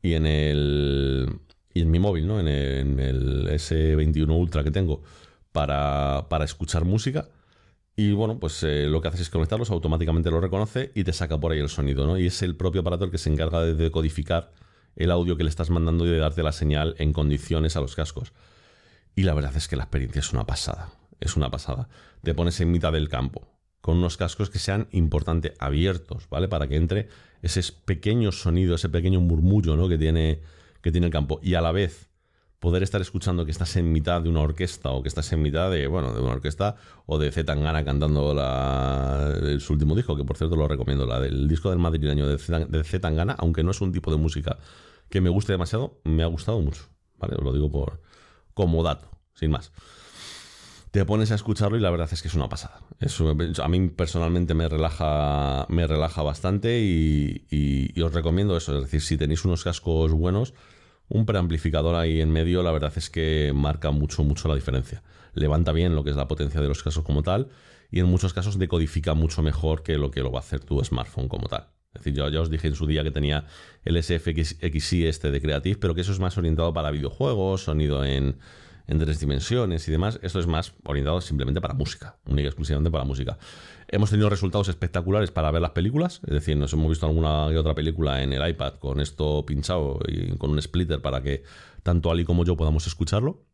y 0.00 0.14
en 0.14 0.26
el, 0.26 1.40
y 1.74 1.82
en 1.82 1.90
mi 1.90 1.98
móvil, 1.98 2.26
¿no? 2.26 2.40
En 2.40 2.48
el, 2.48 3.48
S21 3.48 4.28
Ultra 4.30 4.64
que 4.64 4.70
tengo 4.70 5.02
para, 5.52 6.26
escuchar 6.44 6.84
música. 6.84 7.28
Y 7.94 8.12
bueno, 8.12 8.38
pues 8.38 8.62
eh, 8.62 8.86
lo 8.86 9.02
que 9.02 9.08
haces 9.08 9.22
es 9.22 9.30
conectarlos, 9.30 9.70
automáticamente 9.70 10.30
lo 10.30 10.40
reconoce 10.40 10.92
y 10.94 11.04
te 11.04 11.12
saca 11.12 11.38
por 11.38 11.52
ahí 11.52 11.58
el 11.58 11.68
sonido, 11.68 12.06
¿no? 12.06 12.18
Y 12.18 12.26
es 12.26 12.42
el 12.42 12.56
propio 12.56 12.80
aparato 12.80 13.04
el 13.04 13.10
que 13.10 13.18
se 13.18 13.30
encarga 13.30 13.60
de 13.60 13.74
decodificar 13.74 14.52
el 14.96 15.10
audio 15.10 15.36
que 15.36 15.44
le 15.44 15.50
estás 15.50 15.70
mandando 15.70 16.06
y 16.06 16.10
de 16.10 16.18
darte 16.18 16.42
la 16.42 16.52
señal 16.52 16.94
en 16.98 17.12
condiciones 17.12 17.76
a 17.76 17.80
los 17.80 17.94
cascos. 17.94 18.32
Y 19.14 19.24
la 19.24 19.34
verdad 19.34 19.54
es 19.56 19.68
que 19.68 19.76
la 19.76 19.84
experiencia 19.84 20.20
es 20.20 20.32
una 20.32 20.46
pasada. 20.46 20.90
Es 21.20 21.36
una 21.36 21.50
pasada. 21.50 21.88
Te 22.22 22.34
pones 22.34 22.60
en 22.60 22.70
mitad 22.70 22.92
del 22.92 23.08
campo 23.08 23.46
con 23.82 23.98
unos 23.98 24.16
cascos 24.16 24.48
que 24.48 24.58
sean 24.58 24.88
importante 24.92 25.54
abiertos, 25.58 26.28
¿vale? 26.30 26.48
Para 26.48 26.68
que 26.68 26.76
entre 26.76 27.08
ese 27.42 27.60
pequeño 27.84 28.32
sonido, 28.32 28.76
ese 28.76 28.88
pequeño 28.88 29.20
murmullo, 29.20 29.76
¿no? 29.76 29.88
Que 29.88 29.98
tiene 29.98 30.40
que 30.82 30.92
tiene 30.92 31.06
el 31.06 31.12
campo 31.12 31.40
y 31.42 31.54
a 31.54 31.60
la 31.60 31.72
vez 31.72 32.10
poder 32.62 32.84
estar 32.84 33.00
escuchando 33.00 33.44
que 33.44 33.50
estás 33.50 33.74
en 33.74 33.90
mitad 33.90 34.22
de 34.22 34.28
una 34.28 34.40
orquesta 34.40 34.90
o 34.90 35.02
que 35.02 35.08
estás 35.08 35.32
en 35.32 35.42
mitad 35.42 35.68
de, 35.68 35.88
bueno, 35.88 36.12
de 36.12 36.20
una 36.20 36.30
orquesta 36.30 36.76
o 37.06 37.18
de 37.18 37.32
Z 37.32 37.44
Tangana 37.44 37.84
cantando 37.84 38.32
la, 38.32 39.34
su 39.58 39.72
último 39.72 39.96
disco, 39.96 40.16
que 40.16 40.22
por 40.22 40.36
cierto 40.36 40.54
lo 40.54 40.68
recomiendo, 40.68 41.04
la 41.04 41.18
del 41.18 41.48
disco 41.48 41.70
del 41.70 41.80
madrileño 41.80 42.28
de 42.28 42.38
Z 42.38 43.00
Tangana, 43.00 43.34
aunque 43.36 43.64
no 43.64 43.72
es 43.72 43.80
un 43.80 43.90
tipo 43.90 44.12
de 44.12 44.16
música 44.16 44.58
que 45.08 45.20
me 45.20 45.28
guste 45.28 45.50
demasiado, 45.50 46.00
me 46.04 46.22
ha 46.22 46.26
gustado 46.26 46.60
mucho, 46.60 46.84
¿vale? 47.18 47.34
Os 47.34 47.42
lo 47.42 47.52
digo 47.52 47.68
por 47.68 48.00
como 48.54 48.84
dato, 48.84 49.10
sin 49.34 49.50
más. 49.50 49.72
Te 50.92 51.04
pones 51.04 51.32
a 51.32 51.34
escucharlo 51.34 51.76
y 51.76 51.80
la 51.80 51.90
verdad 51.90 52.08
es 52.12 52.22
que 52.22 52.28
es 52.28 52.34
una 52.34 52.48
pasada. 52.48 52.80
a 53.60 53.68
mí 53.68 53.88
personalmente 53.88 54.54
me 54.54 54.68
relaja, 54.68 55.66
me 55.68 55.88
relaja 55.88 56.22
bastante 56.22 56.78
y, 56.80 57.44
y 57.50 58.00
os 58.02 58.12
recomiendo 58.12 58.56
eso. 58.56 58.76
Es 58.76 58.84
decir, 58.84 59.00
si 59.00 59.16
tenéis 59.16 59.44
unos 59.44 59.64
cascos 59.64 60.12
buenos, 60.12 60.54
un 61.12 61.26
preamplificador 61.26 61.94
ahí 61.94 62.20
en 62.20 62.30
medio, 62.30 62.62
la 62.62 62.72
verdad 62.72 62.92
es 62.96 63.10
que 63.10 63.52
marca 63.54 63.90
mucho, 63.90 64.24
mucho 64.24 64.48
la 64.48 64.54
diferencia. 64.54 65.02
Levanta 65.34 65.72
bien 65.72 65.94
lo 65.94 66.04
que 66.04 66.10
es 66.10 66.16
la 66.16 66.26
potencia 66.26 66.60
de 66.60 66.68
los 66.68 66.82
casos 66.82 67.04
como 67.04 67.22
tal 67.22 67.48
y 67.90 68.00
en 68.00 68.06
muchos 68.06 68.32
casos 68.32 68.58
decodifica 68.58 69.12
mucho 69.12 69.42
mejor 69.42 69.82
que 69.82 69.98
lo 69.98 70.10
que 70.10 70.22
lo 70.22 70.32
va 70.32 70.38
a 70.38 70.42
hacer 70.42 70.60
tu 70.60 70.82
smartphone 70.82 71.28
como 71.28 71.48
tal. 71.48 71.68
Es 71.94 72.00
decir, 72.00 72.14
yo 72.14 72.26
ya 72.30 72.40
os 72.40 72.48
dije 72.48 72.68
en 72.68 72.74
su 72.74 72.86
día 72.86 73.02
que 73.02 73.10
tenía 73.10 73.44
el 73.84 74.02
SFXI 74.02 75.06
este 75.06 75.30
de 75.30 75.42
Creative, 75.42 75.76
pero 75.78 75.94
que 75.94 76.00
eso 76.00 76.12
es 76.12 76.18
más 76.18 76.38
orientado 76.38 76.72
para 76.72 76.90
videojuegos, 76.90 77.64
sonido 77.64 78.02
en, 78.06 78.36
en 78.86 78.98
tres 78.98 79.20
dimensiones 79.20 79.86
y 79.88 79.92
demás. 79.92 80.18
Esto 80.22 80.40
es 80.40 80.46
más 80.46 80.74
orientado 80.84 81.20
simplemente 81.20 81.60
para 81.60 81.74
música, 81.74 82.16
única 82.26 82.42
y 82.42 82.46
exclusivamente 82.46 82.90
para 82.90 83.04
música. 83.04 83.38
Hemos 83.88 84.10
tenido 84.10 84.30
resultados 84.30 84.68
espectaculares 84.68 85.30
para 85.30 85.50
ver 85.50 85.62
las 85.62 85.72
películas, 85.72 86.20
es 86.26 86.32
decir, 86.32 86.56
nos 86.56 86.72
hemos 86.72 86.88
visto 86.88 87.06
alguna 87.06 87.48
y 87.52 87.56
otra 87.56 87.74
película 87.74 88.22
en 88.22 88.32
el 88.32 88.48
iPad 88.48 88.74
con 88.74 89.00
esto 89.00 89.44
pinchado 89.46 89.98
y 90.08 90.36
con 90.38 90.50
un 90.50 90.60
splitter 90.60 91.00
para 91.00 91.22
que 91.22 91.42
tanto 91.82 92.10
Ali 92.10 92.24
como 92.24 92.44
yo 92.44 92.56
podamos 92.56 92.86
escucharlo. 92.86 93.44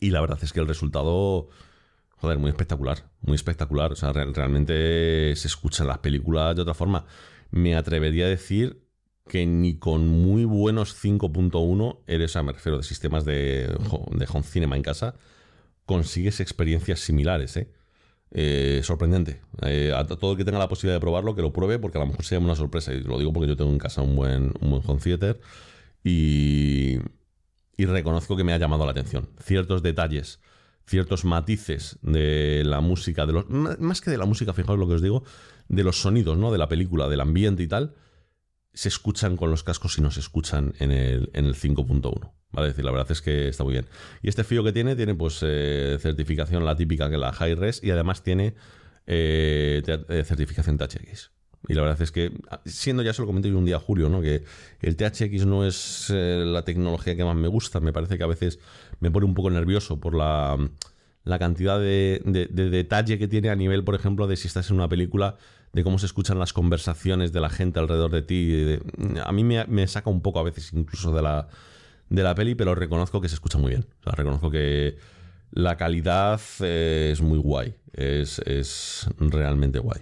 Y 0.00 0.10
la 0.10 0.20
verdad 0.20 0.38
es 0.42 0.52
que 0.52 0.60
el 0.60 0.66
resultado, 0.66 1.48
joder, 2.16 2.38
muy 2.38 2.50
espectacular, 2.50 3.10
muy 3.20 3.36
espectacular. 3.36 3.92
O 3.92 3.96
sea, 3.96 4.12
realmente 4.12 5.34
se 5.36 5.46
escuchan 5.46 5.86
las 5.86 5.98
películas 5.98 6.56
de 6.56 6.62
otra 6.62 6.74
forma. 6.74 7.04
Me 7.50 7.76
atrevería 7.76 8.24
a 8.24 8.28
decir 8.28 8.81
que 9.28 9.46
ni 9.46 9.78
con 9.78 10.08
muy 10.08 10.44
buenos 10.44 10.94
5.1 11.02 11.98
eres, 12.06 12.36
a 12.36 12.42
me 12.42 12.52
refiero 12.52 12.78
de 12.78 12.84
sistemas 12.84 13.24
de, 13.24 13.66
de 13.66 14.26
home 14.30 14.42
cinema 14.42 14.76
en 14.76 14.82
casa, 14.82 15.14
consigues 15.86 16.40
experiencias 16.40 17.00
similares, 17.00 17.56
¿eh? 17.56 17.68
Eh, 18.34 18.80
sorprendente. 18.82 19.42
Eh, 19.60 19.92
a 19.94 20.06
todo 20.06 20.32
el 20.32 20.38
que 20.38 20.44
tenga 20.44 20.58
la 20.58 20.68
posibilidad 20.68 20.96
de 20.96 21.00
probarlo, 21.00 21.34
que 21.34 21.42
lo 21.42 21.52
pruebe, 21.52 21.78
porque 21.78 21.98
a 21.98 22.00
lo 22.00 22.06
mejor 22.06 22.24
sea 22.24 22.38
una 22.38 22.56
sorpresa. 22.56 22.92
Y 22.94 23.02
lo 23.02 23.18
digo 23.18 23.32
porque 23.32 23.48
yo 23.48 23.56
tengo 23.56 23.70
en 23.70 23.78
casa 23.78 24.00
un 24.00 24.16
buen, 24.16 24.52
un 24.60 24.70
buen 24.70 24.82
home 24.86 25.00
theater 25.00 25.38
y, 26.02 26.98
y 27.76 27.84
reconozco 27.84 28.36
que 28.36 28.44
me 28.44 28.54
ha 28.54 28.58
llamado 28.58 28.86
la 28.86 28.92
atención. 28.92 29.28
Ciertos 29.38 29.82
detalles, 29.82 30.40
ciertos 30.86 31.24
matices 31.26 31.98
de 32.00 32.62
la 32.64 32.80
música, 32.80 33.26
de 33.26 33.34
los, 33.34 33.48
más 33.50 34.00
que 34.00 34.10
de 34.10 34.18
la 34.18 34.24
música, 34.24 34.54
fijaos 34.54 34.78
lo 34.78 34.88
que 34.88 34.94
os 34.94 35.02
digo, 35.02 35.24
de 35.68 35.84
los 35.84 36.00
sonidos, 36.00 36.38
¿no? 36.38 36.50
De 36.50 36.58
la 36.58 36.68
película, 36.68 37.08
del 37.08 37.20
ambiente 37.20 37.62
y 37.62 37.68
tal, 37.68 37.94
se 38.74 38.88
escuchan 38.88 39.36
con 39.36 39.50
los 39.50 39.62
cascos 39.64 39.98
y 39.98 40.02
no 40.02 40.10
se 40.10 40.20
escuchan 40.20 40.74
en 40.78 40.90
el, 40.90 41.30
en 41.34 41.44
el 41.46 41.54
5.1. 41.54 42.32
¿Vale? 42.52 42.68
decir, 42.68 42.84
la 42.84 42.90
verdad 42.90 43.10
es 43.10 43.22
que 43.22 43.48
está 43.48 43.64
muy 43.64 43.72
bien. 43.72 43.86
Y 44.22 44.28
este 44.28 44.44
fío 44.44 44.62
que 44.62 44.72
tiene, 44.72 44.94
tiene 44.94 45.14
pues 45.14 45.40
eh, 45.42 45.96
certificación 46.00 46.64
la 46.64 46.76
típica 46.76 47.08
que 47.08 47.16
la 47.16 47.32
High 47.32 47.54
Res 47.54 47.80
y 47.82 47.90
además 47.90 48.22
tiene 48.22 48.54
eh, 49.06 49.82
eh, 49.86 50.24
certificación 50.24 50.76
THX. 50.76 51.32
Y 51.68 51.74
la 51.74 51.82
verdad 51.82 52.02
es 52.02 52.10
que, 52.10 52.32
siendo 52.66 53.02
ya 53.02 53.12
se 53.12 53.22
lo 53.22 53.26
comenté 53.26 53.48
yo 53.48 53.56
un 53.56 53.64
día 53.64 53.76
a 53.76 53.78
Julio, 53.78 54.08
¿no? 54.08 54.20
que 54.20 54.44
el 54.80 54.96
THX 54.96 55.46
no 55.46 55.64
es 55.64 56.10
la 56.10 56.64
tecnología 56.64 57.16
que 57.16 57.24
más 57.24 57.36
me 57.36 57.46
gusta, 57.46 57.78
me 57.78 57.92
parece 57.92 58.18
que 58.18 58.24
a 58.24 58.26
veces 58.26 58.58
me 58.98 59.12
pone 59.12 59.26
un 59.26 59.34
poco 59.34 59.48
nervioso 59.48 60.00
por 60.00 60.16
la, 60.16 60.58
cantidad 61.38 61.78
de, 61.78 62.20
detalle 62.24 63.16
que 63.16 63.28
tiene 63.28 63.48
a 63.48 63.54
nivel, 63.54 63.84
por 63.84 63.94
ejemplo, 63.94 64.26
de 64.26 64.36
si 64.36 64.48
estás 64.48 64.70
en 64.70 64.76
una 64.76 64.88
película, 64.88 65.36
de 65.72 65.84
cómo 65.84 65.98
se 65.98 66.06
escuchan 66.06 66.38
las 66.38 66.52
conversaciones 66.52 67.32
de 67.32 67.40
la 67.40 67.48
gente 67.48 67.80
alrededor 67.80 68.10
de 68.10 68.22
ti. 68.22 68.78
a 69.24 69.32
mí 69.32 69.44
me 69.44 69.86
saca 69.86 70.10
un 70.10 70.20
poco 70.20 70.38
a 70.38 70.42
veces 70.42 70.72
incluso 70.72 71.12
de 71.14 71.22
la, 71.22 71.48
de 72.12 72.22
la 72.22 72.34
peli, 72.34 72.54
pero 72.54 72.74
reconozco 72.74 73.20
que 73.20 73.28
se 73.28 73.34
escucha 73.34 73.58
muy 73.58 73.70
bien. 73.70 73.86
Reconozco 74.04 74.50
que 74.50 74.96
la 75.50 75.76
calidad 75.76 76.40
eh, 76.60 77.10
es 77.12 77.22
muy 77.22 77.38
guay. 77.38 77.74
Es, 77.94 79.08
realmente 79.18 79.78
guay. 79.78 80.00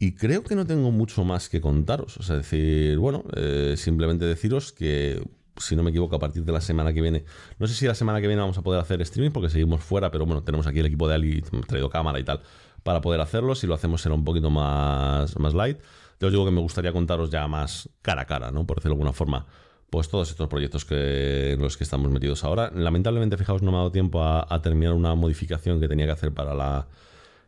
Y 0.00 0.14
creo 0.14 0.42
que 0.42 0.54
no 0.54 0.66
tengo 0.66 0.90
mucho 0.90 1.24
más 1.24 1.48
que 1.48 1.60
contaros. 1.60 2.16
O 2.16 2.22
sea, 2.22 2.36
decir, 2.36 2.98
bueno, 2.98 3.24
eh, 3.36 3.74
simplemente 3.76 4.24
deciros 4.24 4.72
que, 4.72 5.22
si 5.56 5.76
no 5.76 5.84
me 5.84 5.90
equivoco, 5.90 6.16
a 6.16 6.20
partir 6.20 6.44
de 6.44 6.52
la 6.52 6.60
semana 6.60 6.92
que 6.92 7.00
viene, 7.00 7.24
no 7.58 7.66
sé 7.68 7.74
si 7.74 7.86
la 7.86 7.94
semana 7.94 8.20
que 8.20 8.26
viene 8.26 8.42
vamos 8.42 8.58
a 8.58 8.62
poder 8.62 8.80
hacer 8.80 9.00
streaming 9.02 9.30
porque 9.30 9.50
seguimos 9.50 9.82
fuera, 9.82 10.10
pero 10.10 10.26
bueno, 10.26 10.42
tenemos 10.42 10.66
aquí 10.66 10.80
el 10.80 10.86
equipo 10.86 11.08
de 11.08 11.14
Ali, 11.14 11.42
traído 11.66 11.90
cámara 11.90 12.18
y 12.20 12.24
tal, 12.24 12.42
para 12.82 13.00
poder 13.00 13.20
hacerlo. 13.20 13.54
Si 13.54 13.66
lo 13.66 13.74
hacemos 13.74 14.02
será 14.02 14.14
un 14.14 14.24
poquito 14.24 14.50
más, 14.50 15.38
más 15.38 15.54
light. 15.54 15.78
Yo 16.20 16.28
os 16.28 16.32
digo 16.32 16.44
que 16.44 16.50
me 16.50 16.60
gustaría 16.60 16.92
contaros 16.92 17.30
ya 17.30 17.46
más 17.46 17.88
cara 18.02 18.22
a 18.22 18.26
cara, 18.26 18.50
¿no? 18.50 18.66
Por 18.66 18.76
decirlo 18.76 18.94
de 18.94 19.00
alguna 19.00 19.12
forma 19.12 19.46
pues 19.90 20.08
todos 20.08 20.30
estos 20.30 20.48
proyectos 20.48 20.84
que, 20.84 21.52
en 21.52 21.62
los 21.62 21.76
que 21.76 21.84
estamos 21.84 22.10
metidos 22.10 22.44
ahora. 22.44 22.70
Lamentablemente, 22.74 23.36
fijaos, 23.36 23.62
no 23.62 23.70
me 23.70 23.78
ha 23.78 23.80
dado 23.80 23.92
tiempo 23.92 24.22
a, 24.22 24.60
terminar 24.62 24.92
una 24.92 25.14
modificación 25.14 25.80
que 25.80 25.88
tenía 25.88 26.06
que 26.06 26.12
hacer 26.12 26.32
para 26.32 26.54
la, 26.54 26.88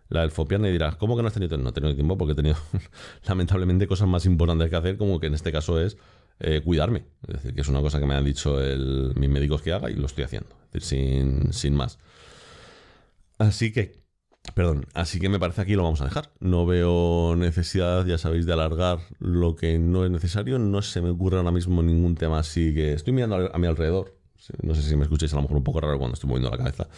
la 0.09 0.23
del 0.23 0.31
Fopian 0.31 0.65
y 0.65 0.71
dirás, 0.71 0.97
¿cómo 0.97 1.17
que 1.17 1.23
no 1.23 1.29
has 1.29 1.35
tenido 1.35 1.51
tiempo? 1.51 1.65
No 1.65 1.71
he 1.71 1.73
tenido 1.73 1.95
tiempo 1.95 2.17
porque 2.17 2.33
he 2.33 2.37
tenido 2.37 2.57
lamentablemente 3.29 3.87
cosas 3.87 4.09
más 4.09 4.25
importantes 4.25 4.71
que 4.71 4.77
hacer, 4.77 4.97
como 4.97 5.21
que 5.21 5.27
en 5.27 5.35
este 5.35 5.53
caso 5.53 5.81
es 5.81 5.99
eh, 6.41 6.63
cuidarme. 6.65 7.05
Es 7.29 7.35
decir, 7.35 7.55
que 7.55 7.61
es 7.61 7.69
una 7.69 7.81
cosa 7.81 8.01
que 8.01 8.07
me 8.07 8.15
han 8.15 8.25
dicho 8.25 8.59
mis 9.17 9.29
médicos 9.29 9.61
que 9.61 9.73
haga 9.73 9.91
y 9.91 9.95
lo 9.95 10.07
estoy 10.07 10.25
haciendo. 10.25 10.49
Es 10.73 10.83
decir, 10.83 10.83
sin, 10.83 11.53
sin 11.53 11.75
más. 11.75 11.99
Así 13.39 13.73
que 13.73 14.00
Perdón, 14.55 14.87
así 14.95 15.21
que 15.21 15.29
me 15.29 15.39
parece 15.39 15.63
aquí 15.63 15.75
lo 15.75 15.85
vamos 15.85 16.01
a 16.01 16.05
dejar. 16.05 16.31
No 16.41 16.67
veo 16.67 17.35
necesidad, 17.37 18.05
ya 18.07 18.19
sabéis, 18.19 18.47
de 18.47 18.53
alargar 18.53 18.99
lo 19.19 19.57
que 19.57 19.79
no 19.79 20.05
es 20.05 20.11
necesario. 20.11 20.59
No 20.59 20.83
se 20.83 21.01
me 21.01 21.11
ocurre 21.11 21.39
ahora 21.39 21.53
mismo 21.53 21.83
ningún 21.83 22.15
tema 22.15 22.39
así 22.39 22.75
que 22.75 22.93
estoy 22.93 23.13
mirando 23.13 23.51
a 23.53 23.59
mi 23.59 23.67
alrededor. 23.67 24.17
No 24.63 24.75
sé 24.75 24.83
si 24.83 24.97
me 24.97 25.05
escucháis 25.05 25.33
a 25.33 25.37
lo 25.37 25.43
mejor 25.43 25.59
un 25.59 25.65
poco 25.65 25.81
raro 25.81 25.99
cuando 25.99 26.15
estoy 26.15 26.29
moviendo 26.29 26.51
la 26.51 26.59
cabeza. 26.59 26.89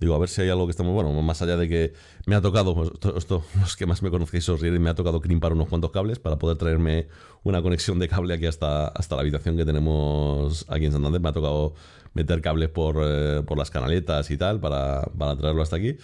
Digo, 0.00 0.14
a 0.14 0.18
ver 0.18 0.28
si 0.28 0.42
hay 0.42 0.48
algo 0.48 0.66
que 0.66 0.70
estamos. 0.70 0.92
Bueno, 0.94 1.10
más 1.22 1.42
allá 1.42 1.56
de 1.56 1.68
que 1.68 1.92
me 2.26 2.36
ha 2.36 2.40
tocado, 2.40 2.74
pues, 2.74 2.90
esto, 3.16 3.42
los 3.60 3.76
que 3.76 3.86
más 3.86 4.02
me 4.02 4.10
conocéis 4.10 4.48
os 4.48 4.62
me 4.62 4.90
ha 4.90 4.94
tocado 4.94 5.20
crimpar 5.20 5.52
unos 5.52 5.68
cuantos 5.68 5.90
cables 5.90 6.18
para 6.18 6.38
poder 6.38 6.56
traerme 6.56 7.08
una 7.42 7.62
conexión 7.62 7.98
de 7.98 8.08
cable 8.08 8.34
aquí 8.34 8.46
hasta, 8.46 8.88
hasta 8.88 9.16
la 9.16 9.22
habitación 9.22 9.56
que 9.56 9.64
tenemos 9.64 10.66
aquí 10.68 10.86
en 10.86 10.92
Santander. 10.92 11.20
Me 11.20 11.28
ha 11.30 11.32
tocado 11.32 11.74
meter 12.14 12.40
cables 12.40 12.68
por, 12.68 12.96
eh, 13.00 13.42
por 13.46 13.58
las 13.58 13.70
canaletas 13.70 14.30
y 14.30 14.36
tal 14.36 14.60
para, 14.60 15.02
para 15.18 15.36
traerlo 15.36 15.62
hasta 15.62 15.76
aquí. 15.76 15.96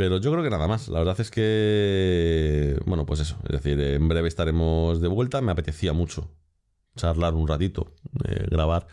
Pero 0.00 0.16
yo 0.16 0.32
creo 0.32 0.42
que 0.42 0.48
nada 0.48 0.66
más. 0.66 0.88
La 0.88 1.00
verdad 1.00 1.20
es 1.20 1.30
que, 1.30 2.80
bueno, 2.86 3.04
pues 3.04 3.20
eso. 3.20 3.36
Es 3.44 3.50
decir, 3.50 3.78
en 3.78 4.08
breve 4.08 4.28
estaremos 4.28 4.98
de 4.98 5.08
vuelta. 5.08 5.42
Me 5.42 5.52
apetecía 5.52 5.92
mucho 5.92 6.26
charlar 6.96 7.34
un 7.34 7.46
ratito, 7.46 7.88
eh, 8.24 8.46
grabar. 8.50 8.86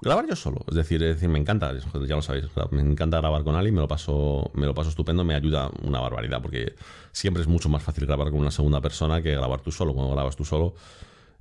Grabar 0.00 0.26
yo 0.26 0.34
solo, 0.36 0.64
es 0.66 0.74
decir, 0.74 1.02
es 1.02 1.16
decir, 1.16 1.28
me 1.28 1.38
encanta, 1.38 1.74
ya 2.06 2.16
lo 2.16 2.22
sabéis, 2.22 2.46
me 2.70 2.80
encanta 2.80 3.18
grabar 3.18 3.44
con 3.44 3.56
Ali, 3.56 3.72
me 3.72 3.80
lo 3.80 3.88
paso, 3.88 4.50
me 4.54 4.64
lo 4.64 4.72
paso 4.72 4.88
estupendo, 4.88 5.22
me 5.22 5.34
ayuda 5.34 5.70
una 5.82 6.00
barbaridad, 6.00 6.40
porque 6.40 6.76
siempre 7.12 7.42
es 7.42 7.48
mucho 7.48 7.68
más 7.68 7.82
fácil 7.82 8.06
grabar 8.06 8.30
con 8.30 8.40
una 8.40 8.50
segunda 8.50 8.80
persona 8.80 9.20
que 9.20 9.32
grabar 9.32 9.60
tú 9.60 9.70
solo. 9.70 9.92
Cuando 9.92 10.14
grabas 10.14 10.34
tú 10.34 10.46
solo, 10.46 10.74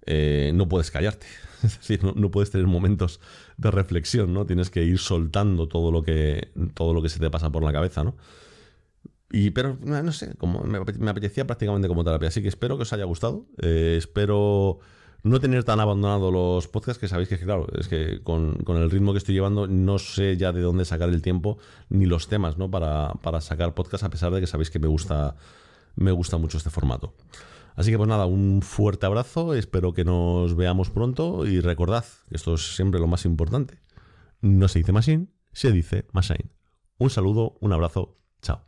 eh, 0.06 0.52
no 0.54 0.68
puedes 0.68 0.92
callarte, 0.92 1.28
es 1.64 1.78
decir, 1.78 2.04
no, 2.04 2.12
no, 2.14 2.30
puedes 2.30 2.52
tener 2.52 2.68
momentos 2.68 3.22
de 3.56 3.72
reflexión, 3.72 4.34
¿no? 4.34 4.46
Tienes 4.46 4.70
que 4.70 4.84
ir 4.84 5.00
soltando 5.00 5.70
todo 5.70 5.94
lo 5.94 6.04
que, 6.04 6.50
todo 6.74 6.94
lo 6.94 7.02
que 7.02 7.08
se 7.08 7.20
te 7.20 7.30
pasa 7.30 7.50
por 7.50 7.64
la 7.64 7.72
cabeza, 7.72 8.04
¿no? 8.04 8.16
Y, 9.30 9.52
pero 9.52 9.78
no 9.82 10.12
sé, 10.12 10.36
como 10.38 10.62
me, 10.64 10.78
apetecía 11.10 11.46
prácticamente 11.46 11.88
como 11.88 12.04
terapia. 12.04 12.30
Así 12.30 12.42
que 12.42 12.48
espero 12.48 12.78
que 12.78 12.84
os 12.84 12.94
haya 12.94 13.04
gustado. 13.04 13.46
Eh, 13.62 13.96
espero 13.98 14.80
no 15.24 15.40
tener 15.40 15.64
tan 15.64 15.80
abandonado 15.80 16.32
los 16.32 16.68
podcasts, 16.68 17.00
que 17.00 17.08
sabéis 17.08 17.30
que, 17.30 17.38
claro, 17.38 17.68
es 17.78 17.88
que 17.88 18.22
con, 18.24 18.58
el 18.68 18.90
ritmo 18.90 19.12
que 19.12 19.18
estoy 19.18 19.36
llevando, 19.36 19.68
no 19.68 20.00
sé 20.00 20.38
ya 20.38 20.52
de 20.52 20.62
dónde 20.62 20.86
sacar 20.86 21.10
el 21.10 21.22
tiempo 21.22 21.58
ni 21.90 22.06
los 22.06 22.28
temas, 22.28 22.58
¿no? 22.58 22.72
Para, 22.72 23.14
para 23.22 23.42
sacar 23.42 23.74
podcasts, 23.74 24.06
a 24.06 24.10
pesar 24.10 24.32
de 24.32 24.40
que 24.40 24.48
sabéis 24.48 24.70
que 24.70 24.80
me 24.80 24.88
gusta, 24.88 25.36
me 25.96 26.12
gusta 26.12 26.38
mucho 26.38 26.58
este 26.58 26.70
formato. 26.70 27.14
Así 27.76 27.92
que 27.92 27.98
pues 27.98 28.10
nada, 28.10 28.26
un 28.26 28.62
fuerte 28.64 29.06
abrazo, 29.06 29.54
espero 29.54 29.94
que 29.94 30.04
nos 30.04 30.56
veamos 30.56 30.90
pronto 30.90 31.46
y 31.46 31.62
recordad 31.62 32.06
esto 32.32 32.56
es 32.56 32.76
siempre 32.76 33.00
lo 33.00 33.06
más 33.06 33.24
importante. 33.26 33.80
No 34.42 34.68
se 34.68 34.80
dice 34.80 34.92
Machine, 34.92 35.28
se 35.52 35.72
dice 35.72 36.08
Machine. 36.12 36.50
Un 36.98 37.12
saludo, 37.12 37.58
un 37.60 37.74
abrazo, 37.74 38.18
chao. 38.42 38.68